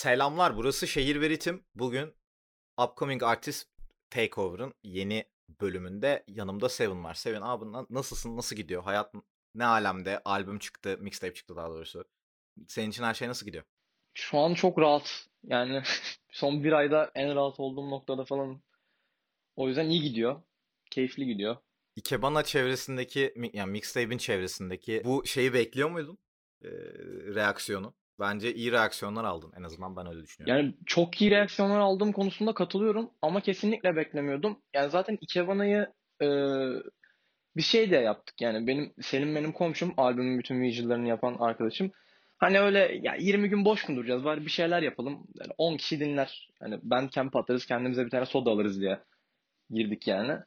Selamlar, 0.00 0.56
burası 0.56 0.86
Şehir 0.86 1.20
ve 1.20 1.30
Ritim. 1.30 1.64
Bugün 1.74 2.14
Upcoming 2.82 3.22
Artist 3.22 3.68
Takeover'ın 4.10 4.74
yeni 4.82 5.24
bölümünde 5.60 6.24
yanımda 6.28 6.68
Seven 6.68 7.04
var. 7.04 7.14
Seven 7.14 7.40
abi 7.42 7.72
na- 7.72 7.86
nasılsın, 7.90 8.36
nasıl 8.36 8.56
gidiyor? 8.56 8.82
Hayat 8.82 9.14
ne 9.54 9.64
alemde? 9.64 10.20
Albüm 10.24 10.58
çıktı, 10.58 10.98
mixtape 11.00 11.34
çıktı 11.34 11.56
daha 11.56 11.70
doğrusu. 11.70 12.04
Senin 12.68 12.90
için 12.90 13.02
her 13.02 13.14
şey 13.14 13.28
nasıl 13.28 13.46
gidiyor? 13.46 13.64
Şu 14.14 14.38
an 14.38 14.54
çok 14.54 14.78
rahat. 14.78 15.28
Yani 15.44 15.82
son 16.32 16.64
bir 16.64 16.72
ayda 16.72 17.10
en 17.14 17.34
rahat 17.34 17.60
olduğum 17.60 17.90
noktada 17.90 18.24
falan. 18.24 18.62
O 19.56 19.68
yüzden 19.68 19.90
iyi 19.90 20.02
gidiyor. 20.02 20.42
Keyifli 20.90 21.26
gidiyor. 21.26 21.56
Ikebana 21.96 22.42
çevresindeki, 22.42 23.34
yani 23.52 23.70
mixtape'in 23.70 24.18
çevresindeki 24.18 25.02
bu 25.04 25.26
şeyi 25.26 25.54
bekliyor 25.54 25.90
muydun? 25.90 26.18
Ee, 26.64 26.68
reaksiyonu. 27.34 27.94
Bence 28.20 28.54
iyi 28.54 28.72
reaksiyonlar 28.72 29.24
aldın. 29.24 29.52
En 29.58 29.62
azından 29.62 29.96
ben 29.96 30.06
öyle 30.06 30.22
düşünüyorum. 30.22 30.64
Yani 30.64 30.74
çok 30.86 31.22
iyi 31.22 31.30
reaksiyonlar 31.30 31.80
aldığım 31.80 32.12
konusunda 32.12 32.54
katılıyorum 32.54 33.10
ama 33.22 33.40
kesinlikle 33.40 33.96
beklemiyordum. 33.96 34.58
Yani 34.74 34.90
zaten 34.90 35.18
Ikebana'yı 35.20 35.92
e, 36.22 36.26
bir 37.56 37.62
şey 37.62 37.90
de 37.90 37.96
yaptık. 37.96 38.40
Yani 38.40 38.66
benim 38.66 38.92
Selim 39.00 39.34
benim 39.34 39.52
komşum, 39.52 39.94
albümün 39.96 40.38
bütün 40.38 40.62
visual'larını 40.62 41.08
yapan 41.08 41.36
arkadaşım. 41.40 41.90
Hani 42.38 42.60
öyle 42.60 42.98
ya 43.02 43.14
20 43.14 43.48
gün 43.48 43.64
boş 43.64 43.88
mu 43.88 43.96
duracağız? 43.96 44.24
Bari 44.24 44.46
bir 44.46 44.50
şeyler 44.50 44.82
yapalım. 44.82 45.26
Yani 45.40 45.52
10 45.58 45.76
kişi 45.76 46.00
dinler. 46.00 46.48
Hani 46.60 46.78
ben 46.82 47.08
camp 47.08 47.36
atarız, 47.36 47.66
kendimize 47.66 48.04
bir 48.04 48.10
tane 48.10 48.26
soda 48.26 48.50
alırız 48.50 48.80
diye 48.80 49.00
girdik 49.70 50.06
yani. 50.06 50.38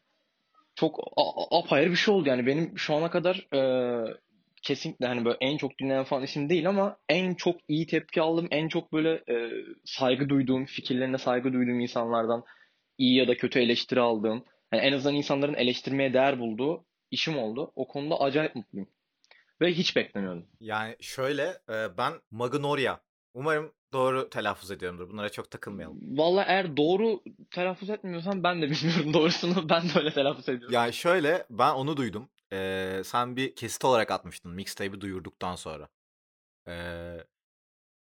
Çok 0.75 0.99
apayrı 1.51 1.91
bir 1.91 1.95
şey 1.95 2.13
oldu 2.13 2.29
yani 2.29 2.45
benim 2.45 2.77
şu 2.77 2.95
ana 2.95 3.09
kadar 3.11 3.47
e, 3.53 3.59
kesinlikle 4.63 5.05
hani 5.07 5.25
böyle 5.25 5.37
en 5.41 5.57
çok 5.57 5.79
dinlenen 5.79 6.03
falan 6.03 6.23
isim 6.23 6.49
değil 6.49 6.69
ama 6.69 6.97
en 7.09 7.33
çok 7.33 7.55
iyi 7.67 7.87
tepki 7.87 8.21
aldım, 8.21 8.47
en 8.51 8.67
çok 8.67 8.93
böyle 8.93 9.23
e, 9.29 9.51
saygı 9.85 10.29
duyduğum, 10.29 10.65
fikirlerine 10.65 11.17
saygı 11.17 11.53
duyduğum 11.53 11.79
insanlardan 11.79 12.43
iyi 12.97 13.15
ya 13.15 13.27
da 13.27 13.37
kötü 13.37 13.59
eleştiri 13.59 13.99
aldığım, 13.99 14.45
yani 14.73 14.83
en 14.83 14.93
azından 14.93 15.15
insanların 15.15 15.53
eleştirmeye 15.53 16.13
değer 16.13 16.39
bulduğu 16.39 16.85
işim 17.11 17.37
oldu. 17.37 17.71
O 17.75 17.87
konuda 17.87 18.19
acayip 18.19 18.55
mutluyum 18.55 18.89
ve 19.61 19.73
hiç 19.73 19.95
beklemiyordum. 19.95 20.45
Yani 20.59 20.95
şöyle, 20.99 21.43
e, 21.69 21.97
ben 21.97 22.13
Magnolia. 22.31 22.99
Umarım 23.33 23.71
doğru 23.93 24.29
telaffuz 24.29 24.71
ediyorumdur. 24.71 25.09
Bunlara 25.09 25.29
çok 25.29 25.51
takılmayalım. 25.51 26.17
Vallahi 26.17 26.45
eğer 26.49 26.77
doğru 26.77 27.23
telaffuz 27.51 27.89
etmiyorsam 27.89 28.43
ben 28.43 28.61
de 28.61 28.69
bilmiyorum 28.69 29.13
doğrusunu. 29.13 29.69
Ben 29.69 29.81
de 29.81 29.89
öyle 29.95 30.13
telaffuz 30.13 30.49
ediyorum. 30.49 30.73
Yani 30.73 30.93
şöyle, 30.93 31.45
ben 31.49 31.73
onu 31.73 31.97
duydum. 31.97 32.29
Ee, 32.53 33.01
sen 33.05 33.35
bir 33.35 33.55
kesit 33.55 33.85
olarak 33.85 34.11
atmıştın 34.11 34.51
mixtape'i 34.51 35.01
duyurduktan 35.01 35.55
sonra. 35.55 35.89
Ee, 36.67 37.17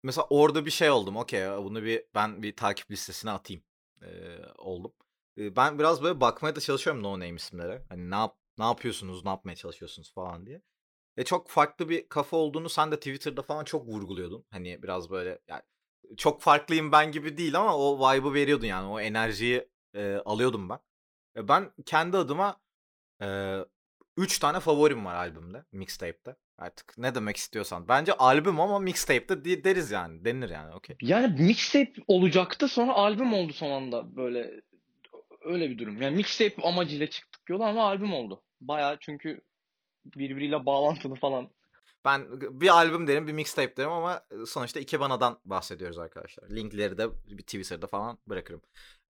mesela 0.02 0.26
orada 0.30 0.66
bir 0.66 0.70
şey 0.70 0.90
oldum. 0.90 1.16
Okey, 1.16 1.48
bunu 1.48 1.82
bir 1.84 2.04
ben 2.14 2.42
bir 2.42 2.56
takip 2.56 2.90
listesine 2.90 3.30
atayım. 3.30 3.62
Ee, 4.02 4.38
oldum. 4.58 4.92
Ee, 5.38 5.56
ben 5.56 5.78
biraz 5.78 6.02
böyle 6.02 6.20
bakmaya 6.20 6.56
da 6.56 6.60
çalışıyorum 6.60 7.02
no 7.02 7.12
name 7.12 7.30
isimlere. 7.36 7.84
Hani 7.88 8.10
ne 8.10 8.14
yap 8.14 8.36
ne 8.58 8.64
yapıyorsunuz, 8.64 9.24
ne 9.24 9.30
yapmaya 9.30 9.56
çalışıyorsunuz 9.56 10.12
falan 10.14 10.46
diye. 10.46 10.62
E 11.16 11.24
çok 11.24 11.48
farklı 11.50 11.88
bir 11.88 12.08
kafa 12.08 12.36
olduğunu 12.36 12.68
sen 12.68 12.92
de 12.92 12.96
Twitter'da 12.96 13.42
falan 13.42 13.64
çok 13.64 13.88
vurguluyordun. 13.88 14.44
Hani 14.50 14.82
biraz 14.82 15.10
böyle 15.10 15.38
yani 15.48 15.62
çok 16.16 16.42
farklıyım 16.42 16.92
ben 16.92 17.12
gibi 17.12 17.36
değil 17.38 17.58
ama 17.60 17.76
o 17.78 17.98
vibe'ı 18.14 18.34
veriyordun 18.34 18.66
yani. 18.66 18.88
O 18.88 19.00
enerjiyi 19.00 19.68
e, 19.94 20.16
alıyordum 20.16 20.68
ben. 20.68 20.78
E, 21.36 21.48
ben 21.48 21.72
kendi 21.86 22.16
adıma 22.16 22.60
e, 23.22 23.26
3 24.16 24.38
tane 24.38 24.60
favorim 24.60 25.04
var 25.04 25.14
albümde, 25.14 25.64
mixtape'te. 25.72 26.36
Artık 26.58 26.98
ne 26.98 27.14
demek 27.14 27.36
istiyorsan. 27.36 27.88
Bence 27.88 28.12
albüm 28.12 28.60
ama 28.60 28.78
mixtape'te 28.78 29.44
di- 29.44 29.64
deriz 29.64 29.90
yani. 29.90 30.24
Denir 30.24 30.50
yani 30.50 30.74
okey. 30.74 30.96
Yani 31.02 31.42
mixtape 31.42 31.92
olacaktı 32.06 32.68
sonra 32.68 32.92
albüm 32.92 33.32
oldu 33.34 33.52
son 33.52 33.70
anda 33.70 34.16
böyle 34.16 34.60
öyle 35.44 35.70
bir 35.70 35.78
durum. 35.78 36.02
Yani 36.02 36.16
mixtape 36.16 36.62
amacıyla 36.62 37.06
çıktık 37.06 37.50
yola 37.50 37.66
ama 37.68 37.84
albüm 37.86 38.12
oldu. 38.12 38.42
Bayağı 38.60 38.96
çünkü 39.00 39.40
birbiriyle 40.04 40.66
bağlantılı 40.66 41.14
falan. 41.14 41.50
Ben 42.04 42.40
bir 42.60 42.68
albüm 42.68 43.06
derim, 43.06 43.26
bir 43.26 43.32
mixtape 43.32 43.76
derim 43.76 43.90
ama 43.90 44.22
sonuçta 44.46 44.80
Ikebana'dan 44.80 45.38
bahsediyoruz 45.44 45.98
arkadaşlar. 45.98 46.50
Linkleri 46.50 46.98
de 46.98 47.10
bir 47.12 47.42
Twitter'da 47.42 47.86
falan 47.86 48.18
bırakırım. 48.26 48.62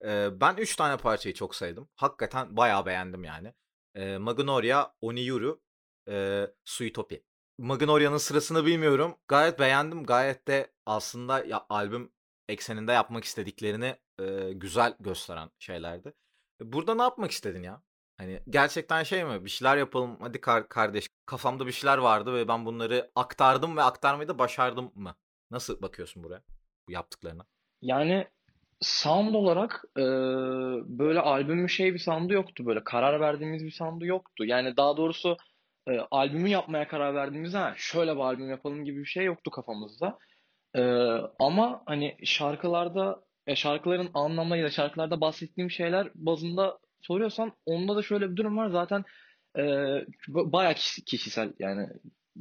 Ee, 0.05 0.29
ben 0.41 0.57
3 0.57 0.77
tane 0.77 0.97
parçayı 0.97 1.35
çok 1.35 1.55
sevdim. 1.55 1.89
Hakikaten 1.97 2.57
bayağı 2.57 2.87
beğendim 2.87 3.25
yani. 3.25 3.53
Ee, 3.95 4.19
Magnolia, 4.19 4.93
Oniyuru, 5.01 5.63
e, 6.09 6.47
Suitopi. 6.65 7.25
Magnolia'nın 7.59 8.17
sırasını 8.17 8.67
bilmiyorum. 8.67 9.17
Gayet 9.29 9.59
beğendim. 9.59 10.05
Gayet 10.05 10.49
de 10.49 10.73
aslında 10.87 11.45
ya, 11.45 11.67
albüm 11.69 12.13
ekseninde 12.49 12.93
yapmak 12.93 13.25
istediklerini 13.25 13.97
e, 14.21 14.53
güzel 14.53 14.97
gösteren 15.01 15.51
şeylerdi. 15.59 16.15
Burada 16.61 16.95
ne 16.95 17.03
yapmak 17.03 17.31
istedin 17.31 17.63
ya? 17.63 17.83
Hani 18.17 18.43
gerçekten 18.51 19.03
şey 19.03 19.25
mi? 19.25 19.45
Bir 19.45 19.51
şeyler 19.51 19.77
yapalım. 19.77 20.17
Hadi 20.21 20.41
kar- 20.41 20.69
kardeş. 20.69 21.07
Kafamda 21.27 21.67
bir 21.67 21.73
şeyler 21.73 21.99
vardı 21.99 22.35
ve 22.35 22.49
ben 22.49 22.67
bunları 22.67 23.11
aktardım 23.15 23.77
ve 23.77 23.83
aktarmayı 23.83 24.29
da 24.29 24.39
başardım 24.39 24.93
mı? 24.95 25.17
Nasıl 25.51 25.83
bakıyorsun 25.83 26.23
buraya? 26.25 26.43
Bu 26.89 26.93
yaptıklarına. 26.93 27.47
Yani 27.83 28.29
sound 28.81 29.35
olarak 29.35 29.85
e, 29.99 30.03
böyle 30.99 31.21
albümün 31.21 31.67
şey 31.67 31.95
bir 31.95 31.99
sound'u 31.99 32.33
yoktu 32.35 32.67
böyle 32.67 32.85
karar 32.85 33.21
verdiğimiz 33.21 33.65
bir 33.65 33.71
sound'u 33.71 34.07
yoktu. 34.07 34.45
Yani 34.45 34.77
daha 34.77 34.97
doğrusu 34.97 35.37
e, 35.89 35.99
albümü 36.11 36.49
yapmaya 36.49 36.89
karar 36.89 37.15
verdiğimizde 37.15 37.59
ha, 37.59 37.75
şöyle 37.77 38.15
bir 38.17 38.21
albüm 38.21 38.51
yapalım 38.51 38.85
gibi 38.85 39.01
bir 39.01 39.05
şey 39.07 39.25
yoktu 39.25 39.51
kafamızda. 39.51 40.19
E, 40.77 40.83
ama 41.39 41.83
hani 41.87 42.17
şarkılarda 42.25 43.25
ya 43.47 43.57
şarkıların 43.57 44.11
anlamı 44.15 44.57
ya 44.59 44.65
da 44.65 44.71
şarkılarda 44.71 45.21
bahsettiğim 45.21 45.71
şeyler 45.71 46.11
bazında 46.15 46.79
soruyorsan 47.03 47.53
onda 47.67 47.97
da 47.97 48.03
şöyle 48.03 48.31
bir 48.31 48.37
durum 48.37 48.57
var. 48.57 48.69
Zaten 48.71 49.05
e, 49.57 49.61
ba- 50.29 50.53
bayağı 50.53 50.75
kişi- 50.75 51.05
kişisel 51.05 51.53
yani 51.59 51.89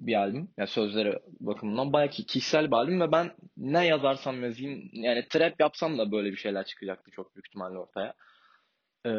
bir 0.07 0.15
albüm. 0.15 0.49
Yani 0.57 0.67
sözleri 0.67 1.19
bakımından 1.39 1.93
bayağı 1.93 2.09
ki- 2.09 2.25
kişisel 2.25 2.67
bir 2.67 2.75
albüm 2.75 3.01
ve 3.01 3.11
ben 3.11 3.31
ne 3.57 3.87
yazarsam 3.87 4.43
yazayım 4.43 4.89
yani 4.93 5.25
trap 5.29 5.59
yapsam 5.59 5.97
da 5.97 6.11
böyle 6.11 6.31
bir 6.31 6.37
şeyler 6.37 6.65
çıkacaktı 6.65 7.11
çok 7.11 7.35
büyük 7.35 7.47
ihtimalle 7.47 7.77
ortaya. 7.77 8.13
E, 9.05 9.11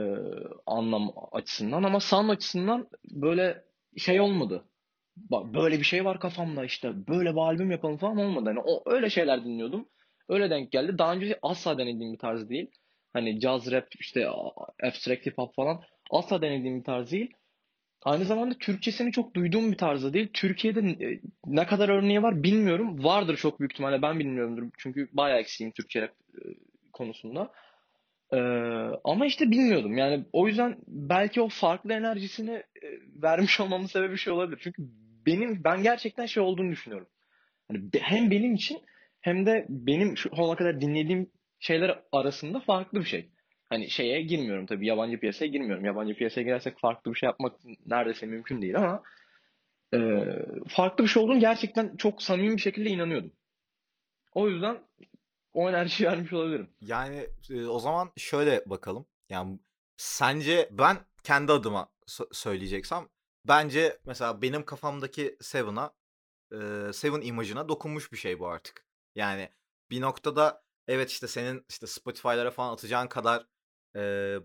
anlam 0.66 1.12
açısından 1.32 1.82
ama 1.82 2.00
sound 2.00 2.28
açısından 2.30 2.88
böyle 3.10 3.64
şey 3.98 4.20
olmadı. 4.20 4.64
Bak 5.16 5.54
böyle 5.54 5.78
bir 5.78 5.84
şey 5.84 6.04
var 6.04 6.20
kafamda 6.20 6.64
işte 6.64 7.08
böyle 7.08 7.32
bir 7.32 7.38
albüm 7.40 7.70
yapalım 7.70 7.98
falan 7.98 8.16
olmadı. 8.16 8.44
Hani 8.50 8.60
o 8.60 8.82
öyle 8.86 9.10
şeyler 9.10 9.44
dinliyordum. 9.44 9.88
Öyle 10.28 10.50
denk 10.50 10.72
geldi. 10.72 10.98
Daha 10.98 11.12
önce 11.14 11.38
asla 11.42 11.78
denediğim 11.78 12.12
bir 12.12 12.18
tarz 12.18 12.48
değil. 12.50 12.70
Hani 13.12 13.40
jazz 13.40 13.72
rap 13.72 13.88
işte 14.00 14.28
abstract 14.84 15.26
hip 15.26 15.38
hop 15.38 15.54
falan 15.54 15.82
asla 16.10 16.42
denediğim 16.42 16.78
bir 16.78 16.84
tarz 16.84 17.12
değil. 17.12 17.30
Aynı 18.02 18.24
zamanda 18.24 18.54
Türkçesini 18.54 19.12
çok 19.12 19.34
duyduğum 19.34 19.72
bir 19.72 19.76
tarzda 19.76 20.12
değil. 20.12 20.30
Türkiye'de 20.32 20.80
e, 20.80 21.20
ne 21.46 21.66
kadar 21.66 21.88
örneği 21.88 22.22
var 22.22 22.42
bilmiyorum. 22.42 23.04
Vardır 23.04 23.36
çok 23.36 23.60
büyük 23.60 23.72
ihtimalle 23.72 24.02
ben 24.02 24.18
bilmiyorumdur. 24.18 24.70
Çünkü 24.78 25.08
bayağı 25.12 25.38
eksiğim 25.38 25.72
Türkçe 25.72 26.02
rap 26.02 26.10
e, 26.10 26.40
konusunda. 26.92 27.52
Ee, 28.32 28.36
ama 29.04 29.26
işte 29.26 29.50
bilmiyordum. 29.50 29.98
Yani 29.98 30.24
o 30.32 30.46
yüzden 30.48 30.76
belki 30.86 31.40
o 31.40 31.48
farklı 31.48 31.92
enerjisini 31.92 32.50
e, 32.52 32.88
vermiş 33.22 33.60
olmamın 33.60 33.86
sebebi 33.86 34.18
şey 34.18 34.32
olabilir. 34.32 34.60
Çünkü 34.62 34.82
benim 35.26 35.64
ben 35.64 35.82
gerçekten 35.82 36.26
şey 36.26 36.42
olduğunu 36.42 36.70
düşünüyorum. 36.70 37.08
Hani 37.68 37.80
hem 38.00 38.30
benim 38.30 38.54
için 38.54 38.78
hem 39.20 39.46
de 39.46 39.66
benim 39.68 40.16
şu 40.16 40.30
ana 40.36 40.56
kadar 40.56 40.80
dinlediğim 40.80 41.30
şeyler 41.60 42.00
arasında 42.12 42.60
farklı 42.60 43.00
bir 43.00 43.04
şey. 43.04 43.30
Hani 43.70 43.90
şeye 43.90 44.22
girmiyorum 44.22 44.66
tabii 44.66 44.86
yabancı 44.86 45.20
piyasaya 45.20 45.50
girmiyorum. 45.50 45.84
Yabancı 45.84 46.14
piyasaya 46.14 46.42
girersek 46.42 46.78
farklı 46.78 47.12
bir 47.12 47.18
şey 47.18 47.26
yapmak 47.26 47.56
neredeyse 47.86 48.26
mümkün 48.26 48.62
değil 48.62 48.76
ama 48.76 49.02
e, 49.94 49.98
farklı 50.68 51.04
bir 51.04 51.08
şey 51.08 51.22
olduğunu 51.22 51.40
gerçekten 51.40 51.96
çok 51.96 52.22
samimi 52.22 52.56
bir 52.56 52.62
şekilde 52.62 52.90
inanıyordum. 52.90 53.32
O 54.34 54.48
yüzden 54.48 54.78
o 55.54 55.68
enerjiyi 55.70 56.08
vermiş 56.08 56.32
olabilirim. 56.32 56.70
Yani 56.80 57.26
e, 57.50 57.64
o 57.64 57.78
zaman 57.78 58.12
şöyle 58.16 58.62
bakalım. 58.66 59.06
Yani 59.28 59.58
sence 59.96 60.68
ben 60.72 60.96
kendi 61.24 61.52
adıma 61.52 61.88
sö- 62.08 62.34
söyleyeceksem 62.34 63.08
bence 63.48 63.98
mesela 64.06 64.42
benim 64.42 64.64
kafamdaki 64.64 65.36
Seven'a 65.40 65.92
e, 66.52 66.56
Seven 66.92 67.20
imajına 67.20 67.68
dokunmuş 67.68 68.12
bir 68.12 68.16
şey 68.16 68.38
bu 68.38 68.48
artık. 68.48 68.86
Yani 69.14 69.48
bir 69.90 70.00
noktada 70.00 70.62
evet 70.88 71.10
işte 71.10 71.28
senin 71.28 71.64
işte 71.68 71.86
Spotify'lara 71.86 72.50
falan 72.50 72.72
atacağın 72.72 73.06
kadar 73.06 73.46
e, 73.96 74.36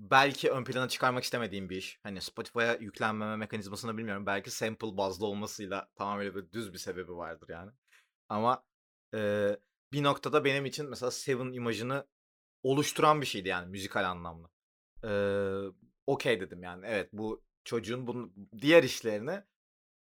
belki 0.00 0.50
ön 0.50 0.64
plana 0.64 0.88
çıkarmak 0.88 1.24
istemediğim 1.24 1.70
bir 1.70 1.76
iş. 1.76 2.00
Hani 2.02 2.20
Spotify'a 2.20 2.74
yüklenmeme 2.74 3.36
mekanizmasını 3.36 3.98
bilmiyorum. 3.98 4.26
Belki 4.26 4.50
sample 4.50 4.96
bazlı 4.96 5.26
olmasıyla 5.26 5.88
tamamen 5.96 6.34
böyle 6.34 6.52
düz 6.52 6.72
bir 6.72 6.78
sebebi 6.78 7.16
vardır 7.16 7.48
yani. 7.48 7.70
Ama 8.28 8.64
e, 9.14 9.50
bir 9.92 10.02
noktada 10.02 10.44
benim 10.44 10.66
için 10.66 10.88
mesela 10.88 11.10
Seven 11.10 11.52
imajını 11.52 12.06
oluşturan 12.62 13.20
bir 13.20 13.26
şeydi 13.26 13.48
yani 13.48 13.70
müzikal 13.70 14.04
anlamda. 14.10 14.48
Ee, 15.04 15.72
Okey 16.06 16.40
dedim 16.40 16.62
yani. 16.62 16.86
Evet 16.86 17.10
bu 17.12 17.44
çocuğun 17.64 18.06
bunun 18.06 18.50
diğer 18.60 18.82
işlerini 18.82 19.42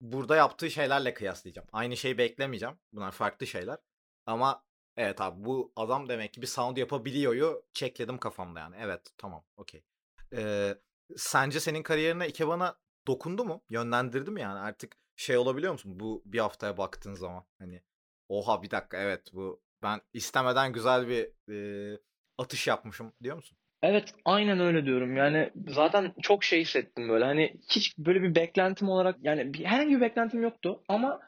burada 0.02 0.36
yaptığı 0.36 0.72
şeylerle 0.72 1.14
kıyaslayacağım. 1.14 1.68
Aynı 1.72 1.98
şeyi 1.98 2.18
beklemeyeceğim. 2.18 2.76
Bunlar 2.94 3.12
farklı 3.12 3.48
şeyler. 3.48 3.78
Ama 4.26 4.64
Evet 4.98 5.22
abi 5.22 5.46
bu 5.46 5.74
adam 5.76 6.10
demek 6.10 6.34
ki 6.34 6.42
bir 6.42 6.48
sound 6.48 6.78
yapabiliyor'yu 6.78 7.64
check'ledim 7.74 8.18
kafamda 8.18 8.60
yani. 8.60 8.76
Evet 8.80 9.02
tamam 9.18 9.44
okey. 9.58 9.84
Eee, 10.32 10.78
sence 11.18 11.60
senin 11.60 11.84
kariyerine 11.84 12.28
ikebana 12.28 12.76
dokundu 13.08 13.46
mu? 13.46 13.64
Yönlendirdi 13.70 14.32
mi 14.32 14.42
yani? 14.42 14.60
Artık 14.60 14.98
şey 15.16 15.38
olabiliyor 15.38 15.72
musun? 15.74 16.00
Bu 16.00 16.22
bir 16.26 16.40
haftaya 16.40 16.78
baktığın 16.78 17.14
zaman 17.14 17.44
hani 17.60 17.82
oha 18.30 18.64
bir 18.64 18.72
dakika 18.72 18.98
evet 18.98 19.22
bu 19.34 19.62
ben 19.84 20.02
istemeden 20.14 20.74
güzel 20.74 21.08
bir 21.08 21.30
eee, 21.48 22.00
atış 22.38 22.68
yapmışım 22.68 23.14
diyor 23.24 23.36
musun? 23.36 23.58
Evet, 23.84 24.14
aynen 24.26 24.60
öyle 24.60 24.86
diyorum. 24.86 25.16
Yani 25.18 25.52
zaten 25.68 26.14
çok 26.22 26.44
şey 26.44 26.62
hissettim 26.62 27.10
böyle. 27.10 27.26
Hani 27.26 27.56
hiç 27.70 27.98
böyle 27.98 28.22
bir 28.22 28.36
beklentim 28.36 28.90
olarak 28.90 29.16
yani 29.22 29.54
bir, 29.54 29.66
herhangi 29.66 29.96
bir 29.96 30.02
beklentim 30.02 30.44
yoktu 30.44 30.84
ama 30.88 31.20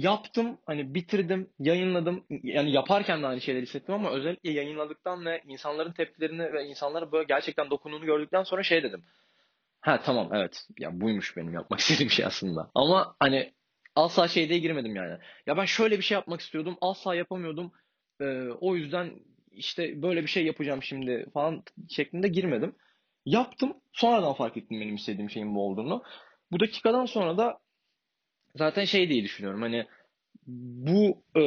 yaptım, 0.00 0.58
hani 0.66 0.94
bitirdim, 0.94 1.50
yayınladım. 1.58 2.24
Yani 2.42 2.72
yaparken 2.72 3.22
de 3.22 3.26
aynı 3.26 3.40
şeyleri 3.40 3.62
hissettim 3.62 3.94
ama 3.94 4.10
özellikle 4.10 4.50
yayınladıktan 4.50 5.24
ve 5.26 5.42
insanların 5.46 5.92
tepkilerini 5.92 6.52
ve 6.52 6.64
insanlara 6.64 7.12
böyle 7.12 7.24
gerçekten 7.24 7.70
dokunduğunu 7.70 8.04
gördükten 8.04 8.42
sonra 8.42 8.62
şey 8.62 8.82
dedim. 8.82 9.04
Ha 9.80 10.00
tamam 10.00 10.30
evet. 10.34 10.66
Ya 10.78 11.00
buymuş 11.00 11.36
benim 11.36 11.54
yapmak 11.54 11.80
istediğim 11.80 12.10
şey 12.10 12.24
aslında. 12.24 12.70
Ama 12.74 13.16
hani 13.20 13.52
asla 13.94 14.28
şeyde 14.28 14.58
girmedim 14.58 14.96
yani. 14.96 15.18
Ya 15.46 15.56
ben 15.56 15.64
şöyle 15.64 15.98
bir 15.98 16.02
şey 16.04 16.14
yapmak 16.14 16.40
istiyordum, 16.40 16.76
asla 16.80 17.14
yapamıyordum. 17.14 17.72
Ee, 18.20 18.48
o 18.60 18.76
yüzden 18.76 19.10
işte 19.50 20.02
böyle 20.02 20.22
bir 20.22 20.28
şey 20.28 20.46
yapacağım 20.46 20.82
şimdi 20.82 21.26
falan 21.34 21.62
şeklinde 21.88 22.28
girmedim. 22.28 22.74
Yaptım. 23.26 23.76
Sonradan 23.92 24.32
fark 24.32 24.56
ettim 24.56 24.80
benim 24.80 24.94
istediğim 24.94 25.30
şeyin 25.30 25.54
bu 25.54 25.66
olduğunu. 25.66 26.02
Bu 26.52 26.60
dakikadan 26.60 27.06
sonra 27.06 27.38
da 27.38 27.58
zaten 28.58 28.84
şey 28.84 29.08
diye 29.08 29.22
düşünüyorum. 29.22 29.62
Hani 29.62 29.86
bu 30.46 31.22
e, 31.36 31.42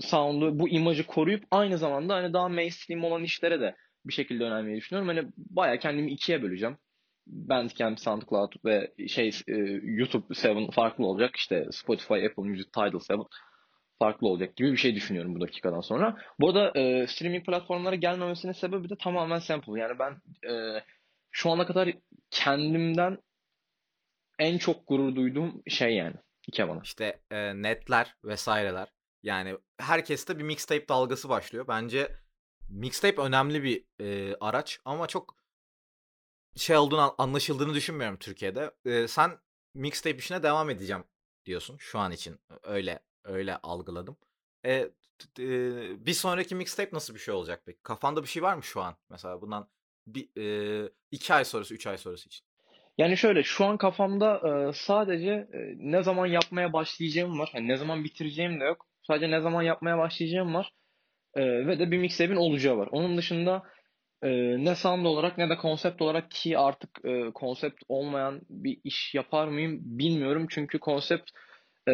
sound'u, 0.00 0.58
bu 0.58 0.68
imajı 0.68 1.06
koruyup 1.06 1.44
aynı 1.50 1.78
zamanda 1.78 2.14
hani 2.14 2.32
daha 2.32 2.48
mainstream 2.48 3.04
olan 3.04 3.24
işlere 3.24 3.60
de 3.60 3.76
bir 4.04 4.12
şekilde 4.12 4.44
önermeyi 4.44 4.76
düşünüyorum. 4.76 5.08
Hani 5.08 5.32
bayağı 5.36 5.78
kendimi 5.78 6.12
ikiye 6.12 6.42
böleceğim. 6.42 6.76
Bandcamp, 7.26 8.00
SoundCloud 8.00 8.52
ve 8.64 8.92
şey 9.08 9.28
e, 9.48 9.52
YouTube 9.82 10.34
7 10.44 10.70
farklı 10.70 11.06
olacak. 11.06 11.36
İşte 11.36 11.66
Spotify, 11.70 12.14
Apple 12.14 12.42
Music, 12.42 12.70
Tidal 12.70 13.00
7 13.10 13.22
farklı 13.98 14.28
olacak 14.28 14.56
gibi 14.56 14.72
bir 14.72 14.76
şey 14.76 14.94
düşünüyorum 14.94 15.34
bu 15.34 15.40
dakikadan 15.40 15.80
sonra. 15.80 16.16
Bu 16.40 16.48
arada 16.48 16.80
e, 16.80 17.06
streaming 17.06 17.46
platformlara 17.46 17.94
gelmemesinin 17.94 18.52
sebebi 18.52 18.90
de 18.90 18.94
tamamen 18.96 19.38
simple. 19.38 19.80
Yani 19.80 19.98
ben 19.98 20.12
e, 20.50 20.82
şu 21.30 21.50
ana 21.50 21.66
kadar 21.66 21.90
kendimden 22.30 23.18
en 24.38 24.58
çok 24.58 24.88
gurur 24.88 25.16
duyduğum 25.16 25.62
şey 25.68 25.96
yani. 25.96 26.14
Ikebana. 26.48 26.80
İşte 26.84 27.22
eee, 27.32 27.62
netler 27.62 28.16
vesaireler. 28.24 28.92
Yani 29.22 29.58
herkeste 29.78 30.38
bir 30.38 30.42
mixtape 30.44 30.88
dalgası 30.88 31.28
başlıyor. 31.28 31.68
Bence 31.68 32.16
mixtape 32.68 33.22
önemli 33.22 33.62
bir 33.62 33.84
eee, 33.98 34.36
araç 34.40 34.80
ama 34.84 35.06
çok 35.06 35.36
şey 36.56 36.76
olduğunu 36.76 37.14
anlaşıldığını 37.18 37.74
düşünmüyorum 37.74 38.18
Türkiye'de. 38.18 38.70
Eee, 38.84 39.08
sen 39.08 39.38
mixtape 39.74 40.16
işine 40.18 40.42
devam 40.42 40.70
edeceğim 40.70 41.04
diyorsun 41.46 41.76
şu 41.78 41.98
an 41.98 42.12
için. 42.12 42.40
Öyle 42.62 43.00
öyle 43.24 43.56
algıladım. 43.56 44.16
E, 44.66 44.90
bir 46.06 46.14
sonraki 46.14 46.54
mixtape 46.54 46.96
nasıl 46.96 47.14
bir 47.14 47.18
şey 47.18 47.34
olacak 47.34 47.62
peki? 47.66 47.82
Kafanda 47.82 48.22
bir 48.22 48.28
şey 48.28 48.42
var 48.42 48.54
mı 48.54 48.62
şu 48.62 48.80
an? 48.82 48.96
Mesela 49.10 49.40
bundan 49.40 49.68
bir 50.06 50.28
eee, 50.36 50.92
iki 51.10 51.34
ay 51.34 51.44
sonrası, 51.44 51.74
üç 51.74 51.86
ay 51.86 51.98
sonrası 51.98 52.26
için. 52.26 52.46
Yani 52.98 53.16
şöyle 53.16 53.42
şu 53.42 53.64
an 53.64 53.76
kafamda 53.76 54.40
e, 54.68 54.72
sadece 54.72 55.30
e, 55.30 55.58
ne 55.76 56.02
zaman 56.02 56.26
yapmaya 56.26 56.72
başlayacağım 56.72 57.38
var. 57.38 57.50
Hani 57.52 57.68
ne 57.68 57.76
zaman 57.76 58.04
bitireceğim 58.04 58.60
de 58.60 58.64
yok. 58.64 58.86
Sadece 59.02 59.30
ne 59.30 59.40
zaman 59.40 59.62
yapmaya 59.62 59.98
başlayacağım 59.98 60.54
var. 60.54 60.72
E, 61.34 61.66
ve 61.66 61.78
de 61.78 61.90
bir 61.90 61.98
mixtape'in 61.98 62.36
olacağı 62.36 62.76
var. 62.78 62.88
Onun 62.92 63.16
dışında 63.16 63.62
e, 64.22 64.28
ne 64.64 64.74
sound 64.74 65.04
olarak 65.06 65.38
ne 65.38 65.50
de 65.50 65.56
konsept 65.56 66.02
olarak 66.02 66.30
ki 66.30 66.58
artık 66.58 66.90
e, 67.04 67.30
konsept 67.34 67.82
olmayan 67.88 68.40
bir 68.50 68.78
iş 68.84 69.14
yapar 69.14 69.48
mıyım 69.48 69.78
bilmiyorum. 69.82 70.46
Çünkü 70.50 70.78
konsept 70.78 71.30
e, 71.88 71.92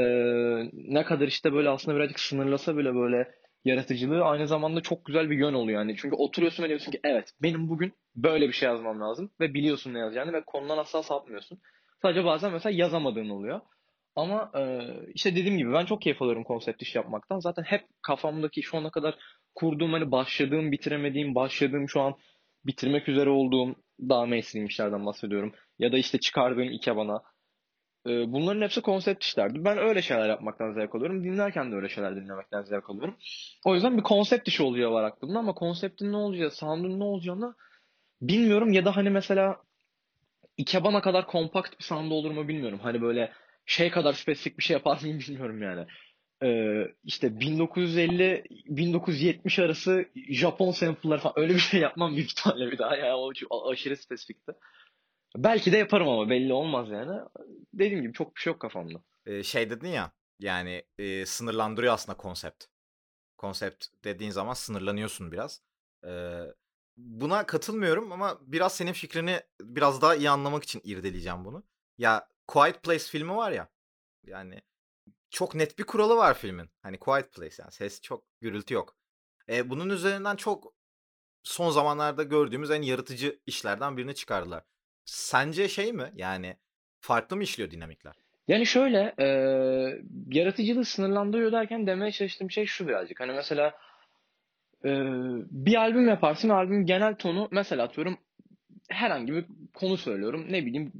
ne 0.72 1.04
kadar 1.04 1.28
işte 1.28 1.52
böyle 1.52 1.68
aslında 1.68 1.96
birazcık 1.96 2.20
sınırlasa 2.20 2.76
bile 2.76 2.94
böyle 2.94 3.34
yaratıcılığı 3.64 4.24
aynı 4.24 4.46
zamanda 4.46 4.80
çok 4.80 5.04
güzel 5.04 5.30
bir 5.30 5.38
yön 5.38 5.54
oluyor 5.54 5.80
yani. 5.80 5.96
Çünkü 5.96 6.16
oturuyorsun 6.16 6.62
ve 6.64 6.68
diyorsun 6.68 6.92
ki 6.92 7.00
evet 7.04 7.32
benim 7.42 7.68
bugün 7.68 7.92
böyle 8.16 8.48
bir 8.48 8.52
şey 8.52 8.68
yazmam 8.68 9.00
lazım 9.00 9.30
ve 9.40 9.54
biliyorsun 9.54 9.94
ne 9.94 9.98
yazacağını 9.98 10.32
ve 10.32 10.42
konudan 10.44 10.78
asla 10.78 11.02
sapmıyorsun. 11.02 11.58
Sadece 12.02 12.24
bazen 12.24 12.52
mesela 12.52 12.76
yazamadığın 12.76 13.28
oluyor. 13.28 13.60
Ama 14.16 14.50
e, 14.54 14.90
işte 15.14 15.36
dediğim 15.36 15.58
gibi 15.58 15.72
ben 15.72 15.84
çok 15.84 16.02
keyif 16.02 16.22
alıyorum 16.22 16.44
konsept 16.44 16.82
iş 16.82 16.94
yapmaktan. 16.94 17.38
Zaten 17.38 17.62
hep 17.62 17.84
kafamdaki 18.02 18.62
şu 18.62 18.78
ana 18.78 18.90
kadar 18.90 19.18
kurduğum 19.54 19.92
hani 19.92 20.10
başladığım, 20.10 20.72
bitiremediğim, 20.72 21.34
başladığım 21.34 21.88
şu 21.88 22.00
an 22.00 22.14
bitirmek 22.66 23.08
üzere 23.08 23.30
olduğum 23.30 23.74
daha 24.00 24.26
mainstream 24.26 24.66
işlerden 24.66 25.06
bahsediyorum. 25.06 25.52
Ya 25.78 25.92
da 25.92 25.98
işte 25.98 26.20
çıkardığım 26.20 26.70
ikebana. 26.70 27.22
E, 28.06 28.32
bunların 28.32 28.62
hepsi 28.62 28.80
konsept 28.80 29.24
işlerdi. 29.24 29.64
Ben 29.64 29.78
öyle 29.78 30.02
şeyler 30.02 30.28
yapmaktan 30.28 30.72
zevk 30.72 30.94
alıyorum. 30.94 31.24
Dinlerken 31.24 31.72
de 31.72 31.76
öyle 31.76 31.88
şeyler 31.88 32.16
dinlemekten 32.16 32.62
zevk 32.62 32.90
alıyorum. 32.90 33.16
O 33.64 33.74
yüzden 33.74 33.96
bir 33.96 34.02
konsept 34.02 34.48
işi 34.48 34.62
olacağı 34.62 34.92
var 34.92 35.04
aklımda 35.04 35.38
ama 35.38 35.54
konseptin 35.54 36.12
ne 36.12 36.16
olacağı, 36.16 36.50
sound'un 36.50 37.00
ne 37.00 37.04
olacağını 37.04 37.54
bilmiyorum. 38.22 38.72
Ya 38.72 38.84
da 38.84 38.96
hani 38.96 39.10
mesela 39.10 39.56
Ikebana 40.58 41.00
kadar 41.00 41.26
kompakt 41.26 41.78
bir 41.78 41.84
sound 41.84 42.10
olur 42.10 42.30
mu 42.30 42.48
bilmiyorum. 42.48 42.80
Hani 42.82 43.02
böyle 43.02 43.32
şey 43.66 43.90
kadar 43.90 44.12
spesifik 44.12 44.58
bir 44.58 44.64
şey 44.64 44.74
yapar 44.74 44.98
mıyım 45.02 45.18
bilmiyorum 45.18 45.62
yani. 45.62 45.86
Ee, 46.42 46.84
işte 47.04 47.26
1950-1970 47.26 49.62
arası 49.62 50.04
Japon 50.30 50.70
sample'ları 50.70 51.20
falan 51.20 51.38
öyle 51.38 51.54
bir 51.54 51.58
şey 51.58 51.80
yapmam 51.80 52.16
büyük 52.16 52.30
ihtimalle 52.30 52.70
bir 52.70 52.78
daha. 52.78 52.96
Yani 52.96 53.32
o 53.50 53.70
aşırı 53.70 53.96
spesifikti. 53.96 54.52
Belki 55.36 55.72
de 55.72 55.76
yaparım 55.76 56.08
ama 56.08 56.30
belli 56.30 56.52
olmaz 56.52 56.90
yani. 56.90 57.20
Dediğim 57.74 58.02
gibi 58.02 58.12
çok 58.12 58.36
bir 58.36 58.40
şey 58.40 58.52
yok 58.52 58.60
kafamda. 58.60 59.02
Eee, 59.26 59.42
şey 59.42 59.70
dedin 59.70 59.88
ya 59.88 60.12
yani 60.40 60.82
eee, 60.98 61.26
sınırlandırıyor 61.26 61.94
aslında 61.94 62.16
konsept. 62.18 62.64
Konsept 63.38 63.86
dediğin 64.04 64.30
zaman 64.30 64.54
sınırlanıyorsun 64.54 65.32
biraz. 65.32 65.62
Eee, 66.04 66.54
buna 66.96 67.46
katılmıyorum 67.46 68.12
ama 68.12 68.38
biraz 68.42 68.74
senin 68.76 68.92
fikrini 68.92 69.40
biraz 69.60 70.02
daha 70.02 70.14
iyi 70.14 70.30
anlamak 70.30 70.64
için 70.64 70.80
irdeleyeceğim 70.84 71.44
bunu. 71.44 71.64
Ya 71.98 72.28
Quiet 72.48 72.82
Place 72.82 73.04
filmi 73.04 73.36
var 73.36 73.52
ya 73.52 73.68
yani 74.26 74.60
çok 75.30 75.54
net 75.54 75.78
bir 75.78 75.84
kuralı 75.84 76.16
var 76.16 76.34
filmin. 76.38 76.70
Hani 76.82 76.98
Quiet 76.98 77.32
Place 77.32 77.56
yani 77.62 77.72
ses 77.72 78.00
çok 78.02 78.24
gürültü 78.40 78.74
yok. 78.74 78.96
E, 79.48 79.70
bunun 79.70 79.90
üzerinden 79.90 80.36
çok 80.36 80.74
son 81.42 81.70
zamanlarda 81.70 82.22
gördüğümüz 82.22 82.70
en 82.70 82.82
yaratıcı 82.82 83.40
işlerden 83.46 83.96
birini 83.96 84.14
çıkardılar. 84.14 84.64
Sence 85.08 85.68
şey 85.68 85.92
mi? 85.92 86.12
Yani 86.14 86.56
farklı 87.00 87.36
mı 87.36 87.42
işliyor 87.42 87.70
dinamikler? 87.70 88.14
Yani 88.48 88.66
şöyle 88.66 89.14
e, 89.18 89.26
yaratıcılığı 90.30 90.84
sınırlandırıyor 90.84 91.52
derken 91.52 91.86
demeye 91.86 92.12
çalıştığım 92.12 92.50
şey 92.50 92.66
şu 92.66 92.88
birazcık. 92.88 93.20
Hani 93.20 93.32
mesela 93.32 93.74
e, 94.84 94.90
bir 95.50 95.74
albüm 95.74 96.08
yaparsın. 96.08 96.48
Albümün 96.48 96.86
genel 96.86 97.14
tonu 97.14 97.48
mesela 97.50 97.84
atıyorum 97.84 98.18
herhangi 98.88 99.32
bir 99.32 99.46
konu 99.74 99.96
söylüyorum. 99.96 100.46
Ne 100.50 100.66
bileyim 100.66 100.92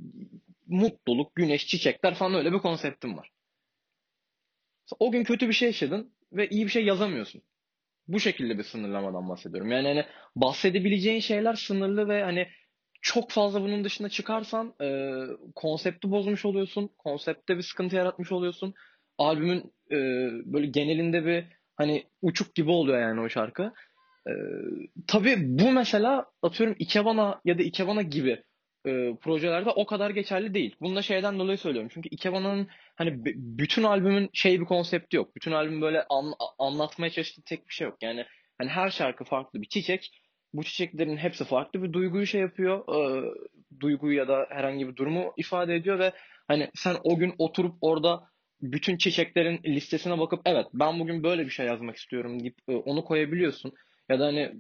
mutluluk, 0.67 1.35
güneş, 1.35 1.67
çiçekler 1.67 2.15
falan 2.15 2.35
öyle 2.35 2.53
bir 2.53 2.59
konseptim 2.59 3.17
var. 3.17 3.31
O 4.99 5.11
gün 5.11 5.25
kötü 5.25 5.49
bir 5.49 5.53
şey 5.53 5.69
yaşadın 5.69 6.12
ve 6.33 6.49
iyi 6.49 6.65
bir 6.65 6.71
şey 6.71 6.85
yazamıyorsun. 6.85 7.43
Bu 8.09 8.21
şekilde 8.21 8.59
bir 8.59 8.62
sınırlamadan 8.62 9.29
bahsediyorum. 9.29 9.71
Yani 9.71 9.88
hani 9.88 10.05
bahsedebileceğin 10.37 11.21
şeyler 11.21 11.55
sınırlı 11.55 12.09
ve 12.09 12.23
hani 12.23 12.49
çok 13.00 13.31
fazla 13.31 13.62
bunun 13.62 13.85
dışına 13.85 14.09
çıkarsan 14.09 14.75
e, 14.83 15.17
konsepti 15.55 16.11
bozmuş 16.11 16.45
oluyorsun. 16.45 16.90
Konseptte 16.99 17.57
bir 17.57 17.62
sıkıntı 17.62 17.97
yaratmış 17.97 18.33
oluyorsun. 18.33 18.75
Albümün 19.19 19.73
e, 19.90 19.97
böyle 20.52 20.67
genelinde 20.67 21.26
bir 21.26 21.45
hani 21.76 22.05
uçuk 22.23 22.55
gibi 22.55 22.71
oluyor 22.71 23.00
yani 23.00 23.21
o 23.21 23.28
şarkı. 23.28 23.73
E, 24.28 24.33
tabii 25.07 25.37
bu 25.38 25.71
mesela 25.73 26.26
atıyorum 26.43 26.76
Ikebana 26.78 27.40
ya 27.45 27.59
da 27.59 27.62
Ikebana 27.62 28.02
gibi 28.02 28.43
e, 28.87 29.17
projelerde 29.21 29.71
o 29.71 29.87
kadar 29.87 30.11
geçerli 30.11 30.55
değil. 30.55 30.76
Bunu 30.81 30.97
da 30.97 31.02
şeyden 31.02 31.38
dolayı 31.38 31.59
söylüyorum. 31.59 31.90
Çünkü 31.95 32.09
Ikebana'nın 32.09 32.69
hani 32.97 33.25
b- 33.25 33.33
bütün 33.37 33.83
albümün 33.83 34.31
şey 34.33 34.61
bir 34.61 34.64
konsepti 34.67 35.17
yok. 35.17 35.37
Bütün 35.37 35.52
albüm 35.52 35.83
böyle 35.83 36.05
an- 36.11 36.35
anlatmaya 36.59 37.11
çalıştığı 37.11 37.43
tek 37.43 37.69
bir 37.69 37.75
şey 37.75 37.87
yok. 37.87 37.97
Yani 38.02 38.25
hani 38.59 38.69
her 38.71 38.90
şarkı 38.90 39.25
farklı 39.25 39.62
bir 39.62 39.69
çiçek. 39.69 40.11
Bu 40.55 40.64
çiçeklerin 40.64 41.17
hepsi 41.17 41.45
farklı 41.45 41.83
bir 41.83 41.93
duyguyu 41.93 42.26
şey 42.26 42.40
yapıyor. 42.40 42.85
E, 42.88 43.25
duyguyu 43.81 44.17
ya 44.17 44.28
da 44.28 44.47
herhangi 44.50 44.88
bir 44.88 44.97
durumu 44.97 45.33
ifade 45.37 45.75
ediyor 45.75 45.99
ve 45.99 46.12
hani 46.49 46.71
sen 46.75 46.97
o 47.05 47.17
gün 47.19 47.35
oturup 47.38 47.75
orada 47.81 48.25
bütün 48.62 48.97
çiçeklerin 48.97 49.61
listesine 49.64 50.19
bakıp 50.19 50.40
evet 50.45 50.67
ben 50.75 51.00
bugün 51.00 51.23
böyle 51.23 51.45
bir 51.45 51.50
şey 51.50 51.67
yazmak 51.67 51.97
istiyorum 51.97 52.40
deyip 52.40 52.57
e, 52.69 52.73
onu 52.73 53.05
koyabiliyorsun. 53.05 53.73
Ya 54.09 54.21
da 54.21 54.26
hani 54.26 54.52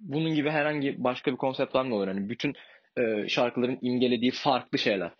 bunun 0.00 0.34
gibi 0.34 0.50
herhangi 0.50 1.04
başka 1.04 1.32
bir 1.32 1.36
konsept 1.36 1.74
var 1.74 1.84
mı 1.84 1.94
olur? 1.94 2.08
Hani 2.08 2.28
bütün 2.28 2.54
e, 2.96 3.28
şarkıların 3.28 3.78
imgelediği 3.82 4.30
farklı 4.30 4.78
şeyler 4.78 5.12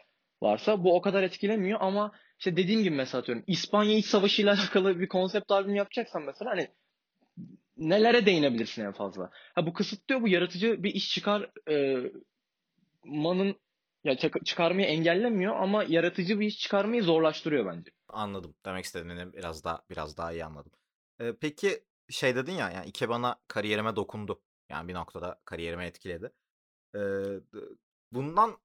varsa 0.42 0.84
bu 0.84 0.96
o 0.96 1.00
kadar 1.00 1.22
etkilemiyor 1.22 1.78
ama 1.80 2.12
işte 2.38 2.56
dediğim 2.56 2.82
gibi 2.82 2.94
mesela 2.94 3.20
atıyorum 3.20 3.44
İspanya 3.46 3.96
İç 3.96 4.06
Savaşı 4.06 4.42
ile 4.42 4.50
alakalı 4.50 5.00
bir 5.00 5.08
konsept 5.08 5.50
albüm 5.50 5.74
yapacaksan 5.74 6.22
mesela 6.22 6.50
hani 6.50 6.68
nelere 7.78 8.26
değinebilirsin 8.26 8.84
en 8.84 8.92
fazla? 8.92 9.30
Ha 9.54 9.66
bu 9.66 9.72
kısıtlıyor, 9.72 10.22
bu 10.22 10.28
yaratıcı 10.28 10.82
bir 10.82 10.94
iş 10.94 11.14
çıkar 11.14 11.50
e, 11.70 11.96
manın 13.04 13.56
ya 14.04 14.16
çık- 14.16 14.46
çıkarmayı 14.46 14.86
engellemiyor 14.86 15.56
ama 15.56 15.84
yaratıcı 15.84 16.40
bir 16.40 16.46
iş 16.46 16.58
çıkarmayı 16.58 17.02
zorlaştırıyor 17.02 17.66
bence. 17.66 17.90
Anladım. 18.08 18.54
Demek 18.66 18.84
istediğini 18.84 19.32
biraz 19.32 19.64
daha 19.64 19.82
biraz 19.90 20.16
daha 20.16 20.32
iyi 20.32 20.44
anladım. 20.44 20.72
Eee, 21.20 21.36
peki 21.40 21.84
şey 22.10 22.36
dedin 22.36 22.52
ya 22.52 22.70
yani 22.70 22.86
Ikebana 22.86 23.36
kariyerime 23.48 23.96
dokundu. 23.96 24.42
Yani 24.68 24.88
bir 24.88 24.94
noktada 24.94 25.40
kariyerimi 25.44 25.84
etkiledi. 25.84 26.32
Eee, 26.94 27.00
d 27.54 27.58
bundan 28.12 28.56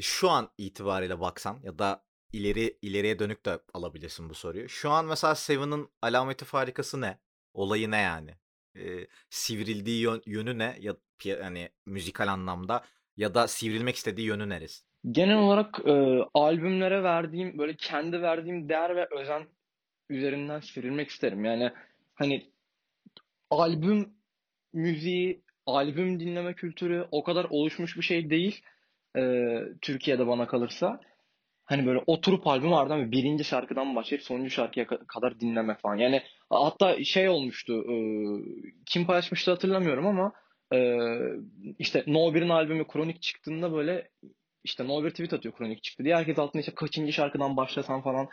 şu 0.00 0.30
an 0.30 0.50
itibariyle 0.58 1.20
baksan 1.20 1.60
ya 1.62 1.78
da 1.78 2.04
ileri 2.32 2.78
ileriye 2.82 3.18
dönük 3.18 3.44
de 3.46 3.58
alabilirsin 3.74 4.30
bu 4.30 4.34
soruyu. 4.34 4.68
Şu 4.68 4.90
an 4.90 5.04
mesela 5.06 5.34
Seven'ın 5.34 5.90
alameti 6.02 6.44
farikası 6.44 7.00
ne? 7.00 7.18
Olayı 7.54 7.90
ne 7.90 8.00
yani? 8.00 8.30
Eee, 8.74 9.06
sivrildiği 9.30 10.02
yön 10.02 10.22
yönü 10.26 10.58
ne? 10.58 10.76
Ya 10.80 10.94
hani 11.40 11.68
müzikal 11.86 12.28
anlamda 12.28 12.84
ya 13.16 13.34
da 13.34 13.48
sivrilmek 13.48 13.96
istediği 13.96 14.26
yönü 14.26 14.48
neresi? 14.48 14.84
Genel 15.10 15.36
olarak 15.36 15.80
e, 15.86 15.92
albümlere 16.34 17.02
verdiğim 17.02 17.58
böyle 17.58 17.76
kendi 17.76 18.22
verdiğim 18.22 18.68
değer 18.68 18.96
ve 18.96 19.08
özen 19.20 19.46
üzerinden 20.08 20.60
sivrilmek 20.60 21.08
isterim. 21.08 21.44
Yani 21.44 21.72
hani 22.14 22.52
albüm 23.50 24.14
müziği, 24.72 25.42
albüm 25.66 26.20
dinleme 26.20 26.54
kültürü 26.54 27.08
o 27.10 27.22
kadar 27.22 27.46
oluşmuş 27.50 27.96
bir 27.96 28.02
şey 28.02 28.30
değil 28.30 28.64
e, 29.16 29.22
Türkiye'de 29.80 30.26
bana 30.26 30.46
kalırsa. 30.46 31.00
Hani 31.64 31.86
böyle 31.86 32.02
oturup 32.06 32.46
albüm 32.46 32.72
ardından 32.72 33.12
birinci 33.12 33.44
şarkıdan 33.44 33.96
başlayıp 33.96 34.24
sonuncu 34.24 34.50
şarkıya 34.50 34.86
ka- 34.86 35.06
kadar 35.06 35.40
dinlemek 35.40 35.80
falan. 35.80 35.96
Yani 35.96 36.22
hatta 36.50 37.04
şey 37.04 37.28
olmuştu, 37.28 37.84
e, 37.92 37.96
kim 38.86 39.06
paylaşmıştı 39.06 39.50
hatırlamıyorum 39.50 40.06
ama 40.06 40.32
e, 40.74 40.98
işte 41.78 42.04
No 42.06 42.34
1'in 42.34 42.48
albümü 42.48 42.86
Kronik 42.86 43.22
çıktığında 43.22 43.72
böyle 43.72 44.10
işte 44.64 44.88
No 44.88 45.04
1 45.04 45.10
tweet 45.10 45.32
atıyor 45.32 45.54
Kronik 45.54 45.82
çıktı 45.82 46.04
diye. 46.04 46.16
Herkes 46.16 46.38
altına 46.38 46.60
işte 46.60 46.74
kaçıncı 46.74 47.12
şarkıdan 47.12 47.56
başlasan 47.56 48.02
falan 48.02 48.28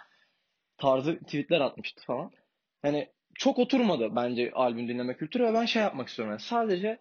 tarzı 0.78 1.20
tweetler 1.20 1.62
atmıştı 1.62 2.06
falan. 2.06 2.32
Hani 2.82 3.10
çok 3.36 3.60
oturmadı 3.60 4.16
bence 4.16 4.52
albüm 4.54 4.88
dinleme 4.88 5.18
kültürü 5.18 5.44
ve 5.44 5.54
ben 5.54 5.66
şey 5.66 5.82
yapmak 5.82 6.08
istiyorum. 6.08 6.32
Yani 6.32 6.42
sadece 6.42 7.00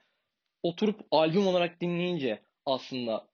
oturup 0.62 1.00
albüm 1.10 1.46
olarak 1.46 1.80
dinleyince 1.80 2.42
aslında 2.66 3.28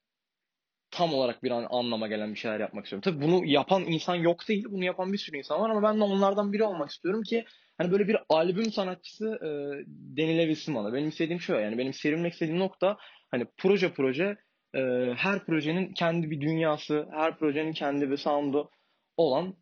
tam 0.94 1.14
olarak 1.14 1.42
bir 1.42 1.50
an, 1.50 1.66
anlama 1.70 2.08
gelen 2.08 2.34
bir 2.34 2.38
şeyler 2.38 2.60
yapmak 2.60 2.84
istiyorum. 2.84 3.02
Tabii 3.10 3.26
bunu 3.26 3.44
yapan 3.44 3.84
insan 3.84 4.14
yok 4.14 4.48
değil. 4.48 4.64
Bunu 4.70 4.84
yapan 4.84 5.12
bir 5.12 5.18
sürü 5.18 5.38
insan 5.38 5.60
var 5.60 5.70
ama 5.70 5.82
ben 5.82 6.00
de 6.00 6.04
onlardan 6.04 6.52
biri 6.52 6.64
olmak 6.64 6.90
istiyorum 6.90 7.22
ki 7.22 7.44
hani 7.78 7.92
böyle 7.92 8.08
bir 8.08 8.16
albüm 8.28 8.72
sanatçısı 8.72 9.26
e, 9.26 9.48
denilebilsin 9.88 10.74
bana. 10.74 10.92
Benim 10.92 11.08
istediğim 11.08 11.40
şu 11.40 11.52
yani 11.52 11.78
benim 11.78 11.92
serilmek 11.92 12.32
istediğim 12.32 12.58
nokta 12.58 12.96
hani 13.30 13.46
proje 13.56 13.92
proje 13.92 14.36
e, 14.74 14.80
her 15.16 15.44
projenin 15.44 15.92
kendi 15.92 16.30
bir 16.30 16.40
dünyası, 16.40 17.08
her 17.12 17.38
projenin 17.38 17.72
kendi 17.72 18.10
bir 18.10 18.16
sound'u 18.16 18.70
olan 19.16 19.56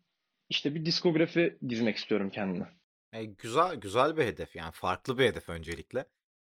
işte 0.49 0.75
bir 0.75 0.85
diskografi 0.85 1.57
dizmek 1.69 1.97
istiyorum 1.97 2.29
kendime. 2.29 2.67
E, 3.13 3.25
güzel 3.25 3.75
güzel 3.75 4.17
bir 4.17 4.25
hedef 4.25 4.55
yani 4.55 4.71
farklı 4.71 5.17
bir 5.17 5.25
hedef 5.25 5.49
öncelikle. 5.49 6.05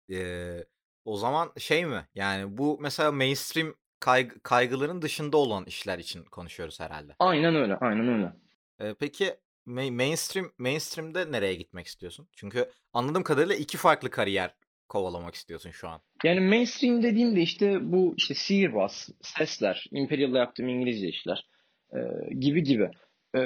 Eee, 0.08 0.66
o 1.06 1.18
zaman 1.18 1.52
şey 1.58 1.86
mi 1.86 2.08
yani 2.16 2.58
bu 2.58 2.78
mesela 2.82 3.12
mainstream 3.12 3.76
kaygı, 4.04 4.40
kaygıların 4.40 5.02
dışında 5.02 5.38
olan 5.38 5.66
işler 5.66 6.00
için 6.00 6.24
konuşuyoruz 6.24 6.80
herhalde. 6.80 7.16
Aynen 7.20 7.56
öyle, 7.56 7.76
aynen 7.76 8.08
öyle. 8.08 8.34
Eee, 8.82 8.96
peki 9.00 9.34
ma- 9.68 9.92
mainstream 9.92 10.52
mainstream'de 10.58 11.32
nereye 11.32 11.56
gitmek 11.56 11.88
istiyorsun? 11.88 12.28
Çünkü 12.36 12.70
anladığım 12.94 13.24
kadarıyla 13.24 13.56
iki 13.56 13.78
farklı 13.78 14.10
kariyer 14.10 14.56
kovalamak 14.90 15.36
istiyorsun 15.36 15.72
şu 15.72 15.90
an. 15.90 16.02
Yani 16.24 16.40
mainstream 16.40 17.04
dediğimde 17.04 17.42
işte 17.42 17.92
bu 17.92 18.14
işte 18.18 18.34
sihirbaz, 18.34 19.10
sesler, 19.22 19.86
Imperial'da 19.92 20.38
yaptığım 20.38 20.68
İngilizce 20.68 21.08
işler 21.08 21.48
e, 21.94 22.00
gibi 22.40 22.64
gibi. 22.64 22.92
E, 23.36 23.42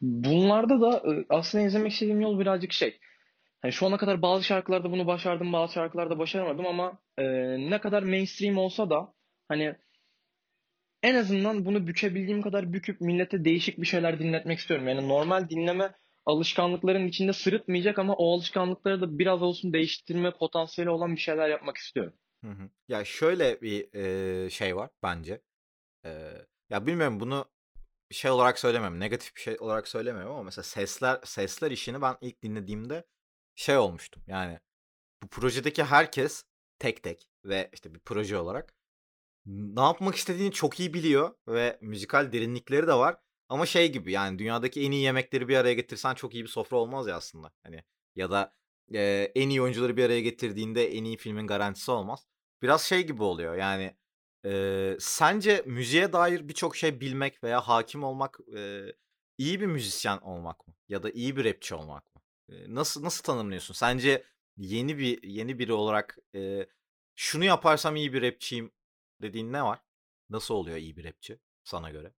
bunlarda 0.00 0.80
da 0.80 1.12
e, 1.12 1.24
aslında 1.28 1.64
izlemek 1.64 1.92
istediğim 1.92 2.20
yol 2.20 2.40
birazcık 2.40 2.72
şey. 2.72 2.98
Hani 3.62 3.72
şu 3.72 3.86
ana 3.86 3.96
kadar 3.96 4.22
bazı 4.22 4.44
şarkılarda 4.44 4.90
bunu 4.90 5.06
başardım, 5.06 5.52
bazı 5.52 5.72
şarkılarda 5.72 6.18
başaramadım 6.18 6.66
ama 6.66 6.98
e, 7.18 7.24
ne 7.70 7.80
kadar 7.80 8.02
mainstream 8.02 8.58
olsa 8.58 8.90
da 8.90 9.14
hani 9.48 9.76
en 11.02 11.14
azından 11.14 11.64
bunu 11.66 11.86
bükebildiğim 11.86 12.42
kadar 12.42 12.72
büküp 12.72 13.00
millete 13.00 13.44
değişik 13.44 13.78
bir 13.80 13.86
şeyler 13.86 14.18
dinletmek 14.18 14.58
istiyorum. 14.58 14.88
Yani 14.88 15.08
normal 15.08 15.48
dinleme 15.48 15.94
alışkanlıkların 16.26 17.06
içinde 17.08 17.32
sırıtmayacak 17.32 17.98
ama 17.98 18.14
o 18.14 18.34
alışkanlıkları 18.34 19.00
da 19.00 19.18
biraz 19.18 19.42
olsun 19.42 19.72
değiştirme 19.72 20.30
potansiyeli 20.30 20.90
olan 20.90 21.16
bir 21.16 21.20
şeyler 21.20 21.48
yapmak 21.48 21.76
istiyorum. 21.76 22.12
Hı 22.44 22.50
hı. 22.50 22.70
Ya 22.88 23.04
şöyle 23.04 23.62
bir 23.62 23.88
eee, 23.92 24.50
şey 24.50 24.76
var 24.76 24.90
bence. 25.02 25.40
Eee, 26.04 26.46
ya 26.70 26.86
bilmiyorum 26.86 27.20
bunu 27.20 27.44
şey 28.10 28.30
olarak 28.30 28.58
söylemiyorum, 28.58 29.00
negatif 29.00 29.36
bir 29.36 29.40
şey 29.40 29.56
olarak 29.60 29.88
söylemiyorum 29.88 30.32
ama 30.32 30.42
mesela 30.42 30.62
sesler 30.62 31.20
sesler 31.24 31.70
işini 31.70 32.02
ben 32.02 32.16
ilk 32.20 32.42
dinlediğimde 32.42 33.04
şey 33.54 33.76
olmuştum. 33.76 34.22
Yani 34.26 34.58
bu 35.22 35.28
projedeki 35.28 35.84
herkes 35.84 36.44
tek 36.78 37.02
tek 37.02 37.28
ve 37.44 37.70
işte 37.72 37.94
bir 37.94 38.00
proje 38.00 38.38
olarak 38.38 38.74
ne 39.46 39.80
yapmak 39.80 40.14
istediğini 40.16 40.52
çok 40.52 40.80
iyi 40.80 40.94
biliyor 40.94 41.34
ve 41.48 41.78
müzikal 41.80 42.32
derinlikleri 42.32 42.86
de 42.86 42.94
var. 42.94 43.16
Ama 43.48 43.66
şey 43.66 43.92
gibi 43.92 44.12
yani 44.12 44.38
dünyadaki 44.38 44.82
en 44.82 44.90
iyi 44.92 45.02
yemekleri 45.02 45.48
bir 45.48 45.56
araya 45.56 45.74
getirsen 45.74 46.14
çok 46.14 46.34
iyi 46.34 46.42
bir 46.44 46.48
sofra 46.48 46.76
olmaz 46.76 47.06
ya 47.06 47.16
aslında. 47.16 47.52
Hani 47.64 47.84
ya 48.16 48.30
da 48.30 48.54
eee, 48.90 49.32
en 49.34 49.48
iyi 49.48 49.62
oyuncuları 49.62 49.96
bir 49.96 50.04
araya 50.04 50.20
getirdiğinde 50.20 50.92
en 50.94 51.04
iyi 51.04 51.16
filmin 51.16 51.46
garantisi 51.46 51.90
olmaz. 51.90 52.26
Biraz 52.62 52.82
şey 52.82 53.06
gibi 53.06 53.22
oluyor 53.22 53.54
yani 53.56 53.96
eee, 54.44 54.96
sence 55.00 55.62
müziğe 55.66 56.12
dair 56.12 56.48
birçok 56.48 56.76
şey 56.76 57.00
bilmek 57.00 57.44
veya 57.44 57.60
hakim 57.68 58.04
olmak 58.04 58.38
eee, 58.54 58.94
iyi 59.38 59.60
bir 59.60 59.66
müzisyen 59.66 60.18
olmak 60.18 60.68
mı? 60.68 60.74
Ya 60.88 61.02
da 61.02 61.10
iyi 61.10 61.36
bir 61.36 61.44
rapçi 61.44 61.74
olmak 61.74 62.14
mı? 62.16 62.22
Eee, 62.48 62.64
nasıl 62.68 63.02
nasıl 63.04 63.22
tanımlıyorsun? 63.22 63.74
Sence 63.74 64.24
yeni 64.56 64.98
bir 64.98 65.22
yeni 65.22 65.58
biri 65.58 65.72
olarak 65.72 66.18
eee, 66.34 66.66
şunu 67.16 67.44
yaparsam 67.44 67.96
iyi 67.96 68.12
bir 68.12 68.22
rapçiyim 68.22 68.72
dediğin 69.22 69.52
ne 69.52 69.62
var? 69.62 69.78
Nasıl 70.30 70.54
oluyor 70.54 70.76
iyi 70.76 70.96
bir 70.96 71.04
rapçi 71.04 71.38
sana 71.64 71.90
göre? 71.90 72.12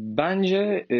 Bence 0.00 0.86
e, 0.90 0.98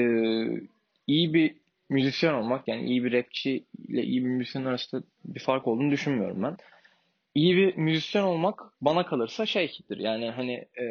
iyi 1.07 1.35
bir 1.35 1.57
müzisyen 1.89 2.35
olmak 2.35 2.69
yani 2.69 2.85
iyi 2.85 3.05
bir 3.05 3.13
rapçi 3.13 3.65
ile 3.89 4.03
iyi 4.03 4.25
bir 4.25 4.31
müzisyen 4.31 4.65
arasında 4.65 5.03
bir 5.25 5.41
fark 5.41 5.67
olduğunu 5.67 5.91
düşünmüyorum 5.91 6.43
ben. 6.43 6.57
İyi 7.35 7.57
bir 7.57 7.77
müzisyen 7.77 8.23
olmak 8.23 8.61
bana 8.81 9.07
kalırsa 9.07 9.47
şeydir 9.47 9.99
yani 9.99 10.31
hani 10.31 10.53
e, 10.81 10.87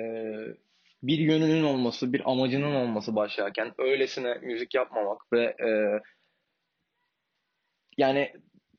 bir 1.04 1.18
yönünün 1.18 1.64
olması, 1.64 2.14
bir 2.14 2.32
amacının 2.32 2.76
olması 2.76 3.16
başlarken 3.16 3.74
öylesine 3.78 4.34
müzik 4.34 4.76
yapmamak 4.76 5.34
ve 5.34 5.44
e, 5.44 5.70
yani 7.98 8.34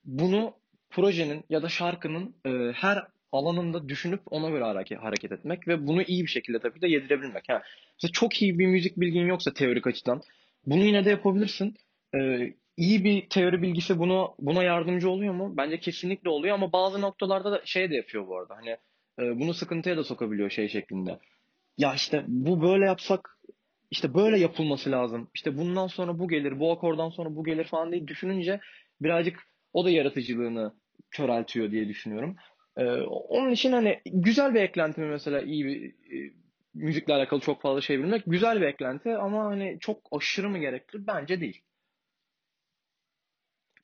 bunu 0.05 0.55
projenin 0.91 1.45
ya 1.51 1.63
da 1.63 1.69
şarkının 1.69 2.35
e, 2.47 2.73
her 2.73 3.07
alanında 3.33 3.89
düşünüp 3.89 4.21
ona 4.31 4.51
göre 4.51 4.65
hareket, 4.97 5.33
etmek 5.33 5.69
ve 5.69 5.87
bunu 5.87 6.03
iyi 6.03 6.23
bir 6.23 6.31
şekilde 6.31 6.59
tabii 6.59 6.81
de 6.81 6.89
yedirebilmek. 6.89 7.49
Ha, 7.49 7.63
mesela 7.95 8.13
çok 8.13 8.43
iyi 8.43 8.59
bir 8.59 8.67
müzik 8.67 9.01
bilgin 9.01 9.27
yoksa 9.27 9.53
teorik 9.53 9.87
açıdan 9.87 10.23
bunu 10.67 10.85
yine 10.85 11.05
de 11.05 11.11
yapabilirsin. 11.11 11.75
E, 12.15 12.19
iyi 12.77 13.05
bir 13.05 13.29
teori 13.29 13.63
bilgisi 13.63 13.99
bunu 13.99 14.35
buna 14.39 14.63
yardımcı 14.63 15.11
oluyor 15.11 15.35
mu? 15.35 15.55
Bence 15.57 15.81
kesinlikle 15.81 16.31
oluyor 16.31 16.55
ama 16.55 16.73
bazı 16.73 17.01
noktalarda 17.01 17.53
da 17.53 17.63
şey 17.65 17.91
de 17.91 17.95
yapıyor 17.95 18.27
bu 18.27 18.39
arada. 18.39 18.57
Hani 18.57 18.71
e, 19.19 19.41
bunu 19.41 19.55
sıkıntıya 19.55 19.97
da 19.97 20.05
sokabiliyor 20.05 20.51
şey 20.51 20.69
şeklinde. 20.69 21.19
Ya 21.79 21.95
işte 21.95 22.25
bu 22.29 22.63
böyle 22.63 22.85
yapsak 22.85 23.39
işte 23.91 24.15
böyle 24.15 24.39
yapılması 24.39 24.91
lazım. 24.91 25.31
İşte 25.35 25.59
bundan 25.59 25.87
sonra 25.87 26.19
bu 26.19 26.29
gelir, 26.29 26.61
bu 26.61 26.73
akordan 26.73 27.11
sonra 27.11 27.37
bu 27.37 27.45
gelir 27.45 27.65
falan 27.65 27.93
diye 27.93 28.09
düşününce 28.09 28.61
birazcık 29.01 29.39
o 29.73 29.85
da 29.85 29.91
yaratıcılığını 29.91 30.75
köreltiyor 31.11 31.71
diye 31.71 31.89
düşünüyorum. 31.89 32.37
Ee, 32.77 32.85
onun 33.03 33.51
için 33.51 33.73
hani 33.73 34.01
güzel 34.07 34.55
bir 34.55 34.61
eklenti 34.61 35.01
mi 35.01 35.07
mesela 35.07 35.41
iyi 35.41 35.65
bir 35.65 35.89
e, 35.89 36.33
müzikle 36.75 37.15
alakalı 37.15 37.41
çok 37.41 37.63
fazla 37.63 37.81
şey 37.81 37.99
bilmek 37.99 38.23
güzel 38.27 38.61
bir 38.61 38.67
eklenti 38.67 39.17
ama 39.17 39.45
hani 39.45 39.79
çok 39.81 39.99
aşırı 40.13 40.51
mı 40.51 40.59
gerekli? 40.59 41.07
Bence 41.07 41.41
değil. 41.41 41.63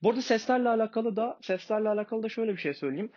Bu 0.02 0.10
arada 0.10 0.22
seslerle 0.22 0.68
alakalı 0.68 1.16
da 1.16 1.38
seslerle 1.42 1.88
alakalı 1.88 2.22
da 2.22 2.28
şöyle 2.28 2.52
bir 2.52 2.58
şey 2.58 2.74
söyleyeyim. 2.74 3.12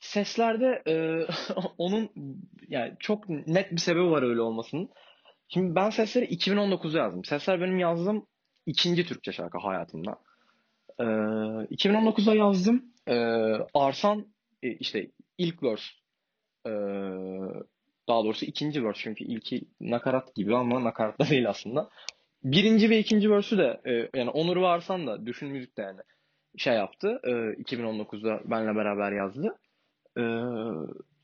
Seslerde 0.00 0.82
e, 0.86 1.26
onun 1.78 2.10
yani 2.68 2.92
çok 3.00 3.28
net 3.28 3.72
bir 3.72 3.80
sebebi 3.80 4.10
var 4.10 4.22
öyle 4.22 4.40
olmasının. 4.40 4.90
Şimdi 5.48 5.74
ben 5.74 5.90
sesleri 5.90 6.24
2019'da 6.24 6.98
yazdım. 6.98 7.24
Sesler 7.24 7.60
benim 7.60 7.78
yazdığım 7.78 8.26
ikinci 8.66 9.06
Türkçe 9.06 9.32
şarkı 9.32 9.58
hayatımda. 9.58 10.18
Ee, 11.00 11.04
2019'da 11.04 12.34
yazdım. 12.34 12.84
Ee, 13.08 13.14
Arsan 13.74 14.18
e, 14.20 14.24
işte 14.68 15.10
ilk 15.38 15.62
verse 15.62 15.84
daha 18.08 18.24
doğrusu 18.24 18.46
ikinci 18.46 18.84
verse 18.84 19.00
çünkü 19.02 19.24
ilki 19.24 19.64
nakarat 19.80 20.34
gibi 20.34 20.56
ama 20.56 20.84
nakarat 20.84 21.20
da 21.20 21.28
değil 21.28 21.48
aslında. 21.48 21.90
Birinci 22.44 22.90
ve 22.90 22.98
ikinci 22.98 23.30
verse'ü 23.30 23.58
de 23.58 23.80
e, 23.86 24.18
yani 24.18 24.30
Onur 24.30 24.56
ve 24.56 24.66
Arsan 24.66 25.06
da 25.06 25.26
düşün 25.26 25.48
müzikte 25.48 25.82
yani. 25.82 26.00
şey 26.56 26.74
yaptı. 26.74 27.20
E, 27.24 27.30
2019'da 27.30 28.40
benle 28.44 28.76
beraber 28.76 29.12
yazdı. 29.12 29.58
E, 30.18 30.22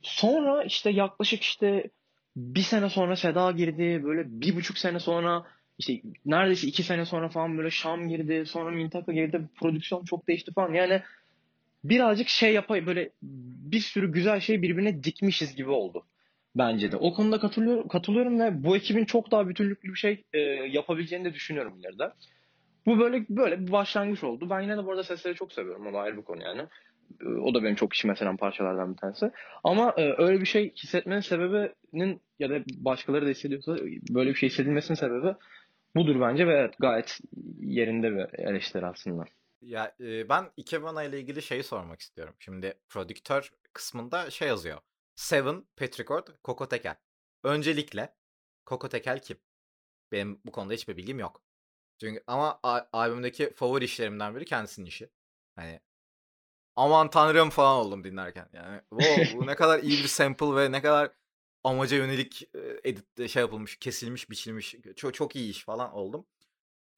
sonra 0.02 0.64
işte 0.64 0.90
yaklaşık 0.90 1.42
işte 1.42 1.90
bir 2.36 2.62
sene 2.62 2.88
sonra 2.88 3.16
Seda 3.16 3.50
girdi. 3.50 4.04
Böyle 4.04 4.24
bir 4.26 4.56
buçuk 4.56 4.78
sene 4.78 4.98
sonra 5.00 5.46
işte 5.78 6.00
neredeyse 6.24 6.66
iki 6.66 6.82
sene 6.82 7.04
sonra 7.04 7.28
falan 7.28 7.58
böyle 7.58 7.70
Şam 7.70 8.08
girdi. 8.08 8.46
Sonra 8.46 8.70
Mintaka 8.70 9.12
girdi. 9.12 9.48
Prodüksiyon 9.60 10.04
çok 10.04 10.28
değişti 10.28 10.52
falan. 10.52 10.74
Yani 10.74 11.02
birazcık 11.84 12.28
şey 12.28 12.52
yapay 12.52 12.86
böyle 12.86 13.10
bir 13.22 13.80
sürü 13.80 14.12
güzel 14.12 14.40
şey 14.40 14.62
birbirine 14.62 15.04
dikmişiz 15.04 15.56
gibi 15.56 15.70
oldu. 15.70 16.06
Bence 16.56 16.92
de. 16.92 16.96
O 16.96 17.14
konuda 17.14 17.40
katılıyorum, 17.40 17.88
katılıyorum 17.88 18.40
ve 18.40 18.64
bu 18.64 18.76
ekibin 18.76 19.04
çok 19.04 19.30
daha 19.30 19.48
bütünlüklü 19.48 19.88
bir 19.88 19.98
şey 19.98 20.24
e, 20.32 20.38
yapabileceğini 20.48 21.24
de 21.24 21.34
düşünüyorum 21.34 21.78
ileride. 21.78 22.12
Bu 22.86 22.98
böyle 22.98 23.26
böyle 23.28 23.60
bir 23.60 23.72
başlangıç 23.72 24.24
oldu. 24.24 24.50
Ben 24.50 24.60
yine 24.60 24.76
de 24.76 24.84
bu 24.86 24.90
arada 24.90 25.04
sesleri 25.04 25.34
çok 25.34 25.52
seviyorum. 25.52 25.86
O 25.86 25.92
da 25.92 25.98
ayrı 25.98 26.16
bir 26.16 26.22
konu 26.22 26.42
yani. 26.42 26.62
E, 27.20 27.26
o 27.26 27.54
da 27.54 27.62
benim 27.62 27.74
çok 27.74 27.94
işime 27.94 28.16
senen 28.16 28.36
parçalardan 28.36 28.92
bir 28.92 28.96
tanesi. 28.96 29.30
Ama 29.64 29.94
e, 29.96 30.14
öyle 30.18 30.40
bir 30.40 30.46
şey 30.46 30.72
hissetmenin 30.74 31.20
sebebinin 31.20 32.20
ya 32.38 32.50
da 32.50 32.60
başkaları 32.76 33.26
da 33.26 33.30
hissediyorsa 33.30 33.76
böyle 34.10 34.30
bir 34.30 34.34
şey 34.34 34.48
hissedilmesinin 34.48 34.96
sebebi 34.96 35.34
budur 35.96 36.20
bence 36.20 36.46
ve 36.46 36.52
evet, 36.52 36.74
gayet 36.78 37.18
yerinde 37.60 38.12
bir 38.12 38.38
eleştiri 38.38 38.86
aslında. 38.86 39.24
Ya 39.60 39.94
e, 40.00 40.28
ben 40.28 40.50
Ikebana 40.56 41.02
ile 41.02 41.20
ilgili 41.20 41.42
şeyi 41.42 41.62
sormak 41.62 42.00
istiyorum. 42.00 42.34
Şimdi 42.38 42.80
prodüktör 42.88 43.52
kısmında 43.72 44.30
şey 44.30 44.48
yazıyor. 44.48 44.80
Seven, 45.16 45.64
Petrichord, 45.76 46.26
Koko 46.42 46.68
Tekel. 46.68 46.96
Öncelikle 47.44 48.14
Koko 48.66 48.88
Tekel 48.88 49.22
kim? 49.22 49.38
Benim 50.12 50.40
bu 50.44 50.52
konuda 50.52 50.74
hiçbir 50.74 50.96
bilgim 50.96 51.18
yok. 51.18 51.42
Çünkü 52.00 52.24
ama 52.26 52.60
a- 52.62 52.88
albümdeki 52.92 53.54
favori 53.54 53.84
işlerimden 53.84 54.36
biri 54.36 54.44
kendisinin 54.44 54.86
işi. 54.86 55.10
Hani 55.56 55.80
aman 56.76 57.10
tanrım 57.10 57.50
falan 57.50 57.76
oldum 57.86 58.04
dinlerken. 58.04 58.48
Yani 58.52 58.80
wow, 58.90 59.38
bu 59.38 59.46
ne 59.46 59.54
kadar 59.56 59.78
iyi 59.82 59.98
bir 59.98 60.08
sample 60.08 60.56
ve 60.56 60.72
ne 60.72 60.82
kadar 60.82 61.12
amaca 61.64 61.96
yönelik 61.96 62.50
edit 62.84 63.30
şey 63.30 63.40
yapılmış, 63.40 63.78
kesilmiş, 63.78 64.30
biçilmiş. 64.30 64.76
Çok 64.96 65.14
çok 65.14 65.36
iyi 65.36 65.50
iş 65.50 65.64
falan 65.64 65.92
oldum. 65.92 66.26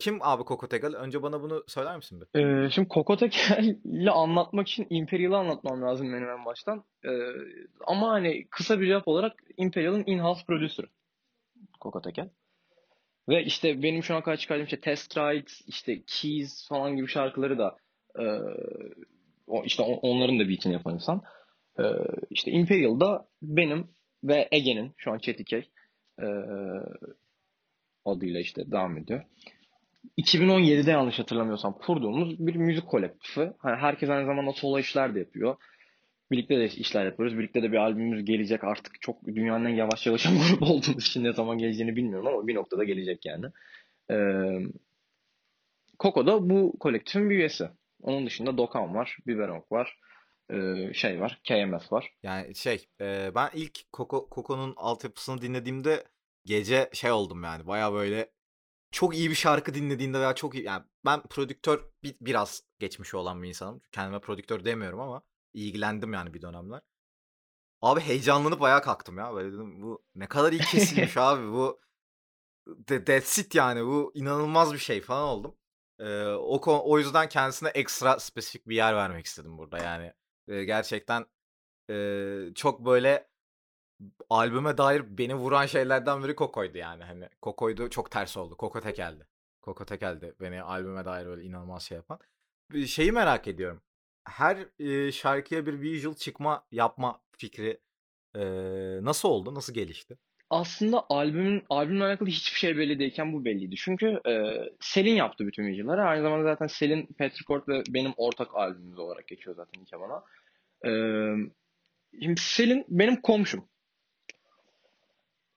Kim 0.03 0.19
abi 0.23 0.45
Koko 0.45 0.69
Tekel? 0.69 0.95
Önce 0.95 1.23
bana 1.23 1.43
bunu 1.43 1.65
söyler 1.67 1.97
misin 1.97 2.21
bir? 2.21 2.41
Ee, 2.41 2.71
şimdi 2.71 2.89
Koko 2.89 3.17
Tekel'i 3.17 4.11
anlatmak 4.11 4.69
için 4.69 4.87
Imperial'ı 4.91 5.37
anlatmam 5.37 5.83
lazım 5.83 6.13
benim 6.13 6.31
en 6.31 6.45
baştan. 6.45 6.85
Ee, 7.05 7.09
ama 7.87 8.09
hani 8.09 8.47
kısa 8.51 8.81
bir 8.81 8.87
cevap 8.87 9.09
olarak 9.09 9.33
Imperial'ın 9.57 10.05
in-house 10.07 10.45
producer'ı 10.47 10.87
Koko 11.81 12.03
Tekel. 12.03 12.31
Ve 13.29 13.45
işte 13.45 13.83
benim 13.83 14.03
şu 14.03 14.15
an 14.15 14.23
kadar 14.23 14.37
çıkardığım 14.37 14.65
işte 14.65 14.81
Test 14.81 15.19
Ride, 15.19 15.51
işte 15.67 16.03
Keys 16.07 16.69
falan 16.69 16.97
gibi 16.97 17.09
şarkıları 17.09 17.59
da 17.59 17.77
e, 18.19 18.25
işte 19.65 19.83
onların 19.83 20.39
da 20.39 20.49
beatini 20.49 20.73
yapan 20.73 20.95
insan. 20.95 21.23
E, 21.79 21.85
işte 22.31 22.51
Imperial'da 22.51 23.29
benim 23.43 23.89
ve 24.25 24.49
Ege'nin 24.53 24.93
şu 24.97 25.13
an 25.13 25.19
Çetikey 25.19 25.71
e, 26.23 26.27
adıyla 28.05 28.41
işte 28.41 28.71
devam 28.71 28.99
ediyor. 28.99 29.25
2017'de 30.19 30.91
yanlış 30.91 31.19
hatırlamıyorsam 31.19 31.79
kurduğumuz 31.79 32.47
bir 32.47 32.57
müzik 32.57 32.87
kolektifi. 32.89 33.53
Hani 33.59 33.77
herkes 33.77 34.11
aynı 34.11 34.27
zamanda 34.27 34.53
solo 34.53 34.79
işler 34.79 35.15
de 35.15 35.19
yapıyor. 35.19 35.57
Birlikte 36.31 36.59
de 36.59 36.67
işler 36.67 37.05
yapıyoruz. 37.05 37.39
Birlikte 37.39 37.63
de 37.63 37.73
bir 37.73 37.77
albümümüz 37.77 38.25
gelecek. 38.25 38.65
Artık 38.65 39.01
çok 39.01 39.27
dünyanın 39.27 39.65
en 39.65 39.75
yavaş 39.75 40.03
çalışan 40.03 40.35
grup 40.49 40.63
olduğumuz 40.63 41.07
için 41.07 41.25
ne 41.25 41.33
zaman 41.33 41.59
geleceğini 41.59 41.97
bilmiyorum 41.97 42.27
ama 42.27 42.47
bir 42.47 42.55
noktada 42.55 42.85
gelecek 42.85 43.27
yani. 43.27 43.47
Ee, 44.11 44.59
Koko 45.99 46.27
da 46.27 46.51
bu 46.51 46.79
kolektifin 46.81 47.31
bir 47.31 47.37
üyesi. 47.37 47.69
Onun 48.03 48.27
dışında 48.27 48.59
Dokan 48.59 48.95
var, 48.95 49.19
Biberonk 49.27 49.73
var, 49.73 49.99
e, 50.51 50.57
şey 50.95 51.21
var, 51.21 51.41
KMS 51.49 51.93
var. 51.93 52.13
Yani 52.23 52.55
şey, 52.55 52.87
e, 53.01 53.31
ben 53.35 53.51
ilk 53.55 53.93
Koko 53.93 54.29
Koko'nun 54.29 54.75
altyapısını 54.77 55.43
dinlediğimde 55.43 56.05
gece 56.45 56.91
şey 56.93 57.11
oldum 57.11 57.45
yani. 57.45 57.67
Baya 57.67 57.93
böyle 57.93 58.31
çok 58.93 59.17
iyi 59.17 59.31
bir 59.31 59.35
şarkı 59.35 59.75
dinlediğinde 59.75 60.21
veya 60.21 60.35
çok 60.35 60.55
iyi 60.55 60.65
yani 60.65 60.85
ben 61.05 61.23
prodüktör 61.23 61.85
bir, 62.03 62.17
biraz 62.21 62.63
geçmiş 62.79 63.15
olan 63.15 63.43
bir 63.43 63.49
insanım. 63.49 63.83
Kendime 63.93 64.21
prodüktör 64.21 64.65
demiyorum 64.65 65.01
ama 65.01 65.23
ilgilendim 65.55 66.13
yani 66.13 66.35
bir 66.35 66.43
dönemler. 66.43 66.81
Abi 67.83 68.01
heyecanlanıp 68.01 68.63
ayağa 68.63 68.83
kalktım 68.83 69.19
ya. 69.19 69.35
Böyle 69.35 69.53
dedim 69.53 69.83
bu 69.83 70.05
ne 70.15 70.27
kadar 70.27 70.53
iyi 70.53 70.61
kesilmiş 70.61 71.17
abi 71.17 71.53
bu 71.53 71.81
de, 72.67 73.05
that's 73.05 73.39
it 73.39 73.55
yani 73.55 73.87
bu 73.87 74.13
inanılmaz 74.15 74.73
bir 74.73 74.79
şey 74.79 75.01
falan 75.01 75.29
oldum. 75.29 75.57
Ee, 75.99 76.25
o, 76.27 76.61
o 76.91 76.99
yüzden 76.99 77.29
kendisine 77.29 77.69
ekstra 77.69 78.19
spesifik 78.21 78.69
bir 78.69 78.77
yer 78.77 78.97
vermek 78.97 79.27
istedim 79.27 79.59
burada 79.59 79.79
yani. 79.79 80.13
Ee, 80.49 80.65
gerçekten 80.65 81.27
e, 81.91 82.55
çok 82.55 82.85
böyle 82.85 83.32
albüme 84.31 84.79
dair 84.79 85.19
beni 85.19 85.35
vuran 85.35 85.67
şeylerden 85.67 86.25
biri 86.25 86.35
Koko'ydu 86.35 86.79
yani. 86.79 87.05
Hani 87.05 87.29
Koko'ydu 87.43 87.91
çok 87.91 88.11
ters 88.11 88.37
oldu. 88.37 88.57
Koko 88.57 88.81
Tekel'di. 88.81 89.27
Koko 89.61 89.85
Tekel'di 89.85 90.35
beni 90.41 90.63
albüme 90.63 91.05
dair 91.05 91.27
böyle 91.27 91.43
inanılmaz 91.43 91.83
şey 91.83 91.97
yapan. 91.97 92.19
Şeyi 92.87 93.13
merak 93.13 93.49
ediyorum. 93.49 93.83
Her 94.25 94.59
e, 94.79 95.13
şarkıya 95.13 95.67
bir 95.67 95.81
visual 95.81 96.15
çıkma 96.15 96.65
yapma 96.73 97.21
fikri 97.37 97.81
e, 98.35 98.41
nasıl 99.05 99.29
oldu? 99.29 99.55
Nasıl 99.55 99.75
gelişti? 99.75 100.19
Aslında 100.51 101.07
albümün 101.09 101.63
albümle 101.71 102.05
alakalı 102.05 102.29
hiçbir 102.29 102.59
şey 102.59 102.77
belli 102.77 102.99
değilken 102.99 103.33
bu 103.33 103.45
belliydi. 103.45 103.75
Çünkü 103.77 104.21
e, 104.29 104.55
Selin 104.81 105.15
yaptı 105.15 105.47
bütün 105.47 105.67
visual'ları. 105.67 106.03
Aynı 106.03 106.23
zamanda 106.23 106.45
zaten 106.45 106.67
Selin, 106.67 107.07
Petrichord 107.07 107.69
ve 107.69 107.83
benim 107.89 108.13
ortak 108.17 108.49
albümümüz 108.55 108.99
olarak 108.99 109.29
geçiyor 109.29 109.57
zaten 109.57 109.81
Ikebana. 109.83 110.25
E, 110.85 110.91
şimdi 112.23 112.41
Selin 112.41 112.85
benim 112.89 113.21
komşum. 113.21 113.65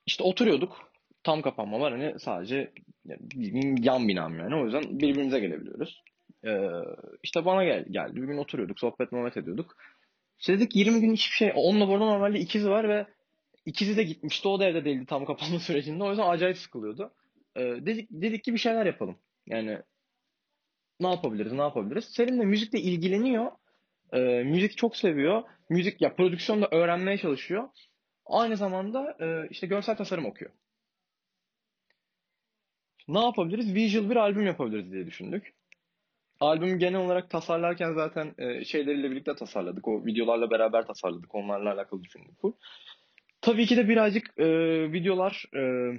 İşte 0.06 0.24
oturuyorduk. 0.24 0.90
Tam 1.22 1.42
kapanma 1.42 1.80
var 1.80 1.92
hani 1.92 2.20
sadece 2.20 2.72
yan 3.80 4.08
binam 4.08 4.38
yani. 4.38 4.54
O 4.54 4.64
yüzden 4.64 5.00
birbirimize 5.00 5.40
gelebiliyoruz. 5.40 6.02
Ee, 6.44 6.70
işte 7.22 7.44
bana 7.44 7.64
gel, 7.64 7.84
geldi. 7.90 8.16
Bir 8.16 8.26
gün 8.26 8.38
oturuyorduk. 8.38 8.80
Sohbet 8.80 9.12
muhabbet 9.12 9.36
ediyorduk. 9.36 9.76
İşte 10.38 10.52
dedik 10.52 10.76
20 10.76 11.00
gün 11.00 11.12
hiçbir 11.12 11.34
şey. 11.34 11.52
Onunla 11.54 11.88
burada 11.88 12.04
normalde 12.04 12.38
ikizi 12.38 12.70
var 12.70 12.88
ve 12.88 13.06
ikizi 13.66 13.96
de 13.96 14.02
gitmişti. 14.02 14.48
O 14.48 14.60
da 14.60 14.64
evde 14.64 14.84
değildi 14.84 15.06
tam 15.06 15.24
kapanma 15.24 15.58
sürecinde. 15.60 16.04
O 16.04 16.10
yüzden 16.10 16.28
acayip 16.28 16.58
sıkılıyordu. 16.58 17.12
Ee, 17.56 17.60
dedik, 17.60 18.08
dedik 18.10 18.44
ki 18.44 18.52
bir 18.52 18.58
şeyler 18.58 18.86
yapalım. 18.86 19.18
Yani 19.46 19.78
ne 21.00 21.08
yapabiliriz, 21.08 21.52
ne 21.52 21.62
yapabiliriz? 21.62 22.04
Selim 22.04 22.40
de 22.40 22.44
müzikle 22.44 22.80
ilgileniyor. 22.80 23.52
Ee, 24.12 24.18
müzik 24.44 24.76
çok 24.76 24.96
seviyor. 24.96 25.42
Müzik 25.70 26.00
ya 26.00 26.14
prodüksiyonda 26.14 26.68
öğrenmeye 26.70 27.18
çalışıyor. 27.18 27.68
Aynı 28.26 28.56
zamanda 28.56 29.16
e, 29.20 29.48
işte 29.50 29.66
görsel 29.66 29.96
tasarım 29.96 30.26
okuyor. 30.26 30.50
Ne 33.08 33.20
yapabiliriz? 33.20 33.74
Visual 33.74 34.10
bir 34.10 34.16
albüm 34.16 34.46
yapabiliriz 34.46 34.92
diye 34.92 35.06
düşündük. 35.06 35.54
Albümü 36.40 36.78
genel 36.78 37.00
olarak 37.00 37.30
tasarlarken 37.30 37.92
zaten 37.92 38.34
e, 38.38 38.64
şeyleriyle 38.64 39.10
birlikte 39.10 39.34
tasarladık. 39.34 39.88
O 39.88 40.04
videolarla 40.06 40.50
beraber 40.50 40.86
tasarladık. 40.86 41.34
Onlarla 41.34 41.72
alakalı 41.72 42.02
düşündük. 42.02 42.38
Tabii 43.40 43.66
ki 43.66 43.76
de 43.76 43.88
birazcık 43.88 44.38
e, 44.38 44.46
videolar 44.92 45.44
e, 45.54 45.92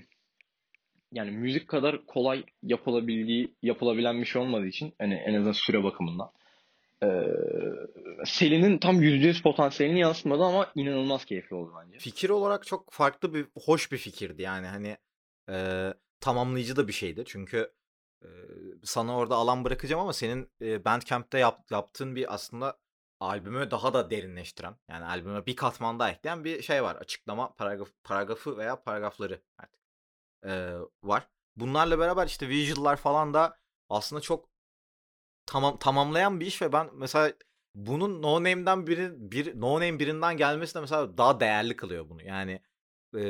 yani 1.12 1.32
müzik 1.32 1.68
kadar 1.68 2.06
kolay 2.06 2.44
yapılabildiği, 2.64 3.54
yapılabilen 3.62 4.22
bir 4.22 4.26
şey 4.26 4.42
olmadığı 4.42 4.68
için 4.68 4.94
hani 5.00 5.14
en 5.14 5.34
azından 5.34 5.52
süre 5.52 5.84
bakımından 5.84 6.32
e, 7.04 7.08
Selin'in 8.26 8.78
tam 8.78 9.02
%100 9.02 9.42
potansiyelini 9.42 10.00
yansıtmadı 10.00 10.44
ama 10.44 10.72
inanılmaz 10.76 11.26
keyifli 11.26 11.56
oldu 11.56 11.74
bence. 11.80 12.00
Fikir 12.00 12.30
olarak 12.30 12.66
çok 12.66 12.92
farklı 12.92 13.34
bir, 13.34 13.48
hoş 13.66 13.92
bir 13.92 13.98
fikirdi 13.98 14.42
yani 14.42 14.68
hani 14.68 14.98
e, 15.50 15.88
tamamlayıcı 16.20 16.76
da 16.76 16.88
bir 16.88 16.94
şeydi. 16.94 17.24
Çünkü 17.26 17.74
e, 18.24 18.28
sana 18.84 19.18
orada 19.18 19.36
alan 19.36 19.66
bırakacağım 19.66 20.02
ama 20.02 20.14
senin 20.14 20.52
e, 20.62 20.86
Bandcamp'te 20.86 21.40
yap, 21.40 21.72
yaptığın 21.72 22.16
bir 22.16 22.34
aslında 22.34 22.78
albümü 23.20 23.72
daha 23.72 23.94
da 23.94 24.10
derinleştiren 24.10 24.76
yani 24.90 25.06
albüme 25.06 25.46
bir 25.46 25.56
katman 25.56 26.00
daha 26.00 26.12
ekleyen 26.12 26.44
bir 26.44 26.62
şey 26.62 26.84
var. 26.84 26.96
Açıklama 26.96 27.54
paragraf, 27.54 27.90
paragrafı 28.04 28.58
veya 28.58 28.84
paragrafları 28.84 29.42
artık 29.58 29.82
e, 30.46 30.74
var. 31.04 31.28
Bunlarla 31.56 32.00
beraber 32.00 32.28
işte 32.28 32.50
visual'lar 32.50 32.96
falan 32.96 33.34
da 33.34 33.58
aslında 33.90 34.22
çok 34.22 34.50
tamam 35.48 35.78
tamamlayan 35.80 36.40
bir 36.40 36.46
iş 36.46 36.62
ve 36.62 36.74
ben 36.74 36.90
mesela 36.94 37.34
bunun 37.76 38.22
No 38.22 38.36
Name'den 38.36 38.88
biri 38.88 39.32
bir 39.32 39.62
No 39.62 39.76
Name 39.76 40.00
birinden 40.00 40.38
gelmesi 40.38 40.76
de 40.76 40.80
mesela 40.80 41.18
daha 41.18 41.40
değerli 41.40 41.76
kılıyor 41.76 42.10
bunu. 42.10 42.24
Yani 42.24 42.62
e, 43.16 43.22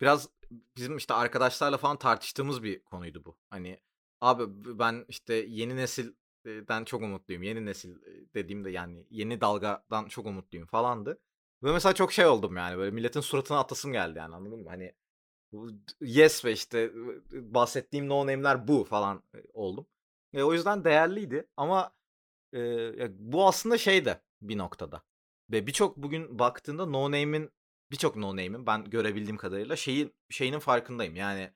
biraz 0.00 0.28
bizim 0.76 0.96
işte 0.96 1.14
arkadaşlarla 1.14 1.76
falan 1.78 1.96
tartıştığımız 1.98 2.62
bir 2.62 2.84
konuydu 2.84 3.24
bu. 3.24 3.36
Hani 3.50 3.80
abi 4.20 4.44
ben 4.78 5.04
işte 5.08 5.34
yeni 5.34 5.76
nesilden 5.76 6.84
çok 6.84 7.02
umutluyum. 7.02 7.42
Yeni 7.42 7.66
nesil 7.66 7.96
dediğimde 8.34 8.70
yani 8.70 9.06
yeni 9.10 9.40
dalgadan 9.40 10.08
çok 10.08 10.26
umutluyum 10.26 10.66
falandı. 10.66 11.18
Ve 11.62 11.72
mesela 11.72 11.94
çok 11.94 12.12
şey 12.12 12.26
oldum 12.26 12.56
yani 12.56 12.78
böyle 12.78 12.90
milletin 12.90 13.20
suratına 13.20 13.58
atasım 13.58 13.92
geldi 13.92 14.18
yani 14.18 14.34
anladın 14.34 14.58
mı? 14.58 14.68
Hani 14.68 14.92
yes 16.00 16.44
ve 16.44 16.52
işte 16.52 16.92
bahsettiğim 17.32 18.08
no 18.08 18.20
name'ler 18.20 18.68
bu 18.68 18.84
falan 18.84 19.22
oldum. 19.54 19.86
E, 20.34 20.42
o 20.42 20.52
yüzden 20.52 20.84
değerliydi 20.84 21.48
ama 21.56 21.92
ya, 22.98 23.08
bu 23.18 23.48
aslında 23.48 23.78
şey 23.78 24.04
de 24.04 24.22
bir 24.42 24.58
noktada 24.58 25.02
ve 25.50 25.66
birçok 25.66 25.96
bugün 25.96 26.38
baktığında 26.38 26.86
no 26.86 27.04
name'in 27.04 27.52
birçok 27.90 28.16
no 28.16 28.30
name'in 28.30 28.66
ben 28.66 28.84
görebildiğim 28.84 29.36
kadarıyla 29.36 29.76
şeyin 29.76 30.14
şeyinin 30.30 30.58
farkındayım. 30.58 31.16
Yani 31.16 31.52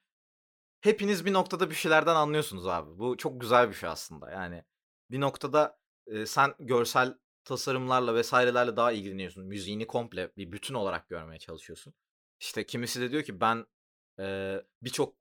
hepiniz 0.80 1.24
bir 1.24 1.32
noktada 1.32 1.70
bir 1.70 1.74
şeylerden 1.74 2.16
anlıyorsunuz 2.16 2.66
abi. 2.66 2.98
Bu 2.98 3.16
çok 3.16 3.40
güzel 3.40 3.68
bir 3.68 3.74
şey 3.74 3.88
aslında. 3.88 4.30
Yani 4.30 4.64
bir 5.10 5.20
noktada, 5.20 5.78
eee, 6.06 6.26
sen 6.26 6.54
görsel 6.60 7.18
tasarımlarla 7.44 8.22
vs.lerle 8.22 8.76
daha 8.76 8.92
ilgileniyorsun. 8.92 9.44
Müziğini 9.46 9.86
komple 9.86 10.32
bir 10.36 10.52
bütün 10.52 10.74
olarak 10.74 11.08
görmeye 11.08 11.38
çalışıyorsun. 11.38 11.94
İşte 12.40 12.66
kimisi 12.66 13.00
de 13.00 13.10
diyor 13.10 13.22
ki 13.22 13.40
ben, 13.40 13.66
eee, 14.18 14.64
birçok 14.82 15.14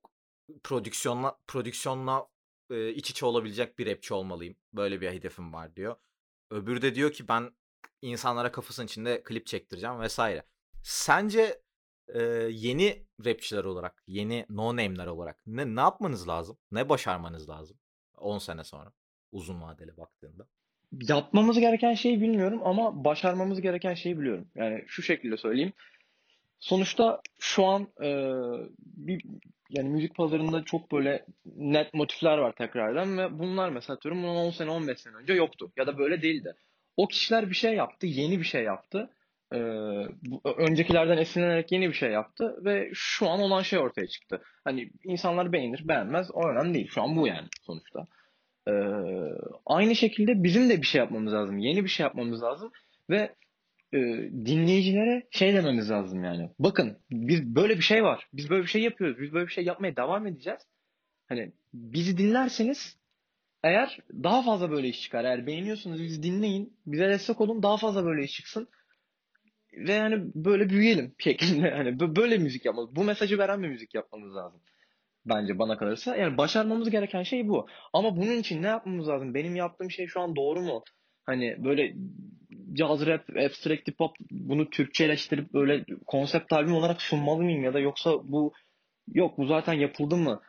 prodüksiyonla 0.64 1.38
prodüksiyonla, 1.48 2.28
eee, 2.70 2.88
iç 2.90 3.10
içe 3.10 3.26
olabilecek 3.26 3.78
bir 3.78 3.86
rapçi 3.86 4.14
olmalıyım. 4.14 4.56
Böyle 4.72 5.00
bir 5.00 5.10
hedefim 5.10 5.52
var 5.52 5.76
diyor. 5.76 5.96
Öbürü 6.50 6.82
de 6.82 6.94
diyor 6.94 7.12
ki 7.12 7.28
ben 7.28 7.50
insanlara 8.02 8.52
kafasının 8.52 8.86
içinde 8.86 9.22
klip 9.22 9.46
çektireceğim 9.46 10.00
vs. 10.00 10.18
Sence, 10.82 11.62
eee, 12.14 12.48
yeni 12.50 13.06
rapçiler 13.24 13.64
olarak, 13.64 14.02
yeni 14.06 14.46
no 14.48 14.66
name'ler 14.76 15.06
olarak 15.06 15.42
ne 15.46 15.76
ne 15.76 15.80
yapmanız 15.80 16.28
lazım? 16.28 16.58
Ne 16.72 16.88
başarmanız 16.88 17.48
lazım 17.48 17.78
10 18.16 18.38
sene 18.38 18.64
sonra 18.64 18.92
uzun 19.32 19.62
vadeli 19.62 19.96
baktığında? 19.96 20.46
Yapmamız 21.08 21.58
gereken 21.58 21.94
şeyi 21.94 22.20
bilmiyorum 22.20 22.60
ama 22.64 23.04
başarmamız 23.04 23.60
gereken 23.60 23.94
şeyi 23.94 24.18
biliyorum. 24.18 24.48
Yani 24.54 24.84
şu 24.86 25.02
şekilde 25.02 25.36
söyleyeyim. 25.36 25.72
Sonuçta 26.60 27.20
şu 27.38 27.64
an 27.66 27.88
eee, 28.00 28.34
bir 28.78 29.24
yani 29.70 29.88
müzik 29.88 30.14
pazarında 30.14 30.64
çok 30.64 30.92
böyle 30.92 31.24
net 31.56 31.94
motifler 31.94 32.38
var 32.38 32.52
tekrardan 32.52 33.18
ve 33.18 33.38
bunlar 33.38 33.68
mesela 33.68 33.96
atıyorum 33.96 34.22
bundan 34.22 34.36
10 34.36 34.50
sene 34.50 34.70
15 34.70 35.00
sene 35.00 35.16
önce 35.16 35.32
yoktu 35.32 35.72
ya 35.76 35.86
da 35.86 35.98
böyle 35.98 36.22
değildi. 36.22 36.54
O 36.96 37.08
kişiler 37.08 37.50
bir 37.50 37.54
şey 37.54 37.74
yaptı, 37.74 38.06
yeni 38.06 38.38
bir 38.38 38.44
şey 38.44 38.62
yaptı. 38.62 39.10
Eee, 39.54 40.08
bu, 40.22 40.40
öncekilerden 40.56 41.18
esinlenerek 41.18 41.72
yeni 41.72 41.88
bir 41.88 41.94
şey 41.94 42.10
yaptı 42.10 42.64
ve 42.64 42.90
şu 42.94 43.28
an 43.28 43.40
olan 43.40 43.62
şey 43.62 43.78
ortaya 43.78 44.06
çıktı. 44.06 44.42
Hani 44.64 44.90
insanlar 45.04 45.52
beğenir, 45.52 45.88
beğenmez 45.88 46.30
o 46.32 46.48
önemli 46.48 46.74
değil. 46.74 46.88
Şu 46.94 47.02
an 47.02 47.16
bu 47.16 47.26
yani 47.26 47.48
sonuçta. 47.62 48.06
Eee, 48.68 48.74
aynı 49.66 49.96
şekilde 49.96 50.42
bizim 50.42 50.68
de 50.70 50.82
bir 50.82 50.86
şey 50.86 50.98
yapmamız 50.98 51.32
lazım. 51.32 51.58
Yeni 51.58 51.84
bir 51.84 51.88
şey 51.88 52.04
yapmamız 52.04 52.42
lazım 52.42 52.72
ve 53.10 53.34
e, 53.92 53.98
dinleyicilere 54.46 55.26
şey 55.30 55.54
dememiz 55.54 55.90
lazım 55.90 56.24
yani. 56.24 56.50
Bakın 56.58 56.98
biz 57.10 57.54
böyle 57.54 57.76
bir 57.76 57.82
şey 57.82 58.04
var. 58.04 58.28
Biz 58.32 58.50
böyle 58.50 58.62
bir 58.62 58.68
şey 58.68 58.82
yapıyoruz. 58.82 59.18
Biz 59.20 59.32
böyle 59.32 59.46
bir 59.46 59.52
şey 59.52 59.64
yapmaya 59.64 59.96
devam 59.96 60.26
edeceğiz. 60.26 60.60
Hani 61.28 61.52
bizi 61.74 62.18
dinlerseniz 62.18 62.98
eğer 63.62 63.98
daha 64.22 64.42
fazla 64.42 64.70
böyle 64.70 64.88
iş 64.88 65.02
çıkar. 65.02 65.24
Eğer 65.24 65.46
beğeniyorsunuz 65.46 66.02
bizi 66.02 66.22
dinleyin. 66.22 66.76
Bize 66.86 67.08
destek 67.08 67.40
olun. 67.40 67.62
Daha 67.62 67.76
fazla 67.76 68.04
böyle 68.04 68.24
iş 68.24 68.32
çıksın. 68.32 68.68
Ve 69.72 69.92
yani 69.92 70.30
böyle 70.34 70.70
büyüyelim 70.70 71.14
şeklinde. 71.18 71.70
Hani 71.70 72.16
böyle 72.16 72.38
müzik 72.38 72.64
yapmalıyız. 72.64 72.96
Bu 72.96 73.04
mesajı 73.04 73.38
veren 73.38 73.62
bir 73.62 73.68
müzik 73.68 73.94
yapmamız 73.94 74.34
lazım. 74.34 74.60
Bence 75.26 75.58
bana 75.58 75.78
kalırsa. 75.78 76.16
Yani 76.16 76.36
başarmamız 76.36 76.90
gereken 76.90 77.22
şey 77.22 77.48
bu. 77.48 77.66
Ama 77.92 78.16
bunun 78.16 78.36
için 78.36 78.62
ne 78.62 78.66
yapmamız 78.66 79.08
lazım? 79.08 79.34
Benim 79.34 79.56
yaptığım 79.56 79.90
şey 79.90 80.06
şu 80.06 80.20
an 80.20 80.36
doğru 80.36 80.60
mu? 80.60 80.84
Hani 81.26 81.64
böyle 81.64 81.94
caz 82.72 83.06
rap, 83.06 83.30
abstract 83.30 83.88
hip 83.88 84.00
hop 84.00 84.16
bunu 84.30 84.70
Türkçeleştirip 84.70 85.52
böyle 85.54 85.84
konsept 86.06 86.52
albüm 86.52 86.74
olarak 86.74 87.02
sunmalı 87.02 87.42
mıyım 87.42 87.64
ya 87.64 87.74
da 87.74 87.80
yoksa 87.80 88.10
bu 88.24 88.52
yok 89.14 89.38
bu 89.38 89.46
zaten 89.46 89.72
yapıldı 89.72 90.16
mı 90.16 90.40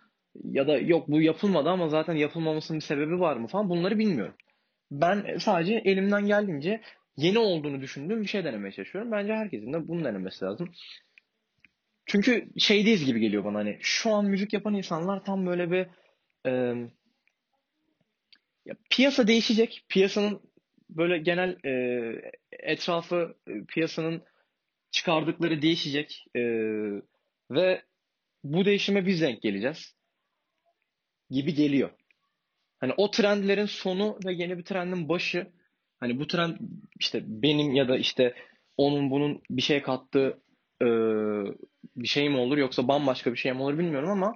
ya 0.43 0.67
da 0.67 0.77
yok 0.77 1.07
bu 1.07 1.21
yapılmadı 1.21 1.69
ama 1.69 1.89
zaten 1.89 2.15
yapılmamasının 2.15 2.79
bir 2.79 2.85
sebebi 2.85 3.19
var 3.19 3.35
mı 3.35 3.47
falan 3.47 3.69
bunları 3.69 3.99
bilmiyorum. 3.99 4.35
Ben 4.91 5.37
sadece 5.37 5.73
elimden 5.73 6.25
geldiğince 6.25 6.81
yeni 7.17 7.39
olduğunu 7.39 7.81
düşündüğüm 7.81 8.21
bir 8.21 8.27
şey 8.27 8.43
denemeye 8.43 8.71
çalışıyorum. 8.71 9.11
Bence 9.11 9.33
herkesin 9.33 9.73
de 9.73 9.87
bunu 9.87 10.05
denemesi 10.05 10.45
lazım. 10.45 10.71
Çünkü 12.05 12.49
şeydeyiz 12.57 13.05
gibi 13.05 13.19
geliyor 13.19 13.43
bana 13.43 13.57
hani 13.57 13.77
şu 13.81 14.11
an 14.11 14.25
müzik 14.25 14.53
yapan 14.53 14.73
insanlar 14.73 15.23
tam 15.23 15.45
böyle 15.45 15.71
bir 15.71 15.87
e, 16.45 16.51
ya 18.65 18.75
piyasa 18.89 19.27
değişecek. 19.27 19.85
Piyasanın 19.89 20.41
böyle 20.91 21.17
genel 21.17 21.57
e, 21.65 22.31
etrafı 22.51 23.35
e, 23.47 23.65
piyasanın 23.65 24.23
çıkardıkları 24.91 25.61
değişecek 25.61 26.25
e, 26.35 26.41
ve 27.51 27.81
bu 28.43 28.65
değişime 28.65 29.05
biz 29.05 29.21
denk 29.21 29.41
geleceğiz 29.41 29.95
gibi 31.29 31.53
geliyor. 31.53 31.89
Hani 32.79 32.93
o 32.97 33.11
trendlerin 33.11 33.65
sonu 33.65 34.19
ve 34.25 34.33
yeni 34.33 34.57
bir 34.57 34.63
trendin 34.63 35.09
başı 35.09 35.47
hani 35.99 36.19
bu 36.19 36.27
trend 36.27 36.57
işte 36.99 37.23
benim 37.25 37.75
ya 37.75 37.87
da 37.87 37.97
işte 37.97 38.35
onun 38.77 39.11
bunun 39.11 39.41
bir 39.49 39.61
şey 39.61 39.81
kattığı 39.81 40.41
e, 40.81 40.87
bir 41.95 42.07
şey 42.07 42.29
mi 42.29 42.37
olur 42.37 42.57
yoksa 42.57 42.87
bambaşka 42.87 43.31
bir 43.31 43.37
şey 43.37 43.53
mi 43.53 43.61
olur 43.61 43.77
bilmiyorum 43.77 44.09
ama 44.09 44.33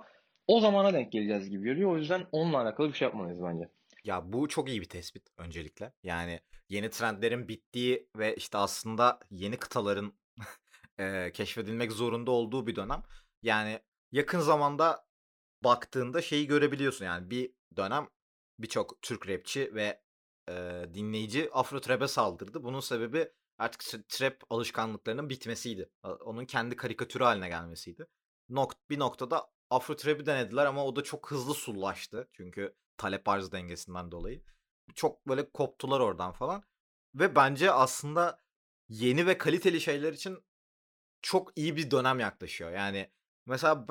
o 0.47 0.59
zamana 0.59 0.93
denk 0.93 1.11
geleceğiz 1.11 1.49
gibi 1.49 1.69
geliyor. 1.69 1.91
O 1.91 1.97
yüzden 1.97 2.25
onunla 2.31 2.61
alakalı 2.61 2.87
bir 2.87 2.93
şey 2.93 3.05
yapmalıyız 3.05 3.43
bence. 3.43 3.69
Ya 4.05 4.33
bu 4.33 4.47
çok 4.47 4.69
iyi 4.69 4.81
bir 4.81 4.89
tespit 4.89 5.29
öncelikle. 5.37 5.93
Yani 6.03 6.41
yeni 6.69 6.89
trendlerin 6.89 7.47
bittiği 7.47 8.09
ve 8.17 8.35
işte 8.35 8.57
aslında 8.57 9.19
yeni 9.31 9.57
kıtaların 9.57 10.13
eee, 10.99 11.31
keşfedilmek 11.31 11.91
zorunda 11.91 12.31
olduğu 12.31 12.67
bir 12.67 12.75
dönem. 12.75 13.03
Yani 13.43 13.79
yakın 14.11 14.39
zamanda 14.39 15.07
baktığında 15.63 16.21
şeyi 16.21 16.47
görebiliyorsun 16.47 17.05
yani 17.05 17.29
bir 17.29 17.53
dönem 17.77 18.09
birçok 18.59 19.01
Türk 19.01 19.29
rapçi 19.29 19.75
ve 19.75 20.01
eee, 20.49 20.93
dinleyici 20.93 21.49
Afro 21.53 21.81
Trap'e 21.81 22.07
saldırdı. 22.07 22.63
Bunun 22.63 22.79
sebebi 22.79 23.31
artık 23.57 24.09
trap 24.09 24.43
alışkanlıklarının 24.49 25.29
bitmesiydi. 25.29 25.89
Onun 26.03 26.45
kendi 26.45 26.75
karikatürü 26.75 27.23
haline 27.23 27.49
gelmesiydi. 27.49 28.07
Nokt 28.49 28.77
bir 28.89 28.99
noktada 28.99 29.51
Afro 29.69 29.95
Trap'i 29.95 30.25
denediler 30.25 30.65
ama 30.65 30.85
o 30.85 30.95
da 30.95 31.03
çok 31.03 31.31
hızlı 31.31 31.53
sullaştı. 31.53 32.29
Çünkü 32.33 32.75
talep 32.97 33.27
arz 33.27 33.51
dengesinden 33.51 34.11
dolayı. 34.11 34.41
Çok 34.95 35.27
böyle 35.27 35.51
koptular 35.51 35.99
oradan 35.99 36.31
falan. 36.31 36.63
Ve 37.15 37.35
bence 37.35 37.71
aslında 37.71 38.39
yeni 38.89 39.27
ve 39.27 39.37
kaliteli 39.37 39.81
şeyler 39.81 40.13
için 40.13 40.43
çok 41.21 41.51
iyi 41.55 41.75
bir 41.75 41.91
dönem 41.91 42.19
yaklaşıyor. 42.19 42.71
Yani 42.71 43.11
mesela 43.45 43.87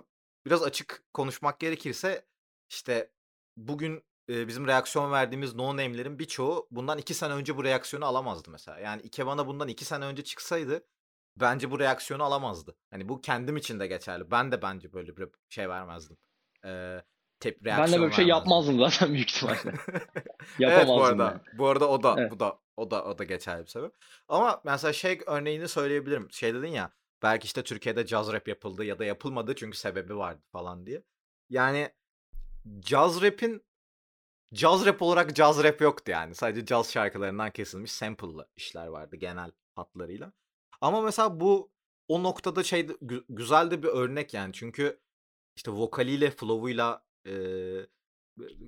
biraz 0.46 0.62
açık 0.62 1.04
konuşmak 1.14 1.60
gerekirse 1.60 2.26
işte 2.68 3.12
bugün 3.56 4.04
bizim 4.28 4.66
reaksiyon 4.66 5.12
verdiğimiz 5.12 5.54
no 5.54 5.68
name'lerin 5.68 6.18
birçoğu 6.18 6.68
bundan 6.70 6.98
iki 6.98 7.14
sene 7.14 7.32
önce 7.32 7.56
bu 7.56 7.64
reaksiyonu 7.64 8.04
alamazdı 8.04 8.50
mesela. 8.50 8.78
Yani 8.78 9.02
Ikebana 9.02 9.46
bundan 9.46 9.68
iki 9.68 9.84
sene 9.84 10.04
önce 10.04 10.24
çıksaydı 10.24 10.86
bence 11.36 11.70
bu 11.70 11.78
reaksiyonu 11.78 12.22
alamazdı. 12.24 12.76
Hani 12.90 13.08
bu 13.08 13.20
kendim 13.20 13.56
için 13.56 13.80
de 13.80 13.86
geçerli. 13.86 14.30
Ben 14.30 14.52
de 14.52 14.62
bence 14.62 14.92
böyle 14.92 15.16
bir 15.16 15.28
şey 15.48 15.68
vermezdim. 15.68 16.16
Ee, 16.64 17.02
tep 17.44 17.64
Ben 17.64 17.88
de 17.92 17.92
böyle 17.92 18.06
bir 18.06 18.12
şey 18.12 18.26
yapmazdım 18.26 18.78
zaten 18.78 19.14
büyük 19.14 19.30
ihtimalle. 19.30 19.58
evet 20.60 20.86
bu 20.88 21.04
arada. 21.04 21.24
Yani. 21.24 21.58
Bu 21.58 21.68
arada 21.68 21.88
o 21.88 22.02
da 22.02 22.16
evet. 22.18 22.30
bu 22.30 22.40
da 22.40 22.58
o 22.76 22.90
da 22.90 23.04
o 23.04 23.18
da 23.18 23.24
geçerli 23.24 23.62
bir 23.62 23.70
sebep. 23.70 23.92
Ama 24.28 24.60
mesela 24.64 24.92
şey 24.92 25.20
örneğini 25.26 25.68
söyleyebilirim. 25.68 26.28
Şey 26.30 26.54
dedin 26.54 26.68
ya 26.68 26.92
belki 27.22 27.46
işte 27.46 27.62
Türkiye'de 27.62 28.06
caz 28.06 28.32
rap 28.32 28.48
yapıldı 28.48 28.84
ya 28.84 28.98
da 28.98 29.04
yapılmadı 29.04 29.54
çünkü 29.54 29.78
sebebi 29.78 30.16
vardı 30.16 30.42
falan 30.52 30.86
diye. 30.86 31.02
Yani 31.50 31.90
caz 32.80 33.22
rap'in 33.22 33.62
caz 34.54 34.86
rap 34.86 35.02
olarak 35.02 35.36
caz 35.36 35.64
rap 35.64 35.80
yoktu 35.80 36.10
yani. 36.10 36.34
Sadece 36.34 36.66
caz 36.66 36.92
şarkılarından 36.92 37.50
kesilmiş 37.50 37.92
sample'lı 37.92 38.48
işler 38.56 38.86
vardı 38.86 39.16
genel 39.16 39.50
hatlarıyla. 39.74 40.32
Ama 40.80 41.00
mesela 41.00 41.40
bu 41.40 41.70
o 42.08 42.22
noktada 42.22 42.62
şey 42.62 42.88
güzel 43.28 43.70
de 43.70 43.82
bir 43.82 43.88
örnek 43.88 44.34
yani. 44.34 44.52
Çünkü 44.52 45.00
işte 45.56 45.70
vokaliyle, 45.70 46.30
flow'uyla 46.30 47.04
eee, 47.24 47.86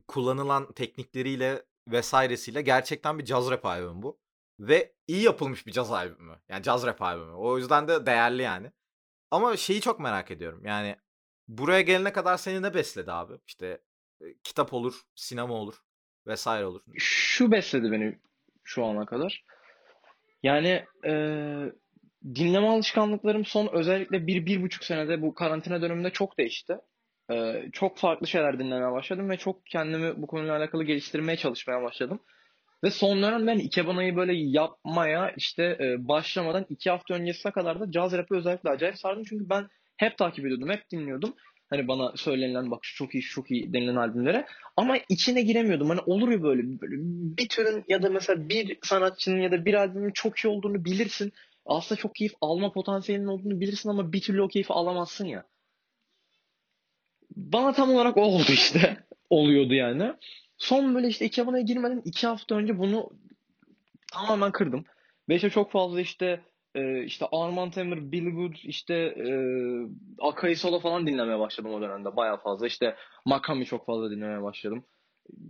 kullanılan 0.09 0.73
teknikleriyle 0.73 1.63
vesairesiyle 1.89 2.63
gerçekten 2.63 3.19
bir 3.19 3.25
caz 3.25 3.51
rap 3.51 3.67
albümü 3.67 4.03
bu. 4.03 4.19
Ve 4.61 4.95
iyi 5.07 5.23
yapılmış 5.23 5.67
bir 5.67 5.73
caz 5.73 5.93
albümü. 5.93 6.41
Yani 6.49 6.63
caz 6.63 6.87
rap 6.87 7.03
albümü. 7.03 7.33
O 7.33 7.59
yüzden 7.59 7.89
de 7.89 8.07
değerli 8.07 8.43
yani. 8.43 8.73
Ama 9.31 9.57
şeyi 9.57 9.81
çok 9.81 10.01
merak 10.01 10.31
ediyorum. 10.31 10.65
Yani 10.65 10.97
buraya 11.49 11.81
gelene 11.81 12.13
kadar 12.13 12.37
seni 12.37 12.63
ne 12.63 12.75
besledi 12.75 13.13
abi? 13.13 13.33
İşte 13.47 13.83
kitap 14.45 14.73
olur, 14.73 15.03
sinema 15.15 15.55
olur 15.55 15.75
vesaire 16.27 16.67
olur. 16.67 16.83
Şu 16.99 17.53
besledi 17.53 17.93
beni 17.93 18.19
şu 18.65 18.85
ana 18.85 19.07
kadar. 19.07 19.45
Yani 20.43 20.85
eee, 21.05 21.73
dinleme 22.25 22.67
alışkanlıklarım 22.67 23.45
son 23.45 23.69
özellikle 23.73 24.27
bir, 24.27 24.47
bir 24.47 24.63
buçuk 24.63 24.85
senede 24.85 25.23
bu 25.23 25.35
karantina 25.35 25.83
döneminde 25.83 26.11
çok 26.11 26.39
değişti. 26.39 26.79
Ee, 27.33 27.69
çok 27.73 27.99
farklı 27.99 28.27
şeyler 28.27 28.59
dinlemeye 28.59 28.93
başladım 28.93 29.31
ve 29.31 29.37
çok 29.37 29.67
kendimi 29.67 30.23
bu 30.23 30.27
konuyla 30.27 30.57
alakalı 30.57 30.85
geliştirmeye 30.85 31.37
çalışmaya 31.37 31.83
başladım. 31.83 32.21
Ve 32.85 32.91
son 32.91 33.23
dönem 33.23 33.47
ben 33.47 33.59
Ikebana'yı 33.59 34.17
böyle 34.17 34.33
yapmaya 34.35 35.31
işte 35.37 35.77
e, 35.81 36.09
başlamadan 36.09 36.67
iki 36.69 36.91
hafta 36.91 37.15
öncesine 37.15 37.53
kadar 37.53 37.81
da 37.81 37.91
caz 37.91 38.13
rap'i 38.13 38.35
özellikle 38.35 38.71
acayip 38.71 38.99
sardım. 38.99 39.25
Çünkü 39.29 39.49
ben 39.51 39.69
hep 39.97 40.19
takip 40.19 40.47
ediyordum, 40.47 40.71
hep 40.71 40.91
dinliyordum. 40.91 41.35
Hani 41.71 41.89
bana 41.89 42.13
söylenilen 42.17 42.71
bak 42.71 42.79
şu 42.83 42.97
çok 42.97 43.15
iyi 43.15 43.23
çok 43.23 43.51
iyi 43.51 43.73
denilen 43.73 43.97
albümlere. 43.97 44.47
Ama 44.77 44.97
içine 45.09 45.43
giremiyordum. 45.43 45.89
Hani 45.89 46.01
olur 46.07 46.29
ya 46.29 46.43
böyle, 46.43 46.63
böyle 46.63 46.95
bir 47.39 47.49
türün 47.49 47.85
ya 47.89 48.03
da 48.03 48.11
mesela 48.11 48.49
bir 48.49 48.79
sanatçının 48.83 49.41
ya 49.41 49.53
da 49.53 49.65
bir 49.65 49.75
albümün 49.75 50.13
çok 50.13 50.39
iyi 50.39 50.49
olduğunu 50.49 50.85
bilirsin. 50.85 51.33
Aslında 51.67 52.01
çok 52.01 52.15
keyif 52.15 52.33
alma 52.41 52.73
potansiyelinin 52.73 53.29
olduğunu 53.29 53.61
bilirsin 53.61 53.89
ama 53.89 54.13
bir 54.13 54.21
türlü 54.21 54.43
o 54.43 54.49
keyfi 54.49 54.73
alamazsın 54.73 55.27
ya. 55.27 55.45
Bana 57.37 57.73
tam 57.73 57.91
olarak 57.95 58.17
o 58.17 58.21
oldu 58.21 58.53
işte. 58.53 58.97
Oluyordu 59.31 59.75
yani. 59.75 60.13
Son 60.59 60.95
böyle 60.95 61.09
işte 61.09 61.25
iki 61.25 61.43
aboneye 61.43 61.65
girmeden 61.65 62.03
iki 62.05 62.27
hafta 62.27 62.55
önce 62.55 62.79
bunu 62.79 63.11
tamamen 64.13 64.53
kırdım. 64.53 64.85
Ve 65.29 65.37
işte 65.37 65.51
çok 65.51 65.71
fazla 65.71 66.01
işte 66.01 66.41
e, 66.75 67.05
işte 67.05 67.27
Armand 67.33 67.73
Hammer, 67.77 68.13
Billy 68.13 68.31
Good, 68.31 68.55
işte 68.63 68.95
e, 68.95 69.29
Akai 70.19 70.57
Solo 70.57 70.81
falan 70.81 71.07
dinlemeye 71.07 71.39
başladım 71.39 71.75
o 71.75 71.81
dönemde. 71.81 72.17
Baya 72.17 72.37
fazla. 72.37 72.67
İşte 72.67 72.97
Makami 73.25 73.65
çok 73.65 73.87
fazla 73.87 74.11
dinlemeye 74.11 74.43
başladım. 74.43 74.85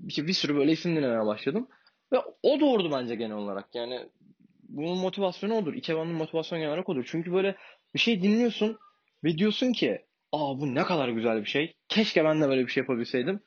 İşte 0.06 0.26
bir 0.26 0.32
sürü 0.32 0.56
böyle 0.56 0.72
isim 0.72 0.96
dinlemeye 0.96 1.26
başladım. 1.26 1.68
Ve 2.12 2.16
o 2.42 2.60
doğurdu 2.60 2.92
bence 2.92 3.14
genel 3.14 3.36
olarak. 3.36 3.74
Yani 3.74 4.08
bunun 4.68 4.98
motivasyonu 4.98 5.54
odur. 5.54 5.74
Ikeban'ın 5.74 6.14
motivasyonu 6.14 6.60
genel 6.60 6.72
olarak 6.72 6.88
odur. 6.88 7.08
Çünkü 7.10 7.32
böyle 7.32 7.56
bir 7.94 7.98
şey 7.98 8.22
dinliyorsun 8.22 8.78
ve 9.24 9.38
diyorsun 9.38 9.72
ki 9.72 10.05
aa 10.36 10.60
bu 10.60 10.74
ne 10.74 10.82
kadar 10.82 11.08
güzel 11.08 11.40
bir 11.40 11.46
şey. 11.46 11.74
Keşke 11.88 12.24
ben 12.24 12.40
de 12.40 12.48
böyle 12.48 12.66
bir 12.66 12.72
şey 12.72 12.80
yapabilseydim. 12.80 13.40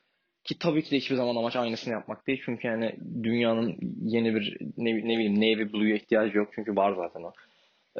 Ki 0.44 0.58
tabii 0.58 0.82
ki 0.82 0.90
de 0.90 0.96
hiçbir 0.96 1.16
zaman 1.16 1.36
amaç 1.36 1.56
aynısını 1.56 1.92
yapmak 1.92 2.26
değil. 2.26 2.42
Çünkü 2.44 2.66
yani 2.66 2.96
dünyanın 3.22 3.76
yeni 4.02 4.34
bir 4.34 4.56
ne, 4.76 4.90
ne 4.96 5.18
bileyim 5.18 5.36
Navy 5.36 5.72
Blue'ya 5.72 5.96
ihtiyacı 5.96 6.36
yok. 6.38 6.48
Çünkü 6.54 6.76
var 6.76 6.94
zaten 6.96 7.22
o. 7.22 7.32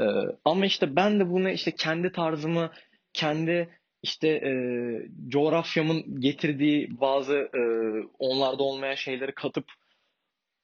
Ee, 0.02 0.36
ama 0.44 0.66
işte 0.66 0.96
ben 0.96 1.20
de 1.20 1.30
bunu 1.30 1.50
işte 1.50 1.70
kendi 1.70 2.12
tarzımı, 2.12 2.70
kendi 3.12 3.68
işte 4.02 4.28
e, 4.28 4.52
coğrafyamın 5.28 6.20
getirdiği 6.20 7.00
bazı 7.00 7.34
e, 7.34 7.62
onlarda 8.18 8.62
olmayan 8.62 8.94
şeyleri 8.94 9.32
katıp 9.32 9.64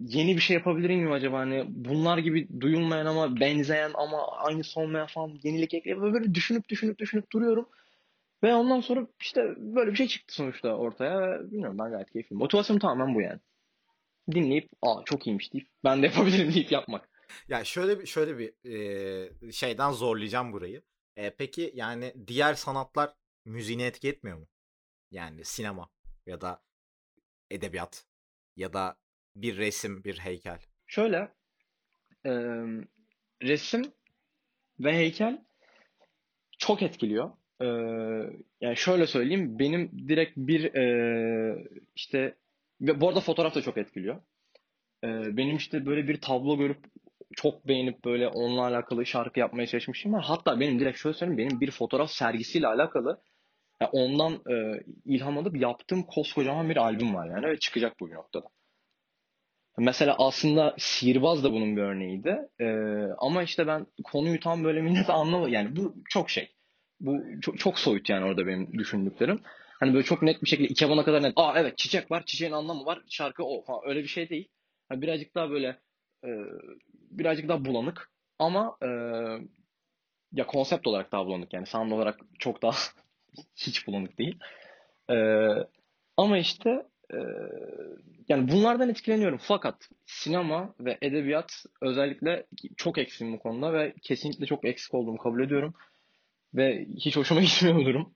yeni 0.00 0.36
bir 0.36 0.40
şey 0.40 0.54
yapabilir 0.54 0.88
miyim 0.88 1.12
acaba? 1.12 1.38
Hani 1.38 1.64
bunlar 1.68 2.18
gibi 2.18 2.60
duyulmayan 2.60 3.06
ama 3.06 3.40
benzeyen 3.40 3.90
ama 3.94 4.28
aynısı 4.32 4.80
olmayan 4.80 5.06
falan 5.06 5.38
yenilik 5.42 5.74
ekleyip 5.74 6.00
böyle 6.00 6.34
düşünüp 6.34 6.68
düşünüp 6.68 6.98
düşünüp 6.98 7.32
duruyorum. 7.32 7.68
Ve 8.42 8.54
ondan 8.54 8.80
sonra 8.80 9.06
işte 9.20 9.54
böyle 9.58 9.90
bir 9.90 9.96
şey 9.96 10.08
çıktı 10.08 10.34
sonuçta 10.34 10.76
ortaya. 10.76 11.40
Bilmiyorum 11.50 11.78
ben 11.78 11.90
gayet 11.90 12.10
keyifliyim. 12.10 12.38
Motivasyonum 12.38 12.80
tamamen 12.80 13.14
bu 13.14 13.20
yani. 13.20 13.40
Dinleyip 14.30 14.68
aa 14.82 15.02
çok 15.04 15.26
iyiymiş 15.26 15.52
deyip 15.52 15.68
ben 15.84 16.02
de 16.02 16.06
yapabilirim 16.06 16.54
deyip 16.54 16.72
yapmak. 16.72 17.08
Ya 17.48 17.64
şöyle 17.64 18.00
bir 18.00 18.06
şöyle 18.06 18.38
bir 18.38 18.54
e, 19.48 19.52
şeyden 19.52 19.90
zorlayacağım 19.90 20.52
burayı. 20.52 20.82
E, 21.16 21.30
peki 21.30 21.72
yani 21.74 22.14
diğer 22.26 22.54
sanatlar 22.54 23.14
müziğini 23.44 23.82
etki 23.82 24.08
etmiyor 24.08 24.38
mu? 24.38 24.46
Yani 25.10 25.44
sinema 25.44 25.88
ya 26.26 26.40
da 26.40 26.62
edebiyat 27.50 28.04
ya 28.56 28.72
da 28.72 28.96
bir 29.36 29.56
resim, 29.56 30.04
bir 30.04 30.18
heykel. 30.18 30.60
Şöyle 30.86 31.32
e, 32.26 32.32
resim 33.42 33.92
ve 34.80 34.92
heykel 34.92 35.44
çok 36.58 36.82
etkiliyor. 36.82 37.30
E, 37.60 37.66
yani 38.60 38.76
şöyle 38.76 39.06
söyleyeyim 39.06 39.58
benim 39.58 40.08
direkt 40.08 40.36
bir 40.36 40.74
e, 40.74 41.68
işte 41.96 42.34
ve 42.80 43.00
bu 43.00 43.08
arada 43.08 43.20
fotoğraf 43.20 43.54
da 43.54 43.62
çok 43.62 43.76
etkiliyor. 43.78 44.16
E, 45.04 45.08
benim 45.36 45.56
işte 45.56 45.86
böyle 45.86 46.08
bir 46.08 46.20
tablo 46.20 46.58
görüp 46.58 46.78
çok 47.36 47.68
beğenip 47.68 48.04
böyle 48.04 48.28
onunla 48.28 48.62
alakalı 48.66 49.06
şarkı 49.06 49.40
yapmaya 49.40 49.66
çalışmışım 49.66 50.12
var. 50.12 50.24
Hatta 50.24 50.60
benim 50.60 50.80
direkt 50.80 50.98
şöyle 50.98 51.16
söyleyeyim 51.16 51.38
benim 51.38 51.60
bir 51.60 51.70
fotoğraf 51.70 52.10
sergisiyle 52.10 52.66
alakalı 52.66 53.20
yani 53.80 53.90
ondan 53.92 54.32
e, 54.32 54.84
ilham 55.04 55.38
alıp 55.38 55.56
yaptığım 55.56 56.02
koskocaman 56.02 56.70
bir 56.70 56.76
albüm 56.76 57.14
var 57.14 57.26
yani 57.28 57.46
ve 57.46 57.58
çıkacak 57.58 58.00
bu 58.00 58.10
noktada. 58.10 58.46
Mesela 59.78 60.16
aslında 60.18 60.74
Sihirbaz 60.78 61.44
da 61.44 61.52
bunun 61.52 61.76
bir 61.76 61.82
örneğiydi. 61.82 62.38
Ee, 62.60 62.66
ama 63.18 63.42
işte 63.42 63.66
ben 63.66 63.86
konuyu 64.04 64.40
tam 64.40 64.64
böyle 64.64 64.82
millet 64.82 65.10
anlamadı. 65.10 65.50
Yani 65.50 65.76
bu 65.76 65.94
çok 66.08 66.30
şey. 66.30 66.55
Bu 67.00 67.22
çok, 67.40 67.58
çok 67.58 67.78
soyut 67.78 68.08
yani 68.08 68.24
orada 68.24 68.46
benim 68.46 68.72
düşündüklerim. 68.72 69.40
Hani 69.80 69.94
böyle 69.94 70.04
çok 70.04 70.22
net 70.22 70.42
bir 70.42 70.48
şekilde 70.48 70.68
iki 70.68 70.86
abona 70.86 71.04
kadar 71.04 71.22
net. 71.22 71.32
Aa 71.36 71.52
evet 71.56 71.78
çiçek 71.78 72.10
var, 72.10 72.24
çiçeğin 72.26 72.52
anlamı 72.52 72.86
var, 72.86 73.02
şarkı 73.08 73.44
o. 73.44 73.64
Ha, 73.66 73.80
öyle 73.86 74.02
bir 74.02 74.08
şey 74.08 74.28
değil. 74.28 74.48
Yani 74.90 75.02
birazcık 75.02 75.34
daha 75.34 75.50
böyle 75.50 75.80
e, 76.24 76.28
birazcık 77.10 77.48
daha 77.48 77.64
bulanık. 77.64 78.10
Ama 78.38 78.76
e, 78.82 78.88
ya 80.32 80.46
konsept 80.46 80.86
olarak 80.86 81.12
daha 81.12 81.26
bulanık 81.26 81.52
yani. 81.52 81.66
Sound 81.66 81.90
olarak 81.92 82.20
çok 82.38 82.62
daha 82.62 82.76
hiç 83.56 83.86
bulanık 83.86 84.18
değil. 84.18 84.38
E, 85.10 85.16
ama 86.16 86.38
işte 86.38 86.86
e, 87.14 87.18
yani 88.28 88.52
bunlardan 88.52 88.88
etkileniyorum. 88.88 89.38
Fakat 89.42 89.88
sinema 90.06 90.74
ve 90.80 90.98
edebiyat 91.02 91.64
özellikle 91.82 92.46
çok 92.76 92.98
eksiğim 92.98 93.32
bu 93.34 93.38
konuda 93.38 93.72
ve 93.72 93.94
kesinlikle 94.02 94.46
çok 94.46 94.64
eksik 94.64 94.94
olduğumu 94.94 95.18
kabul 95.18 95.42
ediyorum. 95.42 95.74
Ve 96.56 96.86
hiç 96.96 97.16
hoşuma 97.16 97.40
gitmiyor 97.42 97.76
bu 97.76 97.84
durum. 97.84 98.14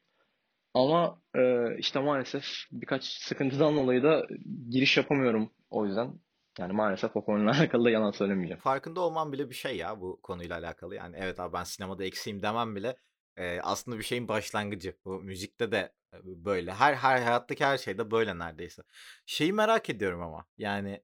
Ama 0.75 1.23
e, 1.35 1.67
işte 1.79 2.01
maalesef 2.01 2.45
birkaç 2.73 3.05
sıkıntıdan 3.05 3.77
dolayı 3.77 4.03
da 4.03 4.27
giriş 4.71 4.97
yapamıyorum 4.97 5.51
o 5.71 5.87
yüzden. 5.87 6.21
Yani 6.59 6.73
maalesef 6.73 7.17
o 7.17 7.25
konuyla 7.25 7.53
alakalı 7.59 7.85
da 7.85 7.91
yalan 7.91 8.11
söylemeyeceğim. 8.11 8.61
Farkında 8.61 9.01
olmam 9.01 9.33
bile 9.33 9.51
bir 9.51 9.55
şey 9.55 9.77
ya 9.77 10.01
bu 10.01 10.21
konuyla 10.23 10.59
alakalı. 10.59 10.95
Yani 10.95 11.17
evet 11.19 11.41
abi 11.41 11.53
ben 11.53 11.65
sinemada 11.65 12.05
eksiğim 12.05 12.43
demem 12.43 12.77
bile 12.77 12.97
e, 13.37 13.61
aslında 13.61 13.99
bir 13.99 14.03
şeyin 14.03 14.29
başlangıcı. 14.29 14.97
Bu 15.05 15.21
müzikte 15.21 15.73
de 15.73 15.93
böyle. 16.25 16.73
Her 16.73 16.95
her 16.95 17.23
hayattaki 17.23 17.65
her 17.65 17.79
şeyde 17.79 18.11
böyle 18.11 18.39
neredeyse. 18.39 18.83
Şeyi 19.27 19.53
merak 19.53 19.91
ediyorum 19.91 20.23
ama 20.23 20.47
yani 20.59 21.03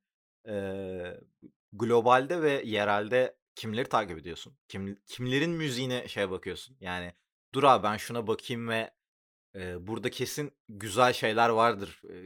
e, 0.48 0.54
globalde 1.72 2.42
ve 2.42 2.62
yerelde 2.64 3.36
kimleri 3.54 3.88
takip 3.88 4.18
ediyorsun? 4.18 4.58
Kim, 4.68 5.00
kimlerin 5.06 5.50
müziğine 5.50 6.08
şey 6.08 6.30
bakıyorsun? 6.30 6.76
Yani 6.80 7.12
dur 7.54 7.64
abi 7.64 7.82
ben 7.82 7.96
şuna 7.96 8.26
bakayım 8.26 8.68
ve 8.68 8.90
e, 9.54 9.86
burada 9.86 10.10
kesin 10.10 10.52
güzel 10.68 11.12
şeyler 11.12 11.48
vardır. 11.48 12.02
E, 12.10 12.16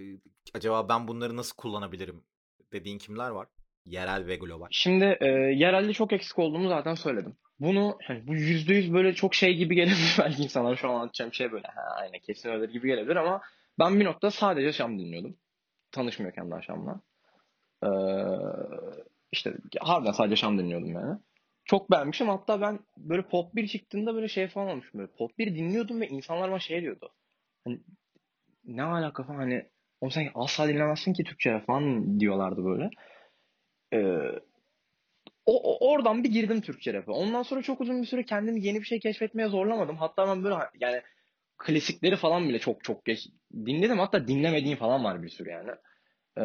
acaba 0.54 0.88
ben 0.88 1.08
bunları 1.08 1.36
nasıl 1.36 1.56
kullanabilirim 1.56 2.24
dediğin 2.72 2.98
kimler 2.98 3.30
var? 3.30 3.48
Yerel 3.84 4.26
ve 4.26 4.36
global. 4.36 4.66
Şimdi 4.70 5.16
e, 5.20 5.26
yerelde 5.30 5.92
çok 5.92 6.12
eksik 6.12 6.38
olduğumu 6.38 6.68
zaten 6.68 6.94
söyledim. 6.94 7.36
Bunu 7.60 7.98
hani 8.04 8.26
bu 8.26 8.34
yüzde 8.34 8.74
yüz 8.74 8.92
böyle 8.92 9.14
çok 9.14 9.34
şey 9.34 9.54
gibi 9.54 9.74
gelebilir 9.74 10.16
belki 10.18 10.42
insanlar 10.42 10.76
şu 10.76 10.90
an 10.90 10.94
anlatacağım 10.94 11.34
şey 11.34 11.52
böyle 11.52 11.66
ha 11.66 11.82
aynen 11.96 12.20
kesin 12.20 12.48
öyle 12.48 12.72
gibi 12.72 12.88
gelebilir 12.88 13.16
ama 13.16 13.40
ben 13.78 14.00
bir 14.00 14.04
nokta 14.04 14.30
sadece 14.30 14.72
Şam 14.72 14.98
dinliyordum. 14.98 15.36
Tanışmıyorken 15.92 16.50
daha 16.50 16.62
Şam'la. 16.62 17.00
Ee, 17.84 17.88
işte 19.32 19.54
harbiden 19.80 20.12
sadece 20.12 20.36
Şam 20.36 20.58
dinliyordum 20.58 20.92
yani. 20.92 21.18
Çok 21.64 21.90
beğenmişim. 21.90 22.28
Hatta 22.28 22.60
ben 22.60 22.78
böyle 22.96 23.22
Pop 23.22 23.54
1 23.56 23.68
çıktığında 23.68 24.14
böyle 24.14 24.28
şey 24.28 24.48
falan 24.48 24.68
olmuşum. 24.68 25.00
Böyle 25.00 25.12
Pop 25.12 25.38
1 25.38 25.54
dinliyordum 25.54 26.00
ve 26.00 26.08
insanlar 26.08 26.50
bana 26.50 26.58
şey 26.58 26.82
diyordu. 26.82 27.12
Hani 27.64 27.80
ne 28.64 28.82
alaka 28.82 29.24
falan 29.24 29.38
hani 29.38 29.70
oğlum 30.00 30.10
sen 30.10 30.30
asla 30.34 30.68
dinlemezsin 30.68 31.12
ki 31.12 31.24
Türkçe 31.24 31.60
falan 31.66 32.20
diyorlardı 32.20 32.64
böyle. 32.64 32.90
Ee, 33.92 34.40
o, 35.46 35.72
o, 35.72 35.90
oradan 35.92 36.24
bir 36.24 36.30
girdim 36.30 36.60
Türkçe 36.60 36.92
rap'e. 36.94 37.10
Ondan 37.12 37.42
sonra 37.42 37.62
çok 37.62 37.80
uzun 37.80 38.02
bir 38.02 38.06
süre 38.06 38.24
kendimi 38.24 38.64
yeni 38.66 38.78
bir 38.80 38.84
şey 38.84 39.00
keşfetmeye 39.00 39.48
zorlamadım. 39.48 39.96
Hatta 39.96 40.28
ben 40.28 40.44
böyle 40.44 40.54
yani 40.80 41.02
klasikleri 41.58 42.16
falan 42.16 42.48
bile 42.48 42.58
çok 42.58 42.84
çok 42.84 43.04
geç 43.04 43.28
dinledim. 43.54 43.98
Hatta 43.98 44.28
dinlemediğim 44.28 44.78
falan 44.78 45.04
var 45.04 45.22
bir 45.22 45.28
sürü 45.28 45.50
yani. 45.50 45.70
Ee, 46.38 46.42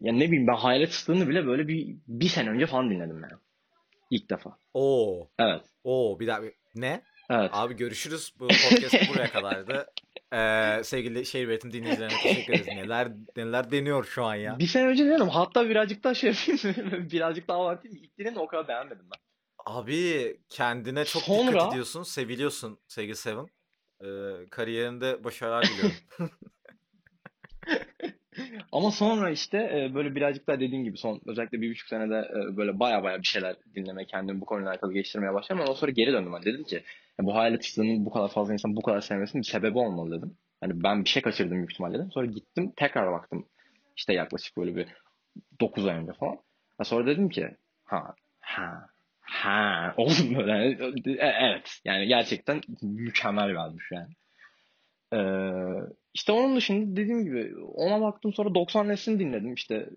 yani 0.00 0.20
ne 0.20 0.26
bileyim 0.26 0.46
ben 0.46 0.54
Hayalet 0.54 0.88
Fıstığı'nı 0.88 1.28
bile 1.28 1.46
böyle 1.46 1.68
bir, 1.68 1.96
bir 2.08 2.28
sene 2.28 2.50
önce 2.50 2.66
falan 2.66 2.90
dinledim 2.90 3.22
ben. 3.22 3.30
İlk 4.12 4.30
defa. 4.30 4.58
Oo. 4.74 5.30
Evet. 5.38 5.62
Oo 5.84 6.20
bir 6.20 6.26
daha 6.26 6.40
ne? 6.74 7.02
Evet. 7.30 7.50
Abi 7.52 7.76
görüşürüz. 7.76 8.34
Bu 8.38 8.48
podcast 8.48 9.10
buraya 9.10 9.30
kadardı. 9.30 9.86
Ee, 10.34 10.80
sevgili 10.84 11.26
şehir 11.26 11.46
üretim 11.46 11.72
dinleyicilerine 11.72 12.16
teşekkür 12.22 12.52
ederiz. 12.52 12.66
Neler 12.66 13.08
neler 13.36 13.70
deniyor 13.70 14.04
şu 14.04 14.24
an 14.24 14.34
ya. 14.34 14.58
Bir 14.58 14.66
sene 14.66 14.86
önce 14.86 15.04
diyorum. 15.04 15.28
Hatta 15.28 15.68
birazcık 15.68 16.04
daha 16.04 16.14
şey 16.14 16.30
yapayım 16.30 16.90
mı? 16.90 17.10
birazcık 17.10 17.48
daha 17.48 17.58
abartayım. 17.58 17.96
İlk 17.96 18.18
dinlerini 18.18 18.38
o 18.38 18.46
kadar 18.46 18.68
beğenmedim 18.68 19.06
ben. 19.12 19.20
Abi 19.66 20.36
kendine 20.48 21.04
çok 21.04 21.22
Sonra... 21.22 21.52
dikkat 21.52 21.70
ediyorsun. 21.70 22.02
Seviliyorsun 22.02 22.78
sevgili 22.88 23.16
Seven. 23.16 23.46
Ee, 24.00 24.06
kariyerinde 24.50 25.24
başarılar 25.24 25.64
diliyorum. 25.64 25.92
Ama 28.72 28.90
sonra 28.90 29.30
işte 29.30 29.58
e, 29.58 29.94
böyle 29.94 30.14
birazcık 30.14 30.46
daha 30.46 30.60
dediğim 30.60 30.84
gibi 30.84 30.98
son 30.98 31.20
özellikle 31.26 31.60
bir 31.60 31.70
buçuk 31.70 31.88
senede 31.88 32.14
e, 32.16 32.56
böyle 32.56 32.78
baya 32.80 33.02
baya 33.02 33.18
bir 33.18 33.26
şeyler 33.26 33.56
dinlemeye 33.74 34.06
kendimi 34.06 34.40
bu 34.40 34.44
konuyla 34.44 34.70
alakalı 34.70 34.92
geliştirmeye 34.92 35.34
başladım. 35.34 35.60
Ondan 35.60 35.72
sonra 35.72 35.92
geri 35.92 36.12
döndüm. 36.12 36.32
Ben 36.32 36.42
dedim 36.42 36.64
ki 36.64 36.82
bu 37.20 37.34
hayalet 37.34 37.62
ışığının 37.62 38.06
bu 38.06 38.10
kadar 38.10 38.28
fazla 38.28 38.52
insan 38.52 38.76
bu 38.76 38.82
kadar 38.82 39.00
sevmesinin 39.00 39.42
bir 39.42 39.48
sebebi 39.48 39.78
olmalı 39.78 40.18
dedim. 40.18 40.36
Hani 40.60 40.82
ben 40.82 41.04
bir 41.04 41.08
şey 41.08 41.22
kaçırdım 41.22 41.56
büyük 41.56 41.72
ihtimalle 41.72 41.98
dedim. 41.98 42.12
Sonra 42.12 42.26
gittim 42.26 42.72
tekrar 42.76 43.12
baktım. 43.12 43.46
İşte 43.96 44.12
yaklaşık 44.12 44.56
böyle 44.56 44.76
bir 44.76 44.86
9 45.60 45.86
ay 45.86 45.96
önce 45.96 46.12
falan. 46.12 46.38
Sonra 46.82 47.06
dedim 47.06 47.28
ki 47.28 47.56
ha 47.84 48.14
ha 48.40 48.86
ha 49.20 49.94
oldum 49.96 50.34
böyle. 50.34 50.68
E, 51.06 51.34
evet 51.40 51.80
yani 51.84 52.06
gerçekten 52.06 52.60
mükemmel 52.82 53.48
bir 53.48 53.88
yani. 53.90 54.08
Eee, 55.12 55.74
işte 56.14 56.32
onun 56.32 56.56
dışında 56.56 56.96
dediğim 56.96 57.24
gibi 57.24 57.54
ona 57.64 58.00
baktım 58.00 58.32
sonra 58.32 58.54
90 58.54 58.88
Nes'ini 58.88 59.18
dinledim 59.18 59.54
işte 59.54 59.90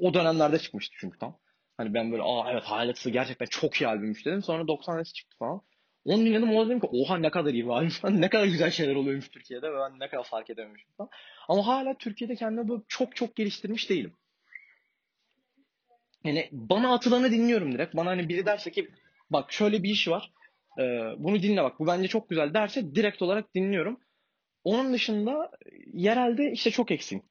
o 0.00 0.14
dönemlerde 0.14 0.58
çıkmıştı 0.58 0.96
çünkü 1.00 1.18
tam. 1.18 1.38
Hani 1.76 1.94
ben 1.94 2.12
böyle 2.12 2.22
aa 2.22 2.52
evet 2.52 2.62
Hayalet'sı 2.64 3.10
gerçekten 3.10 3.46
çok 3.46 3.74
iyi 3.80 3.88
albümmüş 3.88 4.26
dedim. 4.26 4.42
Sonra 4.42 4.68
90 4.68 4.98
Nes 4.98 5.12
çıktı 5.12 5.36
falan. 5.38 5.60
Onu 6.04 6.24
dinledim 6.24 6.50
ona 6.56 6.66
dedim 6.66 6.80
ki 6.80 6.86
oha 6.92 7.16
ne 7.18 7.30
kadar 7.30 7.52
iyi 7.54 7.64
bir 7.68 7.90
falan. 7.90 8.20
Ne 8.20 8.28
kadar 8.30 8.44
güzel 8.46 8.70
şeyler 8.70 8.94
oluyormuş 8.94 9.28
Türkiye'de 9.28 9.72
ve 9.72 9.76
ben 9.78 10.00
ne 10.00 10.08
kadar 10.08 10.24
fark 10.24 10.50
edememişim 10.50 10.90
falan. 10.96 11.10
Ama 11.48 11.66
hala 11.66 11.94
Türkiye'de 11.98 12.36
kendimi 12.36 12.68
böyle 12.68 12.82
çok 12.88 13.16
çok 13.16 13.36
geliştirmiş 13.36 13.90
değilim. 13.90 14.12
Yani 16.24 16.48
bana 16.52 16.94
atılanı 16.94 17.30
dinliyorum 17.30 17.72
direkt. 17.72 17.96
Bana 17.96 18.10
hani 18.10 18.28
biri 18.28 18.46
derse 18.46 18.70
ki 18.70 18.90
bak 19.30 19.52
şöyle 19.52 19.82
bir 19.82 19.90
iş 19.90 20.08
var. 20.08 20.32
Ee, 20.78 20.82
bunu 21.18 21.42
dinle 21.42 21.62
bak 21.62 21.78
bu 21.78 21.86
bence 21.86 22.08
çok 22.08 22.28
güzel 22.28 22.54
derse 22.54 22.94
direkt 22.94 23.22
olarak 23.22 23.54
dinliyorum. 23.54 24.00
Onun 24.64 24.92
dışında 24.92 25.50
yerelde 25.92 26.52
işte 26.52 26.70
çok 26.70 26.90
eksiğim. 26.90 27.24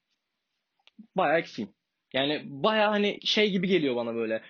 Bayağı 1.16 1.40
eksiğim. 1.40 1.74
Yani 2.14 2.42
bayağı 2.46 2.90
hani 2.90 3.20
şey 3.24 3.52
gibi 3.52 3.68
geliyor 3.68 3.96
bana 3.96 4.16
böyle 4.16 4.42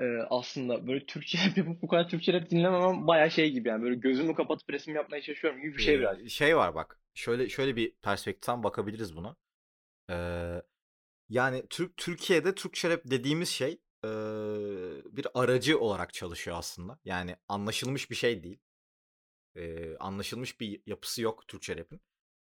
e, 0.00 0.04
aslında 0.30 0.86
böyle 0.86 1.06
Türkçe 1.06 1.38
rap 1.48 1.58
yapıp 1.58 1.82
bu 1.82 1.88
kadar 1.88 2.08
Türkçe 2.08 2.32
rap 2.32 2.50
dinlememem 2.50 3.06
bayağı 3.06 3.30
şey 3.30 3.50
gibi 3.50 3.68
yani 3.68 3.82
böyle 3.82 3.94
gözümü 3.94 4.34
kapatıp 4.34 4.70
resim 4.70 4.94
yapmaya 4.94 5.22
çalışıyorum 5.22 5.60
gibi 5.60 5.76
bir 5.76 5.82
şey 5.82 5.98
biraz. 5.98 6.22
Ee, 6.22 6.28
şey 6.28 6.56
var 6.56 6.74
bak. 6.74 7.00
Şöyle 7.14 7.48
şöyle 7.48 7.76
bir 7.76 7.92
perspektiften 8.02 8.62
bakabiliriz 8.62 9.16
buna. 9.16 9.36
Ee, 10.10 10.62
yani 11.28 11.66
Türk 11.70 11.96
Türkiye'de 11.96 12.54
Türkçe 12.54 12.90
rap 12.90 13.00
dediğimiz 13.04 13.48
şey 13.48 13.80
bir 15.16 15.26
aracı 15.34 15.80
olarak 15.80 16.14
çalışıyor 16.14 16.56
aslında. 16.58 16.98
Yani 17.04 17.36
anlaşılmış 17.48 18.10
bir 18.10 18.16
şey 18.16 18.42
değil. 18.42 18.58
Ee, 19.56 19.96
anlaşılmış 19.96 20.60
bir 20.60 20.82
yapısı 20.86 21.22
yok 21.22 21.48
Türkçe 21.48 21.76
rap'in. 21.76 22.00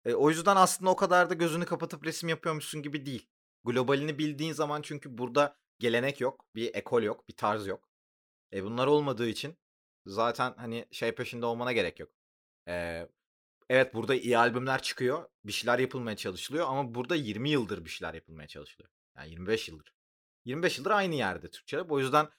Ee, 0.06 0.14
o 0.14 0.30
yüzden 0.30 0.56
aslında 0.56 0.92
o 0.92 0.96
kadar 0.96 1.30
da 1.30 1.34
gözünü 1.34 1.66
kapatıp 1.66 2.06
resim 2.06 2.30
yapıyormuşsun 2.30 2.82
gibi 2.82 3.06
değil. 3.06 3.30
Globalini 3.64 4.18
bildiğin 4.18 4.54
zaman 4.54 4.82
çünkü 4.82 5.18
burada 5.18 5.58
gelenek 5.80 6.22
yok, 6.22 6.46
bir 6.56 6.76
ekol 6.76 7.04
yok, 7.04 7.28
bir 7.28 7.36
tarz 7.36 7.68
yok. 7.68 7.90
E 8.54 8.64
bunlar 8.64 8.88
olmadığı 8.88 9.28
için 9.28 9.58
zaten 10.06 10.54
hani 10.58 10.86
şey 10.92 11.16
peşinde 11.16 11.46
olmana 11.46 11.72
gerek 11.74 12.00
yok. 12.00 12.10
Ee, 12.68 13.10
evet 13.70 13.94
burada 13.94 14.16
iyi 14.16 14.38
albümler 14.38 14.82
çıkıyor, 14.82 15.30
bir 15.46 15.52
şeyler 15.52 15.80
yapılmaya 15.80 16.16
çalışılıyor 16.18 16.68
ama 16.68 16.96
burada 16.96 17.16
20 17.16 17.50
yıldır 17.50 17.86
bir 17.86 17.90
şeyler 17.90 18.14
yapılmaya 18.14 18.48
çalışılıyor. 18.48 18.90
Yani 19.18 19.30
25 19.30 19.70
yıldır. 19.70 19.95
25 20.46 20.78
yıldır 20.78 20.92
aynı 20.92 21.16
yerde 21.16 21.52
Türkçe 21.52 21.78
rap. 21.78 21.92
O 21.92 22.00
yüzden 22.00 22.30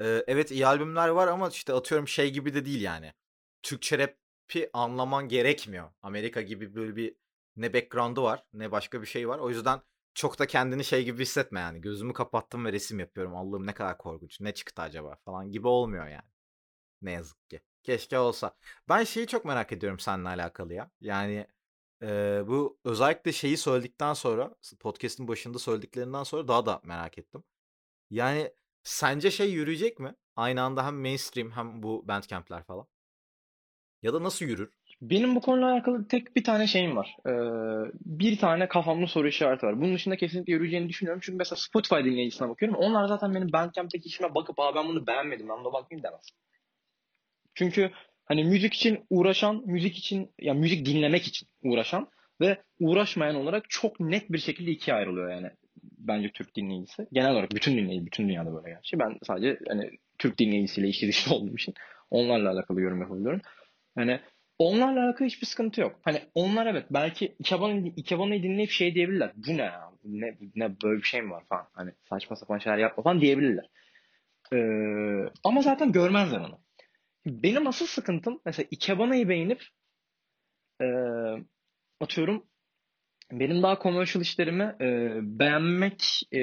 e, 0.00 0.24
evet 0.26 0.50
iyi 0.50 0.66
albümler 0.66 1.08
var 1.08 1.28
ama 1.28 1.48
işte 1.48 1.72
atıyorum 1.72 2.08
şey 2.08 2.32
gibi 2.32 2.54
de 2.54 2.64
değil 2.64 2.80
yani. 2.80 3.12
Türkçe 3.62 3.98
rap'i 3.98 4.70
anlaman 4.72 5.28
gerekmiyor. 5.28 5.90
Amerika 6.02 6.42
gibi 6.42 6.74
böyle 6.74 6.96
bir 6.96 7.16
ne 7.56 7.74
background'u 7.74 8.22
var 8.22 8.44
ne 8.52 8.72
başka 8.72 9.02
bir 9.02 9.06
şey 9.06 9.28
var. 9.28 9.38
O 9.38 9.50
yüzden 9.50 9.82
çok 10.14 10.38
da 10.38 10.46
kendini 10.46 10.84
şey 10.84 11.04
gibi 11.04 11.22
hissetme 11.22 11.60
yani. 11.60 11.80
Gözümü 11.80 12.12
kapattım 12.12 12.64
ve 12.64 12.72
resim 12.72 13.00
yapıyorum. 13.00 13.36
Allah'ım 13.36 13.66
ne 13.66 13.74
kadar 13.74 13.98
korkunç. 13.98 14.40
Ne 14.40 14.54
çıktı 14.54 14.82
acaba 14.82 15.16
falan 15.24 15.50
gibi 15.50 15.68
olmuyor 15.68 16.06
yani. 16.06 16.28
Ne 17.02 17.12
yazık 17.12 17.50
ki. 17.50 17.60
Keşke 17.82 18.18
olsa. 18.18 18.56
Ben 18.88 19.04
şeyi 19.04 19.26
çok 19.26 19.44
merak 19.44 19.72
ediyorum 19.72 19.98
seninle 19.98 20.28
alakalı 20.28 20.74
ya. 20.74 20.90
Yani 21.00 21.46
e, 22.02 22.42
bu 22.46 22.78
özellikle 22.84 23.32
şeyi 23.32 23.56
söyledikten 23.56 24.14
sonra 24.14 24.54
podcast'in 24.80 25.28
başında 25.28 25.58
söylediklerinden 25.58 26.22
sonra 26.22 26.48
daha 26.48 26.66
da 26.66 26.80
merak 26.84 27.18
ettim. 27.18 27.44
Yani 28.10 28.50
sence 28.82 29.30
şey 29.30 29.50
yürüyecek 29.52 29.98
mi? 29.98 30.14
Aynı 30.36 30.62
anda 30.62 30.86
hem 30.86 30.94
mainstream 31.00 31.50
hem 31.50 31.82
bu 31.82 32.08
bandcamp'ler 32.08 32.64
falan. 32.64 32.86
Ya 34.02 34.14
da 34.14 34.22
nasıl 34.22 34.44
yürür? 34.46 34.72
Benim 35.02 35.34
bu 35.36 35.40
konuyla 35.40 35.72
alakalı 35.72 36.08
tek 36.08 36.36
bir 36.36 36.44
tane 36.44 36.66
şeyim 36.66 36.96
var. 36.96 37.16
Ee, 37.26 37.30
bir 38.04 38.38
tane 38.38 38.68
kafamda 38.68 39.06
soru 39.06 39.28
işareti 39.28 39.66
var. 39.66 39.80
Bunun 39.80 39.94
dışında 39.94 40.16
kesinlikle 40.16 40.52
yürüyeceğini 40.52 40.88
düşünüyorum. 40.88 41.20
Çünkü 41.24 41.36
mesela 41.36 41.56
Spotify 41.56 41.94
dinleyicisine 41.94 42.48
bakıyorum. 42.48 42.78
Onlar 42.78 43.06
zaten 43.06 43.34
benim 43.34 43.52
Bandcamp'teki 43.52 44.08
işime 44.08 44.34
bakıp 44.34 44.60
Aa, 44.60 44.74
ben 44.74 44.88
bunu 44.88 45.06
beğenmedim. 45.06 45.48
Ben 45.48 45.64
buna 45.64 45.72
bakmayayım 45.72 46.04
demez. 46.04 46.26
Çünkü 47.54 47.90
hani 48.24 48.44
müzik 48.44 48.74
için 48.74 49.06
uğraşan, 49.10 49.62
müzik 49.66 49.98
için 49.98 50.34
ya 50.38 50.54
müzik 50.54 50.86
dinlemek 50.86 51.26
için 51.26 51.48
uğraşan 51.62 52.08
ve 52.40 52.62
uğraşmayan 52.80 53.34
olarak 53.34 53.70
çok 53.70 54.00
net 54.00 54.32
bir 54.32 54.38
şekilde 54.38 54.70
ikiye 54.70 54.96
ayrılıyor 54.96 55.30
yani 55.30 55.50
bence 56.08 56.30
Türk 56.32 56.56
dinleyicisi. 56.56 57.06
Genel 57.12 57.32
olarak 57.32 57.50
bütün 57.54 57.76
dinleyici, 57.76 58.06
bütün 58.06 58.28
dünyada 58.28 58.54
böyle 58.54 58.70
gerçi. 58.70 58.98
Ben 58.98 59.18
sadece 59.22 59.58
hani 59.68 59.90
Türk 60.18 60.38
dinleyicisiyle 60.38 60.88
işi 60.88 61.08
dışlı 61.08 61.34
olduğum 61.34 61.54
için 61.54 61.74
onlarla 62.10 62.50
alakalı 62.50 62.80
yorum 62.80 63.00
yapabiliyorum. 63.00 63.40
Hani 63.94 64.20
onlarla 64.58 65.04
alakalı 65.06 65.28
hiçbir 65.28 65.46
sıkıntı 65.46 65.80
yok. 65.80 66.00
Hani 66.02 66.22
onlar 66.34 66.66
evet 66.66 66.86
belki 66.90 67.36
Ikeban'ı 67.38 67.88
Ikeban'ı 67.96 68.42
dinleyip 68.42 68.70
şey 68.70 68.94
diyebilirler. 68.94 69.32
Bu 69.36 69.56
ne 69.56 69.62
ya? 69.62 69.90
Ne, 70.04 70.36
ne 70.56 70.80
böyle 70.82 70.98
bir 70.98 71.06
şey 71.06 71.22
mi 71.22 71.30
var 71.30 71.44
falan. 71.48 71.66
Hani 71.72 71.90
saçma 72.08 72.36
sapan 72.36 72.58
şeyler 72.58 72.78
yapma 72.78 73.02
falan 73.02 73.20
diyebilirler. 73.20 73.66
Ee, 74.52 75.30
ama 75.44 75.62
zaten 75.62 75.92
görmezler 75.92 76.40
onu. 76.40 76.60
Benim 77.26 77.66
asıl 77.66 77.86
sıkıntım 77.86 78.40
mesela 78.44 78.66
Ikebana'yı 78.70 79.28
beğenip 79.28 79.62
e, 80.82 80.86
atıyorum 82.00 82.46
benim 83.32 83.62
daha 83.62 83.78
commercial 83.82 84.22
işlerimi 84.22 84.76
e, 84.80 85.18
beğenmek 85.22 86.20
e, 86.32 86.38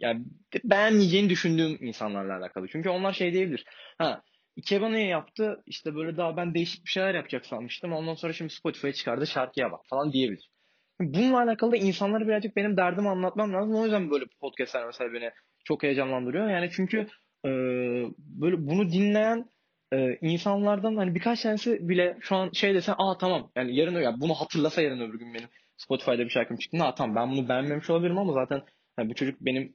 yani 0.00 0.24
beğenmeyeceğini 0.64 1.30
düşündüğüm 1.30 1.78
insanlarla 1.80 2.36
alakalı. 2.36 2.68
Çünkü 2.68 2.88
onlar 2.88 3.12
şey 3.12 3.32
diyebilir. 3.32 3.64
Ha 3.98 4.22
Ikebana'yı 4.56 5.06
yaptı 5.06 5.62
işte 5.66 5.94
böyle 5.94 6.16
daha 6.16 6.36
ben 6.36 6.54
değişik 6.54 6.84
bir 6.84 6.90
şeyler 6.90 7.14
yapacak 7.14 7.46
sanmıştım. 7.46 7.92
Ondan 7.92 8.14
sonra 8.14 8.32
şimdi 8.32 8.52
Spotify'a 8.52 8.92
çıkardı 8.92 9.26
şarkıya 9.26 9.72
bak 9.72 9.80
falan 9.90 10.12
diyebilir. 10.12 10.50
Bununla 11.00 11.42
alakalı 11.42 11.72
da 11.72 11.76
insanlara 11.76 12.28
birazcık 12.28 12.56
benim 12.56 12.76
derdimi 12.76 13.08
anlatmam 13.08 13.52
lazım. 13.52 13.74
O 13.74 13.84
yüzden 13.84 14.10
böyle 14.10 14.24
podcastler 14.40 14.86
mesela 14.86 15.12
beni 15.12 15.30
çok 15.64 15.82
heyecanlandırıyor. 15.82 16.50
Yani 16.50 16.70
çünkü 16.72 17.06
e, 17.44 17.50
böyle 18.18 18.66
bunu 18.66 18.92
dinleyen 18.92 19.50
e, 19.92 20.18
insanlardan 20.20 20.96
hani 20.96 21.14
birkaç 21.14 21.42
tanesi 21.42 21.88
bile 21.88 22.18
şu 22.20 22.36
an 22.36 22.50
şey 22.52 22.74
dese 22.74 22.92
aa 22.92 23.18
tamam 23.18 23.50
yani 23.56 23.76
yarın 23.76 24.00
ya 24.00 24.14
bunu 24.20 24.34
hatırlasa 24.34 24.82
yarın 24.82 25.00
öbür 25.00 25.18
gün 25.18 25.34
benim 25.34 25.48
Spotify'da 25.80 26.18
bir 26.18 26.30
şarkım 26.30 26.56
çıktı. 26.56 26.78
Ha 26.78 26.94
tamam 26.94 27.16
ben 27.16 27.30
bunu 27.30 27.48
beğenmemiş 27.48 27.90
olabilirim 27.90 28.18
ama 28.18 28.32
zaten 28.32 28.62
yani 28.98 29.10
bu 29.10 29.14
çocuk 29.14 29.40
benim 29.40 29.74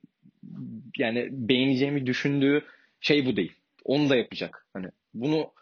yani 0.97 1.27
beğeneceğimi 1.31 2.05
düşündüğü 2.05 2.65
şey 2.99 3.25
bu 3.25 3.35
değil. 3.35 3.53
Onu 3.83 4.09
da 4.09 4.15
yapacak. 4.15 4.67
Hani 4.73 4.87
bunu 5.13 5.53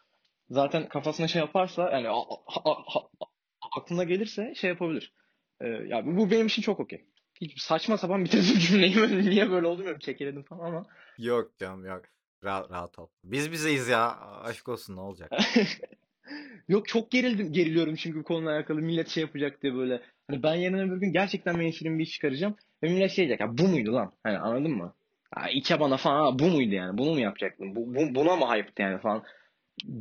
zaten 0.50 0.88
kafasına 0.90 1.28
şey 1.28 1.40
yaparsa 1.40 1.90
yani 1.92 2.10
a, 2.10 2.22
a, 2.48 2.72
a, 3.00 3.08
aklına 3.78 4.04
gelirse 4.04 4.54
şey 4.56 4.70
yapabilir. 4.70 5.14
Ee, 5.62 5.68
ya 5.68 6.06
bu 6.06 6.32
benim 6.32 6.48
için 6.48 6.62
çok 6.62 6.80
okey. 6.80 7.06
Hiç 7.42 7.62
saçma 7.62 7.98
sapan 7.98 8.26
bitirdim 8.26 8.60
cümleyi. 8.60 9.30
Niye 9.30 9.52
böyle 9.52 9.68
oldu 9.68 9.78
bilmiyorum. 9.78 10.00
Kekeledim 10.00 10.44
falan 10.44 10.66
ama. 10.66 10.86
Yok 11.18 11.58
canım 11.58 11.86
yok. 11.86 12.02
Rahat, 12.44 12.72
rahat 12.72 13.00
ol. 13.00 13.08
Biz 13.24 13.52
bizeyiz 13.52 13.88
ya. 13.88 14.20
Aşk 14.44 14.70
olsun 14.70 14.96
ne 14.96 15.00
olacak? 15.00 15.32
Yok 16.68 16.88
çok 16.88 17.12
gerildim, 17.12 17.54
geriliyorum 17.54 17.96
çünkü 17.96 18.20
bu 18.20 18.24
konuyla 18.24 18.52
alakalı 18.52 18.82
millet 18.82 19.10
şey 19.10 19.22
yapacak 19.22 19.62
diye 19.62 19.74
böyle. 19.76 20.02
Hani 20.28 20.44
ben 20.44 20.56
yarın 20.56 20.90
öbür 20.90 20.98
gün 20.98 21.14
gerçekten 21.14 21.56
mainstream 21.56 22.00
bir 22.00 22.04
iş 22.04 22.12
çıkaracağım. 22.12 22.56
Ve 22.84 22.90
millet 22.90 23.12
şey 23.12 23.28
diyecek 23.28 23.40
ya 23.40 23.58
bu 23.58 23.68
muydu 23.68 23.94
lan? 23.94 24.14
Hani 24.24 24.38
anladın 24.38 24.72
mı? 24.72 24.96
Ya 25.38 25.50
İke 25.50 25.80
bana 25.80 25.98
falan 25.98 26.40
bu 26.40 26.46
muydu 26.46 26.76
yani? 26.76 26.98
Bunu 26.98 27.12
mu 27.12 27.20
yapacaktın? 27.20 27.76
Bu, 27.76 27.96
bu, 27.96 28.16
buna 28.16 28.36
mı 28.36 28.46
hype'tı 28.46 28.82
yani 28.82 29.02
falan 29.02 29.24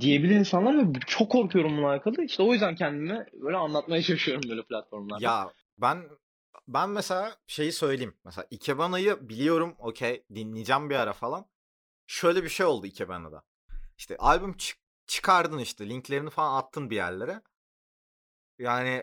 diyebilir 0.01 0.37
insanlar 0.37 0.79
ve 0.79 1.01
çok 1.07 1.31
korkuyorum 1.31 1.73
bununla 1.73 1.89
alakalı. 1.89 2.25
İşte 2.25 2.43
o 2.43 2.53
yüzden 2.53 2.75
kendime 2.75 3.27
böyle 3.33 3.57
anlatmaya 3.57 4.03
çalışıyorum 4.03 4.51
böyle 4.51 4.63
platformlarda. 4.63 5.25
Ya 5.25 5.53
ben 5.79 6.09
ben 6.69 6.91
mesela 6.91 7.37
şeyi 7.47 7.73
söyleyeyim. 7.73 8.15
Mesela 8.25 8.47
Ikebana'yı 8.51 9.29
biliyorum 9.29 9.75
okey 9.79 10.25
dinleyeceğim 10.35 10.91
bir 10.91 10.97
ara 10.97 11.13
falan. 11.13 11.47
Şöyle 12.07 12.45
bir 12.45 12.49
şey 12.49 12.67
oldu 12.67 12.87
Ikebana'da. 12.87 13.43
İşte 13.99 14.17
albüm 14.17 14.57
çık 14.57 14.79
çıkardın 15.07 15.59
işte 15.59 15.89
linklerini 15.89 16.31
falan 16.31 16.59
attın 16.59 16.91
bir 16.91 16.97
yerlere. 16.97 17.43
Yani 18.59 19.03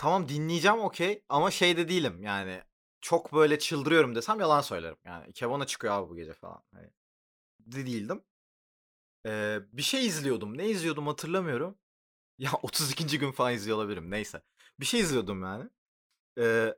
tamam 0.00 0.28
dinleyeceğim 0.28 0.78
okey 0.78 1.24
ama 1.28 1.50
şey 1.50 1.76
de 1.76 1.88
değilim 1.88 2.22
yani 2.22 2.62
çok 3.00 3.32
böyle 3.32 3.58
çıldırıyorum 3.58 4.14
desem 4.14 4.40
yalan 4.40 4.60
söylerim. 4.60 4.96
Yani 5.04 5.32
Kevon'a 5.32 5.66
çıkıyor 5.66 5.94
abi 5.94 6.10
bu 6.10 6.16
gece 6.16 6.34
falan. 6.34 6.62
Hani 6.74 6.90
de 7.60 7.86
değildim. 7.86 8.24
Ee, 9.26 9.58
bir 9.72 9.82
şey 9.82 10.06
izliyordum. 10.06 10.58
Ne 10.58 10.68
izliyordum 10.68 11.06
hatırlamıyorum. 11.06 11.78
Ya 12.38 12.52
32. 12.62 13.18
gün 13.18 13.32
falan 13.32 13.54
izliyor 13.54 13.76
olabilirim. 13.78 14.10
Neyse. 14.10 14.42
Bir 14.80 14.86
şey 14.86 15.00
izliyordum 15.00 15.42
yani. 15.42 15.70
Ee, 16.38 16.74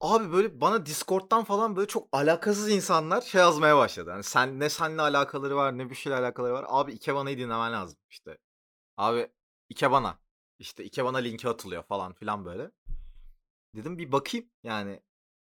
abi 0.00 0.32
böyle 0.32 0.60
bana 0.60 0.86
Discord'dan 0.86 1.44
falan 1.44 1.76
böyle 1.76 1.88
çok 1.88 2.08
alakasız 2.12 2.70
insanlar 2.70 3.22
şey 3.22 3.40
yazmaya 3.40 3.76
başladı. 3.76 4.10
Yani 4.10 4.22
sen 4.24 4.60
ne 4.60 4.70
seninle 4.70 5.02
alakaları 5.02 5.56
var 5.56 5.78
ne 5.78 5.90
bir 5.90 5.94
şeyle 5.94 6.16
alakaları 6.18 6.52
var. 6.54 6.64
Abi 6.68 6.92
Ikebana'yı 6.92 7.38
dinlemen 7.38 7.72
lazım 7.72 7.98
işte. 8.10 8.38
Abi 8.96 9.28
Ikebana. 9.70 10.18
İşte 10.58 10.84
Ikebana 10.84 11.18
linki 11.18 11.48
atılıyor 11.48 11.82
falan 11.82 12.12
filan 12.12 12.44
böyle. 12.44 12.70
Dedim 13.76 13.98
bir 13.98 14.12
bakayım 14.12 14.46
yani. 14.62 15.02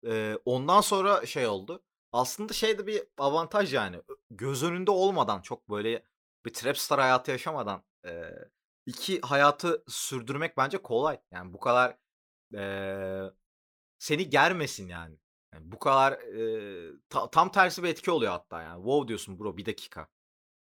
Ee, 0.07 0.37
ondan 0.45 0.81
sonra 0.81 1.25
şey 1.25 1.47
oldu. 1.47 1.83
Aslında 2.13 2.53
şey 2.53 2.77
de 2.79 2.87
bir 2.87 3.03
avantaj 3.17 3.73
yani. 3.73 4.01
Göz 4.31 4.63
önünde 4.63 4.91
olmadan 4.91 5.41
çok 5.41 5.69
böyle 5.69 6.05
bir 6.45 6.53
trapstar 6.53 6.99
hayatı 6.99 7.31
yaşamadan 7.31 7.83
e, 8.05 8.31
2 8.85 9.21
hayatı 9.21 9.83
sürdürmek 9.87 10.57
bence 10.57 10.77
kolay. 10.83 11.19
Yani 11.31 11.53
bu 11.53 11.59
kadar, 11.59 11.97
eee, 12.53 13.31
seni 13.99 14.29
germesin 14.29 14.87
yani. 14.89 15.17
Yani 15.53 15.71
bu 15.71 15.79
kadar, 15.79 16.19
eee, 16.21 16.91
ta 17.09 17.31
tam 17.31 17.51
tersi 17.51 17.83
bir 17.83 17.89
etki 17.89 18.11
oluyor 18.11 18.31
hatta 18.31 18.61
yani. 18.63 18.77
"Wow!" 18.77 19.07
diyorsun, 19.07 19.39
"Bro, 19.39 19.57
bir 19.57 19.65
dakika. 19.65 20.07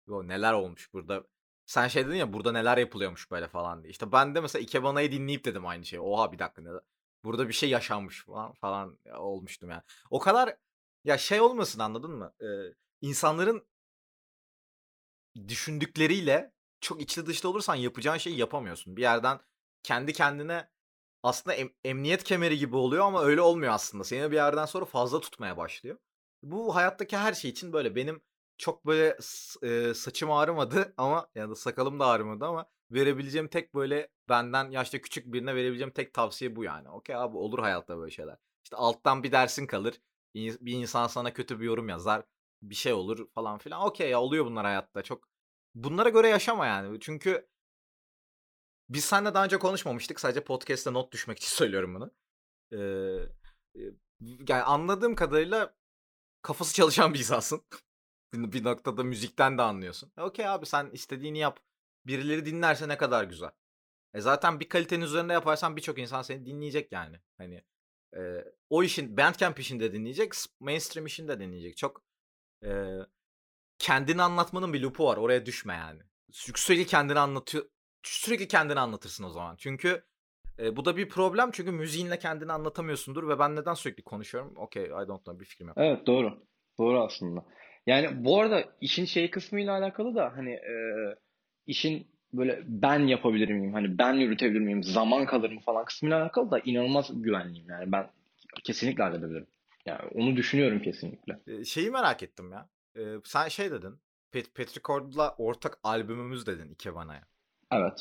Yo, 0.09 0.29
neler 0.29 0.53
olmuş 0.55 0.93
burada?" 0.95 1.25
Sen 1.67 1.89
şey 1.89 2.07
dedin 2.07 2.17
ya, 2.17 2.33
"Burada 2.33 2.53
neler 2.53 2.79
yapılıyormuş 2.79 3.31
böyle?" 3.31 3.49
falan 3.49 3.83
diye. 3.83 3.91
İşte 3.91 4.13
ben 4.13 4.35
de 4.35 4.41
mesela 4.41 4.63
Ikebana'yı 4.63 5.13
dinleyip 5.13 5.45
dedim 5.45 5.67
aynı 5.67 5.85
şeyi. 5.87 6.01
"Oha, 6.01 6.33
bir 6.33 6.39
dakika, 6.39 6.63
nede 6.63 6.81
burada 7.25 7.49
bir 7.49 7.53
şey 7.53 7.71
yaşanmış." 7.71 8.25
falan 8.25 8.53
falan 8.53 8.99
olmuştum 9.17 9.71
yani. 9.71 9.83
O 10.11 10.19
kadar 10.19 10.57
ya 11.05 11.19
şey 11.19 11.41
olmasın 11.41 11.79
anladın 11.81 12.11
mı? 12.11 12.33
Eee, 12.41 12.75
insanların 13.01 13.67
düşündükleriyle 15.49 16.53
çok 16.81 17.01
içli 17.03 17.27
dışlı 17.27 17.49
olursan 17.49 17.75
yapacağın 17.75 18.19
şeyi 18.19 18.39
yapamıyorsun. 18.39 18.97
Bir 18.97 19.03
yerden 19.03 19.41
kendi 19.83 20.13
kendine 20.13 20.69
aslında 21.23 21.55
em 21.57 21.71
emniyet 21.85 22.25
kemeri 22.25 22.59
gibi 22.59 22.77
oluyor 22.77 23.05
ama 23.07 23.23
öyle 23.25 23.41
olmuyor 23.41 23.73
aslında. 23.73 24.05
Seni 24.05 24.31
bir 24.31 24.37
yerden 24.37 24.67
sonra 24.67 24.85
fazla 24.85 25.21
tutmaya 25.21 25.57
başlıyor. 25.57 25.99
Bu 26.43 26.75
hayattaki 26.77 27.17
her 27.17 27.33
şey 27.35 27.51
için 27.51 27.73
böyle. 27.73 27.95
Benim 27.97 28.23
çok 28.59 28.87
böyle 28.87 29.17
eee, 29.63 29.95
saçım 29.95 30.31
ağrımadı 30.31 30.95
ama 30.97 31.29
ya 31.35 31.51
da 31.51 31.55
sakalım 31.55 32.01
da 32.01 32.07
ağrımadı 32.07 32.45
ama 32.45 32.67
verebileceğim 32.91 33.49
tek 33.49 33.75
böyle 33.75 34.09
benden 34.29 34.71
yaşça 34.71 35.01
küçük 35.01 35.27
birine 35.33 35.55
verebileceğim 35.55 35.93
tek 35.93 36.15
tavsiye 36.15 36.57
bu 36.57 36.65
yani. 36.65 36.89
Okay 36.91 37.17
abi, 37.17 37.37
olur 37.37 37.59
hayatta 37.59 37.99
böyle 37.99 38.11
şeyler. 38.11 38.37
İşte 38.65 38.77
alttan 38.77 39.23
bir 39.23 39.33
dersin 39.33 39.67
kalır. 39.67 40.01
Bir 40.35 40.73
insan 40.73 41.07
sana 41.07 41.33
kötü 41.33 41.61
bir 41.61 41.65
yorum 41.65 41.89
yazar. 41.89 42.23
Bir 42.63 42.75
şey 42.75 42.93
olur 42.93 43.29
falan 43.35 43.59
filan. 43.59 43.83
Okay 43.87 44.09
ya, 44.11 44.21
oluyor 44.21 44.47
bunlar 44.47 44.65
hayatta. 44.65 45.03
Çok 45.03 45.29
bunlara 45.75 46.09
göre 46.09 46.29
yaşama 46.29 46.67
yani. 46.67 47.01
Çünkü 47.01 47.49
biz 48.89 49.05
seninle 49.05 49.35
daha 49.35 49.45
önce 49.45 49.59
konuşmamıştık. 49.59 50.21
Sadece 50.21 50.45
podcast'te 50.45 50.93
not 50.93 51.13
düşmek 51.13 51.39
için 51.39 51.49
söylüyorum 51.57 51.95
bunu. 51.95 52.11
Eee, 52.73 53.29
yani 54.49 54.63
anladığım 54.63 55.15
kadarıyla 55.15 55.75
kafası 56.43 56.75
çalışan 56.75 57.15
bir 57.15 57.19
insansın. 57.19 57.65
Bir 58.35 58.65
noktada 58.65 59.05
müzikten 59.05 59.59
de 59.59 59.63
anlıyorsun. 59.63 60.13
E, 60.19 60.23
okay 60.23 60.49
abi, 60.49 60.67
sen 60.67 60.91
istediğini 60.93 61.39
yap. 61.39 61.61
Birileri 62.07 62.45
dinlerse 62.47 62.89
ne 62.89 62.97
kadar 62.97 63.25
güzel. 63.25 63.51
E, 64.15 64.21
zaten 64.21 64.61
bir 64.61 64.69
kalitenin 64.69 65.05
üzerinde 65.05 65.33
yaparsan 65.33 65.77
birçok 65.77 65.99
insan 65.99 66.23
seni 66.23 66.47
dinleyecek 66.47 66.93
yani. 66.93 67.21
Hani, 67.39 67.65
eee, 68.17 68.53
o 68.71 68.83
işin 68.83 69.17
Bandcamp 69.17 69.61
işini 69.61 69.81
de 69.81 69.93
dinleyecek, 69.93 70.33
mainstream 70.61 71.07
işini 71.07 71.29
de 71.29 71.41
dinleyecek. 71.41 71.77
Çok, 71.77 72.03
eee, 72.63 73.07
kendini 73.79 74.23
anlatmanın 74.23 74.73
bir 74.73 74.81
loop'u 74.81 75.05
var. 75.05 75.17
Oraya 75.17 75.47
düşme 75.47 75.75
yani. 75.75 76.03
Sürekli 76.33 76.87
kendini 76.87 77.19
anlatıyor 77.19 77.65
sürekli 78.05 78.49
kendini 78.49 78.81
anlatırsın 78.81 79.25
o 79.25 79.31
zaman. 79.31 79.57
Çünkü, 79.57 80.05
eee, 80.59 80.77
bu 80.77 80.85
da 80.85 80.97
bir 80.97 81.09
problem. 81.09 81.51
Çünkü 81.51 81.73
müziğinle 81.73 82.19
kendini 82.19 82.53
anlatamıyorsundur 82.53 83.29
ve 83.29 83.39
ben 83.39 83.57
neden 83.57 83.75
sürekli 83.75 84.03
konuşuyorum? 84.03 84.53
Okay, 84.57 84.85
I 84.85 84.89
don't 85.09 85.25
know, 85.25 85.41
bir 85.41 85.45
fikrim 85.45 85.69
yok. 85.69 85.77
Evet, 85.81 86.07
doğru. 86.07 86.47
Doğru 86.79 87.01
aslında. 87.05 87.45
Yani 87.87 88.25
bu 88.25 88.41
arada 88.41 88.65
işin 88.81 89.05
şey 89.05 89.31
kısmıyla 89.31 89.73
alakalı 89.79 90.15
da 90.15 90.33
hani, 90.37 90.51
eee, 90.51 91.17
işin 91.67 92.07
böyle 92.33 92.63
ben 92.67 92.99
yapabilir 92.99 93.49
miyim, 93.49 93.73
hani 93.75 93.99
ben 93.99 94.13
yürütebilir 94.13 94.61
miyim, 94.61 94.83
zaman 94.83 95.27
kalır 95.27 95.51
mı 95.53 95.61
falan 95.61 95.85
kısmıyla 95.85 96.23
alakalı 96.23 96.51
da 96.51 96.59
inanılmaz 96.59 97.23
güvenliyim 97.23 97.71
yani. 97.71 97.93
Ben 97.93 98.11
kesinlikle 98.65 99.03
halledebilirim. 99.03 99.47
Yani 99.87 100.01
onu 100.15 100.37
düşünüyorum 100.37 100.83
kesinlikle. 100.83 101.39
Eee, 101.47 101.65
şeyi 101.65 101.91
merak 101.91 102.23
ettim 102.23 102.53
ya. 102.53 102.69
Eee, 102.97 103.19
sen 103.25 103.49
şey 103.49 103.71
dedin, 103.71 103.99
Pet 104.33 104.55
Petricord'la 104.55 105.35
ortak 105.39 105.79
albümümüz 105.83 106.47
dedin 106.47 106.69
Ikebana'ya. 106.71 107.23
Evet. 107.73 107.99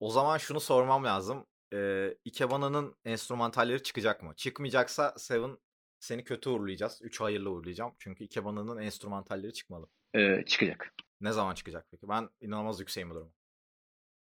O 0.00 0.10
zaman 0.10 0.38
şunu 0.38 0.60
sormam 0.60 1.04
lazım. 1.04 1.46
Eee, 1.72 2.18
Ikebana'nın 2.24 2.94
enstrümantalleri 3.04 3.82
çıkacak 3.82 4.22
mı? 4.22 4.32
Çıkmayacaksa 4.36 5.14
Seven 5.16 5.58
seni 6.06 6.24
kötü 6.24 6.50
uğurlayacağız. 6.50 7.00
3 7.02 7.20
hayırla 7.20 7.50
uğurlayacağım. 7.50 7.94
Çünkü 7.98 8.24
Ikebana'nın 8.24 8.82
enstrümantalleri 8.82 9.52
çıkmalı. 9.52 9.88
Eee, 10.14 10.44
çıkacak. 10.46 10.94
Ne 11.20 11.32
zaman 11.32 11.54
çıkacak 11.54 11.86
peki? 11.90 12.08
Ben 12.08 12.28
inanılmaz 12.40 12.80
yükseğim 12.80 13.10
bu 13.10 13.14
duruma. 13.14 13.30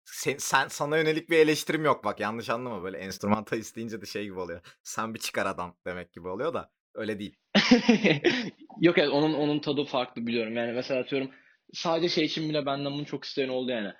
Sen 0.06 0.36
sen 0.38 0.68
sana 0.68 0.98
yönelik 0.98 1.30
bir 1.30 1.38
eleştirim 1.38 1.86
yok 1.86 2.04
bak, 2.04 2.20
yanlış 2.20 2.50
anlama. 2.50 2.84
Böyle 2.84 2.98
enstrümantal 2.98 3.58
isteyince 3.58 4.02
de 4.02 4.06
şey 4.06 4.24
gibi 4.24 4.40
oluyor. 4.40 4.62
Sen 4.84 5.14
bir 5.14 5.20
çıkar 5.20 5.46
adam 5.46 5.78
demek 5.86 6.14
gibi 6.14 6.28
oluyor 6.28 6.54
da 6.54 6.72
öyle 6.94 7.20
değil. 7.20 7.36
Yok 8.82 8.98
evet 8.98 9.10
onun 9.10 9.34
onun 9.34 9.60
tadı 9.60 9.84
farklı 9.86 10.28
biliyorum. 10.28 10.56
Yani 10.56 10.72
mesela 10.72 11.02
atıyorum 11.02 11.32
sadece 11.74 12.10
şey 12.10 12.26
için 12.26 12.50
bile 12.50 12.66
benden 12.66 12.94
bunu 12.94 13.06
çok 13.06 13.24
isteyen 13.24 13.50
oldu 13.50 13.72
yani. 13.72 13.94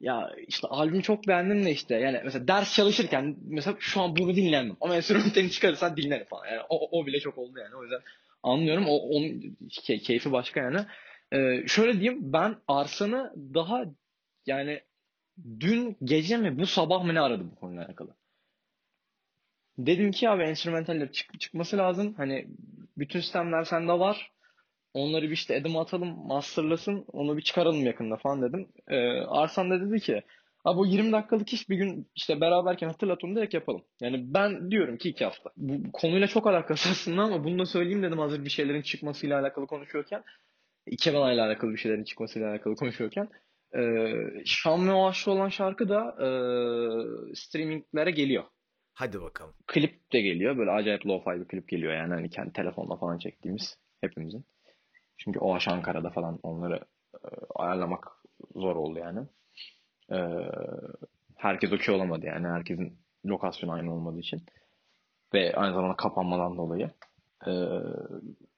Ya 0.00 0.30
işte 0.48 0.68
albümü 0.68 1.02
çok 1.02 1.28
beğendim 1.28 1.64
de 1.64 1.70
işte 1.70 1.94
yani 1.96 2.20
mesela 2.24 2.48
ders 2.48 2.74
çalışırken 2.74 3.36
mesela 3.42 3.76
şu 3.80 4.00
an 4.00 4.16
bunu 4.16 4.36
dinlemem 4.36 4.76
ama 4.80 4.96
enstrümantalini 4.96 5.50
çıkarırsan 5.50 5.96
dinlerim 5.96 6.26
falan. 6.26 6.46
Yani 6.46 6.60
o, 6.68 7.00
o 7.00 7.06
bile 7.06 7.20
çok 7.20 7.38
oldu 7.38 7.58
yani. 7.58 7.76
O 7.76 7.82
yüzden 7.82 8.00
anlıyorum. 8.42 8.84
O 8.88 8.96
onun 8.96 9.56
key- 9.70 9.98
keyfi 10.02 10.32
başka 10.32 10.60
yani. 10.60 10.78
Ee, 11.32 11.64
şöyle 11.68 12.00
diyeyim 12.00 12.32
ben 12.32 12.56
Arslan'ı 12.68 13.32
daha 13.54 13.84
yani 14.46 14.80
dün 15.60 15.96
gece 16.04 16.36
mi 16.36 16.58
bu 16.58 16.66
sabah 16.66 17.04
mı 17.04 17.14
ne 17.14 17.20
aradı 17.20 17.44
bu 17.52 17.54
konuyla 17.60 17.86
alakalı. 17.86 18.16
Dedim 19.78 20.10
ki 20.12 20.28
abi 20.30 20.42
enstrümantaller 20.42 21.12
çık- 21.12 21.40
çıkması 21.40 21.76
lazım. 21.78 22.14
Hani 22.16 22.46
bütün 22.98 23.20
sistemler 23.20 23.64
sende 23.64 23.92
var. 23.92 24.32
Onları 24.94 25.26
bir 25.26 25.34
işte 25.34 25.56
Adam'a 25.56 25.80
atalım, 25.80 26.26
masterlasın, 26.26 27.04
onu 27.12 27.36
bir 27.36 27.42
çıkaralım 27.42 27.86
yakında 27.86 28.16
falan 28.16 28.42
dedim. 28.42 28.68
Ee, 28.88 29.20
Arsan 29.20 29.70
da 29.70 29.80
dedi 29.80 30.00
ki, 30.00 30.22
Abi 30.64 30.78
bu 30.78 30.86
20 30.86 31.12
dakikalık 31.12 31.52
iş 31.52 31.70
bir 31.70 31.76
gün 31.76 32.08
işte 32.16 32.40
beraberken 32.40 32.86
hatırlat 32.86 33.24
onu 33.24 33.36
direkt 33.36 33.54
yapalım. 33.54 33.82
Yani 34.00 34.34
ben 34.34 34.70
diyorum 34.70 34.96
ki 34.96 35.08
iki 35.08 35.24
hafta. 35.24 35.50
Bu 35.56 35.92
konuyla 35.92 36.26
çok 36.26 36.46
alakası 36.46 36.88
aslında 36.92 37.22
ama 37.22 37.44
bunu 37.44 37.58
da 37.58 37.66
söyleyeyim 37.66 38.02
dedim 38.02 38.18
hazır 38.18 38.44
bir 38.44 38.50
şeylerin 38.50 38.82
çıkmasıyla 38.82 39.40
alakalı 39.40 39.66
konuşuyorken. 39.66 40.24
Ikebana 40.86 41.32
ile 41.32 41.42
alakalı 41.42 41.72
bir 41.72 41.76
şeylerin 41.76 42.04
çıkmasıyla 42.04 42.50
alakalı 42.50 42.76
konuşuyorken. 42.76 43.28
Ee, 43.76 44.14
Şam 44.44 44.88
ve 44.88 44.92
Oaşlı 44.92 45.32
olan 45.32 45.48
şarkı 45.48 45.88
da 45.88 46.00
e, 46.00 46.28
streaminglere 47.34 48.10
geliyor. 48.10 48.44
Hadi 48.94 49.20
bakalım. 49.20 49.54
Klip 49.66 50.12
de 50.12 50.20
geliyor. 50.20 50.58
Böyle 50.58 50.70
acayip 50.70 51.06
lo-fi 51.06 51.40
bir 51.40 51.48
klip 51.48 51.68
geliyor 51.68 51.92
yani. 51.92 52.14
Hani 52.14 52.30
kendi 52.30 52.52
telefonla 52.52 52.96
falan 52.96 53.18
çektiğimiz 53.18 53.78
hepimizin. 54.00 54.44
Çünkü 55.18 55.38
Oaş 55.38 55.68
Ankara'da 55.68 56.10
falan 56.10 56.38
onları 56.42 56.80
e, 57.14 57.28
ayarlamak 57.54 58.08
zor 58.54 58.76
oldu 58.76 58.98
yani. 58.98 59.20
E, 60.12 60.18
herkes 61.36 61.72
okey 61.72 61.94
olamadı 61.94 62.26
yani. 62.26 62.46
Herkesin 62.46 62.98
lokasyonu 63.26 63.72
aynı 63.72 63.94
olmadığı 63.94 64.18
için. 64.18 64.42
Ve 65.34 65.54
aynı 65.56 65.74
zamanda 65.74 65.96
kapanmadan 65.96 66.56
dolayı. 66.56 66.90
E, 67.46 67.52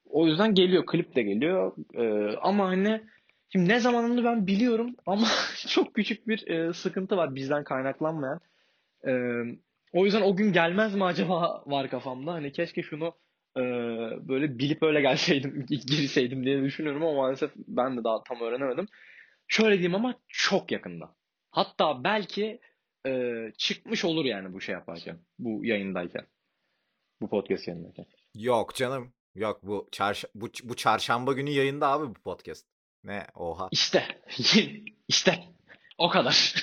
o 0.09 0.27
yüzden 0.27 0.55
geliyor. 0.55 0.85
Klip 0.85 1.15
de 1.15 1.23
geliyor. 1.23 1.73
E, 1.93 2.35
ama 2.37 2.67
hani 2.67 3.01
şimdi 3.49 3.69
ne 3.69 3.79
zamanını 3.79 4.23
ben 4.23 4.47
biliyorum 4.47 4.95
ama 5.05 5.27
çok 5.67 5.93
küçük 5.93 6.27
bir 6.27 6.47
e, 6.47 6.73
sıkıntı 6.73 7.17
var 7.17 7.35
bizden 7.35 7.63
kaynaklanmayan. 7.63 8.39
E, 9.07 9.11
o 9.93 10.05
yüzden 10.05 10.21
o 10.21 10.35
gün 10.35 10.53
gelmez 10.53 10.95
mi 10.95 11.03
acaba 11.03 11.63
var 11.67 11.89
kafamda. 11.89 12.33
Hani 12.33 12.51
keşke 12.51 12.83
şunu 12.83 13.13
e, 13.57 13.61
böyle 14.27 14.59
bilip 14.59 14.83
öyle 14.83 15.01
gelseydim, 15.01 15.65
girseydim 15.69 16.45
diye 16.45 16.63
düşünüyorum 16.63 17.03
ama 17.03 17.13
maalesef 17.13 17.51
ben 17.55 17.97
de 17.97 18.03
daha 18.03 18.23
tam 18.23 18.41
öğrenemedim. 18.41 18.87
Şöyle 19.47 19.73
diyeyim 19.73 19.95
ama 19.95 20.19
çok 20.27 20.71
yakında. 20.71 21.15
Hatta 21.51 22.03
belki 22.03 22.59
e, 23.07 23.33
çıkmış 23.57 24.05
olur 24.05 24.25
yani 24.25 24.53
bu 24.53 24.61
şey 24.61 24.73
yaparken, 24.73 25.19
bu 25.39 25.65
yayındayken, 25.65 26.27
bu 27.21 27.29
podcast 27.29 27.67
yayındayken. 27.67 28.05
Yok 28.35 28.75
canım. 28.75 29.13
Yok 29.35 29.59
bu 29.63 29.87
çarş 29.91 30.25
bu, 30.35 30.49
bu 30.63 30.75
çarşamba 30.75 31.33
günü 31.33 31.49
yayında 31.49 31.87
abi 31.87 32.07
bu 32.07 32.13
podcast. 32.13 32.67
Ne? 33.03 33.27
Oha. 33.35 33.69
İşte, 33.71 34.21
işte 35.07 35.43
o 35.97 36.09
kadar. 36.09 36.55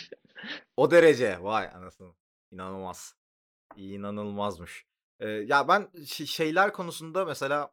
O 0.77 0.91
derece. 0.91 1.43
Vay 1.43 1.67
anasını. 1.75 2.13
İnanılmaz. 2.53 3.17
İnanılmazmış. 3.77 4.87
Ee, 5.21 5.29
ya 5.29 5.69
ben 5.69 5.89
şeyler 6.27 6.73
konusunda 6.73 7.25
mesela 7.25 7.71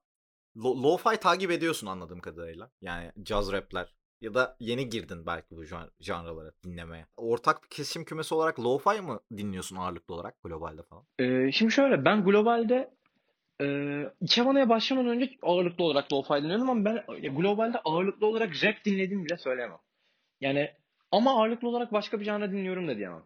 lo- 0.55 0.83
lo-fi 0.83 1.17
takip 1.19 1.51
ediyorsun 1.51 1.87
anladığım 1.87 2.19
kadarıyla. 2.19 2.71
Yani 2.81 3.11
caz 3.23 3.51
rapler 3.51 3.95
ya 4.21 4.33
da 4.33 4.57
yeni 4.59 4.89
girdin 4.89 5.25
belki 5.25 5.55
bu 5.55 5.63
jan- 5.63 5.91
janralara 5.99 6.51
dinlemeye. 6.63 7.05
Ortak 7.17 7.63
bir 7.63 7.69
kesim 7.69 8.05
kümesi 8.05 8.35
olarak 8.35 8.59
lo-fi 8.59 9.01
mı 9.01 9.19
dinliyorsun 9.37 9.75
ağırlıklı 9.75 10.13
olarak 10.15 10.43
globalde 10.43 10.83
falan? 10.83 11.05
Ee, 11.19 11.51
şimdi 11.51 11.71
şöyle 11.71 12.05
ben 12.05 12.23
globalde 12.23 12.93
e, 13.61 13.65
Ikebana'ya 14.21 14.69
başlamadan 14.69 15.09
önce 15.09 15.37
ağırlıklı 15.41 15.83
olarak 15.83 16.11
lo-fi 16.11 16.43
dinliyordum 16.43 16.69
ama 16.69 16.85
ben 16.85 17.05
globalde 17.35 17.77
ağırlıklı 17.85 18.27
olarak 18.27 18.63
rap 18.63 18.85
dinlediğimi 18.85 19.25
bile 19.25 19.37
söyleyemem. 19.37 19.79
Yani 20.41 20.71
ama 21.11 21.41
ağırlıklı 21.41 21.67
olarak 21.67 21.93
başka 21.93 22.19
bir 22.19 22.25
janra 22.25 22.51
dinliyorum 22.51 22.87
da 22.87 22.97
diyemem. 22.97 23.23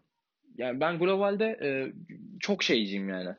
Yani 0.57 0.79
ben 0.79 0.99
globalde 0.99 1.45
e, 1.45 1.93
çok 2.39 2.63
şeyciyim 2.63 3.09
yani. 3.09 3.35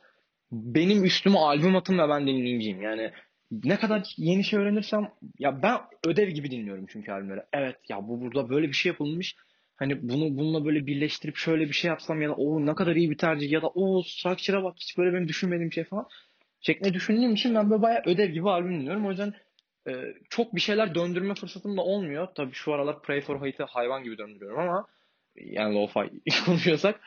Benim 0.51 1.03
üstüme 1.05 1.37
albüm 1.37 1.75
atın 1.75 1.97
ve 1.97 2.09
ben 2.09 2.27
dinleyeceğim. 2.27 2.81
Yani 2.81 3.11
ne 3.51 3.79
kadar 3.79 4.13
yeni 4.17 4.43
şey 4.43 4.59
öğrenirsem 4.59 5.11
ya 5.39 5.61
ben 5.63 5.77
ödev 6.05 6.29
gibi 6.29 6.51
dinliyorum 6.51 6.85
çünkü 6.89 7.11
albümleri. 7.11 7.41
Evet 7.53 7.75
ya 7.89 8.07
bu 8.07 8.21
burada 8.21 8.49
böyle 8.49 8.67
bir 8.67 8.73
şey 8.73 8.91
yapılmış. 8.91 9.35
Hani 9.75 10.09
bunu 10.09 10.37
bununla 10.37 10.65
böyle 10.65 10.87
birleştirip 10.87 11.37
şöyle 11.37 11.67
bir 11.67 11.73
şey 11.73 11.89
yapsam 11.89 12.21
ya 12.21 12.29
da 12.29 12.33
o 12.33 12.65
ne 12.65 12.75
kadar 12.75 12.95
iyi 12.95 13.09
bir 13.11 13.17
tercih 13.17 13.51
ya 13.51 13.61
da 13.61 13.67
o 13.67 14.03
structure'a 14.03 14.63
bak 14.63 14.75
hiç 14.77 14.97
böyle 14.97 15.13
benim 15.13 15.27
düşünmediğim 15.27 15.73
şey 15.73 15.83
falan 15.83 16.07
şeklinde 16.61 16.93
düşündüğüm 16.93 17.33
için 17.33 17.55
ben 17.55 17.69
böyle 17.69 17.81
bayağı 17.81 18.01
ödev 18.05 18.29
gibi 18.29 18.49
albüm 18.49 18.79
dinliyorum. 18.79 19.05
O 19.05 19.09
yüzden 19.09 19.33
e, 19.89 19.91
çok 20.29 20.55
bir 20.55 20.61
şeyler 20.61 20.95
döndürme 20.95 21.33
fırsatım 21.35 21.77
da 21.77 21.81
olmuyor. 21.81 22.27
Tabii 22.35 22.53
şu 22.53 22.73
aralar 22.73 23.01
Pray 23.01 23.21
for 23.21 23.35
Hate'i 23.35 23.65
hayvan 23.69 24.03
gibi 24.03 24.17
döndürüyorum 24.17 24.59
ama 24.59 24.87
yani 25.35 25.75
lo-fi 25.75 26.21
konuşuyorsak. 26.45 27.01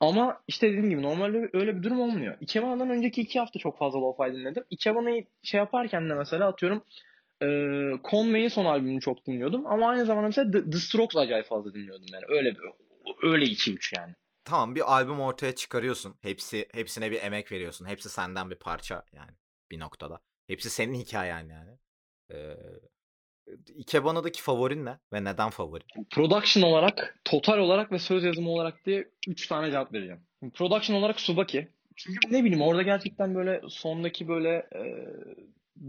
Ama 0.00 0.40
işte 0.48 0.68
dediğim 0.68 0.90
gibi 0.90 1.02
normalde 1.02 1.50
öyle 1.52 1.76
bir 1.76 1.82
durum 1.82 2.00
olmuyor. 2.00 2.36
Ikebana'dan 2.40 2.90
önceki 2.90 3.20
iki 3.20 3.38
hafta 3.38 3.58
çok 3.58 3.78
fazla 3.78 3.98
lo-fi 3.98 4.34
dinledim. 4.34 4.64
Ikebana'yı 4.70 5.26
şey 5.42 5.58
yaparken 5.58 6.10
de 6.10 6.14
mesela 6.14 6.48
atıyorum 6.48 6.82
e, 7.42 7.46
Conway'in 8.10 8.48
son 8.48 8.64
albümünü 8.64 9.00
çok 9.00 9.26
dinliyordum. 9.26 9.66
Ama 9.66 9.88
aynı 9.88 10.06
zamanda 10.06 10.26
mesela 10.26 10.50
The, 10.50 10.70
The 10.70 10.78
Strokes 10.78 11.16
acayip 11.16 11.46
fazla 11.46 11.74
dinliyordum 11.74 12.06
yani. 12.12 12.24
Öyle 12.28 12.54
öyle 13.22 13.44
iki 13.44 13.74
üç 13.74 13.92
yani. 13.92 14.14
Tamam 14.44 14.74
bir 14.74 14.94
albüm 14.94 15.20
ortaya 15.20 15.54
çıkarıyorsun. 15.54 16.14
Hepsi 16.20 16.68
hepsine 16.72 17.10
bir 17.10 17.22
emek 17.22 17.52
veriyorsun. 17.52 17.86
Hepsi 17.86 18.08
senden 18.08 18.50
bir 18.50 18.56
parça 18.56 19.04
yani 19.12 19.30
bir 19.70 19.80
noktada. 19.80 20.20
Hepsi 20.46 20.70
senin 20.70 20.94
hikayen 20.94 21.48
yani. 21.48 21.78
Ee, 22.32 22.56
Ikebana'daki 23.76 24.42
favorin 24.42 24.84
ne 24.84 24.98
ve 25.12 25.24
neden 25.24 25.50
favori? 25.50 25.84
Production 26.10 26.62
olarak, 26.62 27.20
total 27.24 27.58
olarak 27.58 27.92
ve 27.92 27.98
söz 27.98 28.24
yazımı 28.24 28.50
olarak 28.50 28.86
diye 28.86 29.08
3 29.28 29.46
tane 29.46 29.70
cevap 29.70 29.92
vereceğim. 29.92 30.20
Production 30.54 30.96
olarak 30.96 31.20
Subaki. 31.20 31.68
Çünkü 31.96 32.18
ne 32.30 32.44
bileyim 32.44 32.62
orada 32.62 32.82
gerçekten 32.82 33.34
böyle 33.34 33.60
sondaki 33.68 34.28
böyle 34.28 34.50
e, 34.74 34.82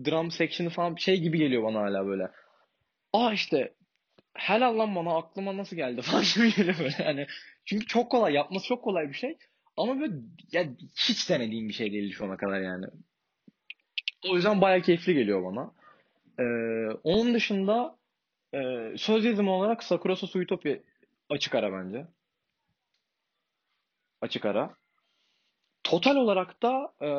drum 0.05 0.32
section'ı 0.32 0.70
falan 0.70 0.95
şey 0.95 1.22
gibi 1.22 1.38
geliyor 1.38 1.64
bana 1.64 1.80
hala 1.80 2.05
böyle. 2.07 2.32
Aa 3.14 3.34
işte 3.34 3.74
helal 4.34 4.78
lan 4.78 4.95
bana 4.95 5.18
aklıma 5.18 5.57
nasıl 5.57 5.76
geldi 5.76 6.01
falan 6.01 6.24
gibi 6.36 6.55
geliyor 6.55 6.80
böyle 6.80 7.03
yani. 7.03 7.28
Çünkü 7.66 7.86
çok 7.86 8.12
kolay 8.12 8.34
yapması 8.34 8.68
çok 8.68 8.84
kolay 8.84 9.10
bir 9.10 9.14
şey. 9.14 9.38
Ama 9.78 9.99
böyle 9.99 10.14
ya 10.51 10.66
hiç 10.95 11.30
denediğim 11.30 11.70
bir 11.70 11.74
şey 11.74 11.91
değil 11.91 12.14
şu 12.14 12.26
ana 12.26 12.38
kadar 12.38 12.62
yani. 12.62 12.86
O 14.30 14.36
yüzden 14.36 14.62
bayağı 14.62 14.82
keyifli 14.82 15.14
geliyor 15.14 15.43
bana. 15.43 15.72
Ee, 16.40 16.44
onun 17.04 17.34
dışında 17.34 17.98
e, 18.54 18.60
söz 18.98 19.26
yazımı 19.26 19.52
olarak 19.52 19.84
Sakura 19.84 20.16
Suitopi 20.16 20.84
açık 21.30 21.56
ara 21.56 21.74
bence. 21.74 22.08
Açık 24.22 24.46
ara. 24.46 24.76
Total 25.84 26.16
olarak 26.16 26.64
da 26.64 26.94
e, 27.02 27.10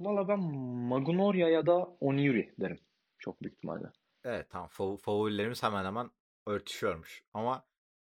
valla 0.00 0.28
ben 0.28 0.40
Magnolia 0.88 1.48
ya 1.48 1.66
da 1.66 1.76
Oniri 2.00 2.54
derim. 2.60 2.80
Çok 3.18 3.42
büyük 3.42 3.54
ihtimalle. 3.54 3.86
Evet 4.24 4.46
tamam 4.50 4.68
Fav- 4.68 4.98
favorilerimiz 4.98 5.62
hemen 5.62 5.84
hemen 5.84 6.10
örtüşüyormuş. 6.46 7.22
Ama 7.34 7.64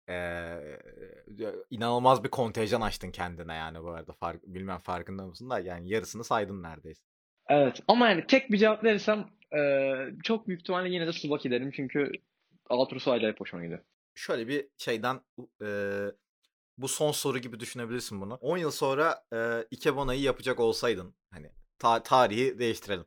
ee, 0.09 0.79
inanılmaz 1.71 2.25
bir 2.25 2.29
kontenjan 2.29 2.81
açtın 2.81 3.11
kendine 3.11 3.55
yani 3.55 3.83
bu 3.83 3.91
arada. 3.91 4.13
Fark, 4.13 4.43
bilmem 4.43 4.79
farkında 4.79 5.27
mısın 5.27 5.51
da 5.51 5.59
yani 5.59 5.89
yarısını 5.89 6.25
saydın 6.25 6.63
neredeyse. 6.63 7.12
Evet 7.49 7.81
ama 7.89 8.09
yani 8.09 8.27
tek 8.27 8.53
bir 8.53 8.59
cevap 8.59 8.85
verirsem 8.85 9.27
e, 9.57 9.61
çok 10.23 10.49
büyük 10.49 10.61
ihtimalle 10.61 10.89
yine 10.89 11.07
de 11.07 11.13
Subaki 11.13 11.51
derim 11.51 11.71
çünkü 11.77 12.13
outro'su 12.71 13.13
acayip 13.13 13.41
hoşuma 13.41 13.63
gidiyor. 13.63 13.81
Şöyle 14.15 14.49
bir 14.49 14.67
şeyden 14.79 15.21
e, 15.63 15.69
bu 16.79 16.89
son 16.89 17.13
soru 17.13 17.39
gibi 17.39 17.61
düşünebilirsin 17.61 18.21
bunu. 18.21 18.35
10 18.35 18.57
yıl 18.57 18.71
sonra 18.71 19.25
e, 19.33 19.39
Ikebana'yı 19.71 20.21
yapacak 20.21 20.61
olsaydın 20.61 21.15
hani 21.31 21.51
ta- 21.79 22.03
tarihi 22.03 22.59
değiştirelim. 22.59 23.05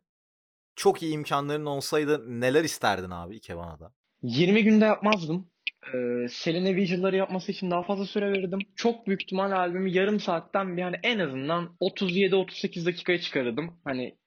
Çok 0.75 1.03
iyi 1.03 1.13
imkanların 1.13 1.65
olsaydı 1.65 2.41
neler 2.41 2.63
isterdin 2.63 3.09
abi 3.09 3.35
Ikebana'da? 3.35 3.93
20 4.21 4.63
günde 4.63 4.85
yapmazdım. 4.85 5.49
Ee, 5.93 6.27
Selene 6.29 6.75
Vigil'ları 6.75 7.15
yapması 7.15 7.51
için 7.51 7.71
daha 7.71 7.83
fazla 7.83 8.05
süre 8.05 8.31
verirdim. 8.31 8.59
Çok 8.75 9.07
büyük 9.07 9.21
ihtimal 9.23 9.51
albümü 9.51 9.89
yarım 9.89 10.19
saatten 10.19 10.77
bir 10.77 10.81
hani 10.81 10.95
en 11.03 11.19
azından 11.19 11.75
37-38 11.81 12.85
dakikaya 12.85 13.21
çıkarırdım. 13.21 13.79
Hani 13.83 14.17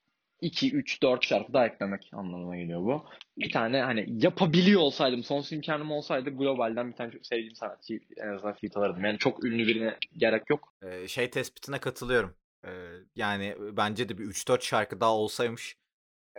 2, 0.41 0.72
3, 0.72 1.03
4 1.03 1.24
şarkı 1.24 1.53
daha 1.53 1.66
eklemek 1.66 2.11
anlamına 2.12 2.57
geliyor 2.57 2.80
bu. 2.80 3.05
Bir 3.39 3.53
tane 3.53 3.80
hani 3.80 4.07
yapabiliyor 4.24 4.80
olsaydım, 4.80 5.22
sonsuz 5.24 5.53
imkanım 5.53 5.91
olsaydı 5.91 6.30
globalden 6.30 6.91
bir 6.91 6.97
tane 6.97 7.12
çok 7.12 7.26
sevdiğim 7.26 7.55
sanatçıyı 7.55 8.01
en 8.16 8.28
azından 8.28 8.55
feat 8.55 8.76
alırdım. 8.76 9.05
Yani 9.05 9.18
çok 9.18 9.45
ünlü 9.45 9.66
birine 9.66 9.97
gerek 10.16 10.51
yok. 10.51 10.74
Ee, 10.82 11.09
şey 11.09 11.30
tespitine 11.30 11.78
katılıyorum. 11.78 12.34
Ee, 12.64 12.70
yani 13.16 13.57
bence 13.76 14.09
de 14.09 14.18
bir 14.18 14.24
3-4 14.24 14.62
şarkı 14.62 15.01
daha 15.01 15.16
olsaymış. 15.16 15.76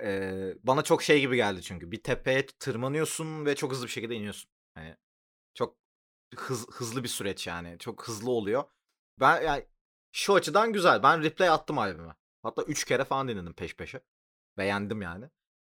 Ee, 0.03 0.53
bana 0.63 0.81
çok 0.83 1.03
şey 1.03 1.21
gibi 1.21 1.35
geldi 1.35 1.61
çünkü. 1.61 1.91
Bir 1.91 2.03
tepeye 2.03 2.45
tırmanıyorsun 2.45 3.45
ve 3.45 3.55
çok 3.55 3.71
hızlı 3.71 3.85
bir 3.85 3.91
şekilde 3.91 4.15
iniyorsun. 4.15 4.51
Hani 4.75 4.95
çok 5.53 5.77
hız, 6.35 6.67
hızlı 6.71 7.03
bir 7.03 7.09
süreç 7.09 7.47
yani. 7.47 7.77
Çok 7.79 8.07
hızlı 8.07 8.31
oluyor. 8.31 8.63
Ben 9.19 9.41
yani 9.41 9.65
şu 10.11 10.33
açıdan 10.35 10.73
güzel. 10.73 11.03
Ben 11.03 11.23
replay 11.23 11.49
attım 11.49 11.77
albüme. 11.77 12.13
Hatta 12.43 12.63
3 12.63 12.85
kere 12.85 13.03
falan 13.03 13.27
dinledim 13.27 13.53
peş 13.53 13.75
peşe. 13.75 13.99
Beğendim 14.57 15.01
yani. 15.01 15.25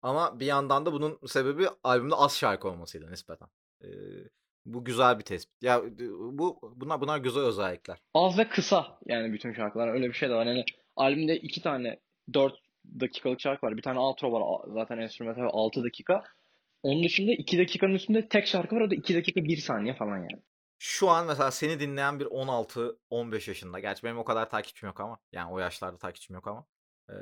Ama 0.02 0.40
bir 0.40 0.46
yandan 0.46 0.86
da 0.86 0.92
bunun 0.92 1.18
sebebi 1.26 1.66
albümde 1.84 2.14
az 2.14 2.36
şarkı 2.36 2.68
olmasıydı 2.68 3.10
nispeten. 3.10 3.48
Ee, 3.84 3.88
bu 4.66 4.84
güzel 4.84 5.18
bir 5.18 5.24
tespit. 5.24 5.62
Ya 5.62 5.82
bu 6.10 6.58
bunlar 6.76 7.00
bunlar 7.00 7.18
güzel 7.18 7.42
özellikler. 7.42 7.98
Az 8.14 8.38
ve 8.38 8.48
kısa 8.48 8.98
yani 9.06 9.32
bütün 9.32 9.52
şarkılar 9.52 9.88
öyle 9.88 10.08
bir 10.08 10.12
şey 10.12 10.28
de 10.28 10.34
var. 10.34 10.46
Yani 10.46 10.64
albümde 10.96 11.36
iki 11.36 11.62
tane 11.62 12.00
4 12.34 12.54
dakikalık 13.00 13.40
şarkı 13.40 13.66
var. 13.66 13.76
Bir 13.76 13.82
tane 13.82 13.98
outro 13.98 14.32
var 14.32 14.68
zaten 14.74 14.98
enstrümantal 14.98 15.48
6 15.52 15.84
dakika. 15.84 16.24
Onun 16.82 17.04
dışında 17.04 17.32
2 17.32 17.58
dakikanın 17.58 17.94
üstünde 17.94 18.28
tek 18.28 18.46
şarkı 18.46 18.76
var 18.76 18.80
o 18.80 18.90
da 18.90 18.94
2 18.94 19.14
dakika 19.14 19.44
1 19.44 19.56
saniye 19.56 19.94
falan 19.94 20.16
yani. 20.16 20.42
Şu 20.82 21.08
an 21.08 21.26
mesela 21.26 21.50
seni 21.50 21.80
dinleyen 21.80 22.20
bir 22.20 22.24
16-15 22.24 23.50
yaşında. 23.50 23.80
Gerçi 23.80 24.02
benim 24.02 24.18
o 24.18 24.24
kadar 24.24 24.50
takipçim 24.50 24.86
yok 24.86 25.00
ama. 25.00 25.18
Yani 25.32 25.52
o 25.52 25.58
yaşlarda 25.58 25.98
takipçim 25.98 26.34
yok 26.34 26.46
ama. 26.46 26.66
Ee, 27.10 27.14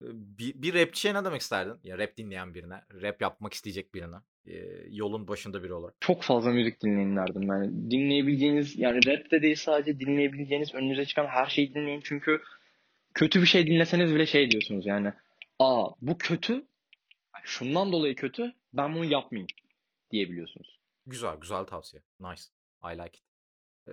bir, 0.00 0.62
bir 0.62 0.74
rapçiye 0.74 1.14
ne 1.14 1.24
demek 1.24 1.40
isterdin? 1.40 1.80
Ya 1.82 1.98
rap 1.98 2.16
dinleyen 2.16 2.54
birine, 2.54 2.82
rap 3.02 3.20
yapmak 3.20 3.54
isteyecek 3.54 3.94
birine, 3.94 4.16
e, 4.46 4.54
yolun 4.90 5.28
başında 5.28 5.62
biri 5.62 5.72
olarak. 5.72 5.94
Çok 6.00 6.22
fazla 6.22 6.50
müzik 6.50 6.82
dinleyin 6.82 7.16
derdim. 7.16 7.42
Yani 7.42 7.90
dinleyebileceğiniz, 7.90 8.78
yani 8.78 9.06
rap 9.06 9.30
de 9.30 9.42
değil 9.42 9.56
sadece 9.56 10.00
dinleyebileceğiniz 10.00 10.74
önünüze 10.74 11.04
çıkan 11.04 11.26
her 11.26 11.46
şeyi 11.46 11.74
dinleyin. 11.74 12.00
Çünkü 12.04 12.42
kötü 13.14 13.40
bir 13.40 13.46
şey 13.46 13.66
dinleseniz 13.66 14.14
bile 14.14 14.26
şey 14.26 14.50
diyorsunuz 14.50 14.86
yani. 14.86 15.12
Aa 15.58 15.88
bu 16.00 16.18
kötü, 16.18 16.66
şundan 17.44 17.92
dolayı 17.92 18.14
kötü, 18.14 18.52
ben 18.72 18.94
bunu 18.94 19.04
yapmayayım 19.04 19.48
diyebiliyorsunuz. 20.10 20.78
Güzel, 21.06 21.36
güzel 21.36 21.64
tavsiye. 21.64 22.02
Nice. 22.20 22.55
I 22.92 22.98
like 22.98 23.18
it. 23.18 23.24
Ee, 23.88 23.92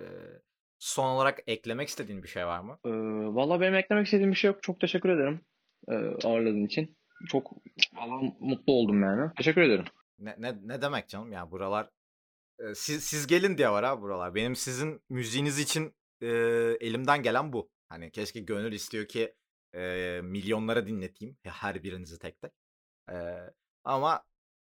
son 0.78 1.08
olarak 1.08 1.40
eklemek 1.46 1.88
istediğin 1.88 2.22
bir 2.22 2.28
şey 2.28 2.46
var 2.46 2.60
mı? 2.60 2.78
Ee, 2.84 2.90
Valla 3.34 3.60
benim 3.60 3.74
eklemek 3.74 4.06
istediğim 4.06 4.30
bir 4.30 4.36
şey 4.36 4.48
yok. 4.50 4.62
Çok 4.62 4.80
teşekkür 4.80 5.08
ederim 5.08 5.40
e, 5.88 5.94
ağırladığın 6.26 6.66
için. 6.66 6.96
Çok 7.28 7.52
valla 7.94 8.32
mutlu 8.40 8.72
oldum 8.72 9.02
yani. 9.02 9.30
Teşekkür 9.36 9.62
ederim. 9.62 9.84
Ne, 10.18 10.34
ne, 10.38 10.54
ne 10.62 10.82
demek 10.82 11.08
canım 11.08 11.32
ya 11.32 11.50
buralar 11.50 11.90
e, 12.58 12.74
siz, 12.74 13.04
siz 13.04 13.26
gelin 13.26 13.58
diye 13.58 13.70
var 13.70 13.84
ha 13.84 14.00
buralar. 14.00 14.34
Benim 14.34 14.56
sizin 14.56 15.02
müziğiniz 15.08 15.58
için 15.58 15.94
e, 16.20 16.28
elimden 16.80 17.22
gelen 17.22 17.52
bu. 17.52 17.70
Hani 17.88 18.10
keşke 18.10 18.40
gönül 18.40 18.72
istiyor 18.72 19.08
ki 19.08 19.34
e, 19.74 20.20
milyonlara 20.24 20.86
dinleteyim 20.86 21.36
her 21.42 21.82
birinizi 21.82 22.18
tek 22.18 22.40
tek. 22.40 22.52
E, 23.10 23.14
ama 23.84 24.22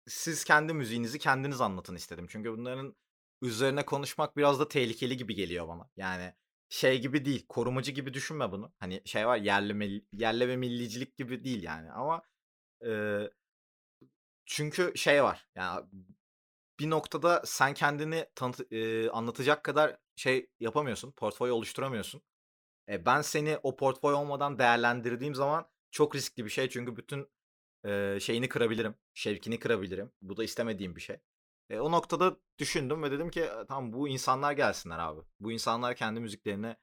siz 0.07 0.43
kendi 0.43 0.73
müziğinizi 0.73 1.19
kendiniz 1.19 1.61
anlatın 1.61 1.95
istedim. 1.95 2.25
Çünkü 2.29 2.51
bunların 2.51 2.95
üzerine 3.41 3.85
konuşmak 3.85 4.37
biraz 4.37 4.59
da 4.59 4.67
tehlikeli 4.67 5.17
gibi 5.17 5.35
geliyor 5.35 5.67
bana. 5.67 5.89
Yani 5.97 6.33
şey 6.69 7.01
gibi 7.01 7.25
değil, 7.25 7.45
korumacı 7.49 7.91
gibi 7.91 8.13
düşünme 8.13 8.51
bunu. 8.51 8.73
Hani 8.79 9.01
şey 9.05 9.27
var 9.27 9.37
yerli 9.37 10.05
yerli 10.13 10.47
ve 10.47 10.55
millicilik 10.55 11.17
gibi 11.17 11.43
değil 11.43 11.63
yani 11.63 11.91
ama 11.91 12.21
e, 12.85 13.21
çünkü 14.45 14.93
şey 14.95 15.23
var. 15.23 15.47
Yani 15.55 15.85
bir 16.79 16.89
noktada 16.89 17.41
sen 17.45 17.73
kendini 17.73 18.25
tanıt, 18.35 18.73
e, 18.73 19.09
anlatacak 19.09 19.63
kadar 19.63 19.97
şey 20.15 20.49
yapamıyorsun, 20.59 21.11
portfolyo 21.11 21.55
oluşturamıyorsun. 21.55 22.21
E, 22.89 23.05
ben 23.05 23.21
seni 23.21 23.57
o 23.63 23.75
portfolyo 23.75 24.17
olmadan 24.17 24.59
değerlendirdiğim 24.59 25.35
zaman 25.35 25.69
çok 25.91 26.15
riskli 26.15 26.45
bir 26.45 26.49
şey 26.49 26.69
çünkü 26.69 26.97
bütün 26.97 27.29
e, 27.85 28.19
şeyini 28.21 28.49
kırabilirim, 28.49 28.95
şevkini 29.13 29.59
kırabilirim. 29.59 30.11
Bu 30.21 30.37
da 30.37 30.43
istemediğim 30.43 30.95
bir 30.95 31.01
şey. 31.01 31.17
E, 31.69 31.79
o 31.79 31.91
noktada 31.91 32.37
düşündüm 32.59 33.03
ve 33.03 33.11
dedim 33.11 33.29
ki 33.29 33.45
tamam 33.67 33.93
bu 33.93 34.07
insanlar 34.07 34.51
gelsinler 34.51 34.99
abi. 34.99 35.21
Bu 35.39 35.51
insanlar 35.51 35.95
kendi 35.95 36.19
müziklerini 36.19 36.75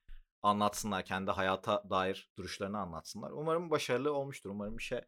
anlatsınlar. 0.43 1.05
Kendi 1.05 1.31
hayata 1.31 1.83
dair 1.91 2.31
duruşlarını 2.39 2.79
anlatsınlar. 2.79 3.31
Umarım 3.31 3.71
başarılı 3.71 4.13
olmuştur. 4.13 4.51
Umarım 4.51 4.79
bir 4.79 4.83
şey 4.83 5.01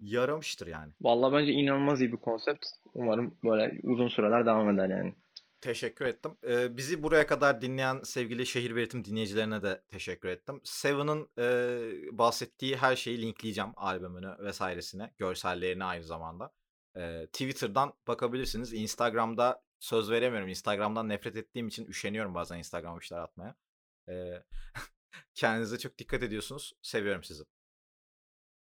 yaramıştır 0.00 0.66
yani. 0.66 0.92
Vallahi 1.00 1.32
bence 1.32 1.52
inanılmaz 1.52 2.00
iyi 2.00 2.12
bir 2.12 2.16
konsept. 2.16 2.66
Umarım 2.94 3.38
böyle 3.44 3.80
uzun 3.82 4.08
süreler 4.08 4.46
devam 4.46 4.70
eder 4.70 4.88
yani. 4.88 5.14
Teşekkür 5.60 6.04
ettim. 6.04 6.32
Ee, 6.48 6.76
bizi 6.76 7.02
buraya 7.02 7.26
kadar 7.26 7.60
dinleyen 7.60 8.00
sevgili 8.02 8.46
şehir 8.46 8.76
ve 8.76 8.90
dinleyicilerine 8.90 9.62
de 9.62 9.82
teşekkür 9.88 10.28
ettim. 10.28 10.60
Seven'ın 10.64 11.28
e, 11.38 11.48
bahsettiği 12.18 12.76
her 12.76 12.96
şeyi 12.96 13.22
linkleyeceğim 13.22 13.70
albümünü 13.76 14.36
vesairesine, 14.38 15.14
görsellerini 15.18 15.84
aynı 15.84 16.04
zamanda. 16.04 16.52
Twitter'dan 17.26 17.92
bakabilirsiniz. 18.08 18.72
Instagram'da 18.72 19.62
söz 19.80 20.10
veremiyorum. 20.10 20.48
Instagram'dan 20.48 21.08
nefret 21.08 21.36
ettiğim 21.36 21.68
için 21.68 21.86
üşeniyorum 21.86 22.34
bazen 22.34 22.58
Instagram'a 22.58 23.00
bir 23.00 23.04
şeyler 23.04 23.22
atmaya. 23.22 23.54
Eee, 24.08 24.44
kendinize 25.34 25.78
çok 25.78 25.98
dikkat 25.98 26.22
ediyorsunuz. 26.22 26.72
Seviyorum 26.82 27.24
sizi. 27.24 27.44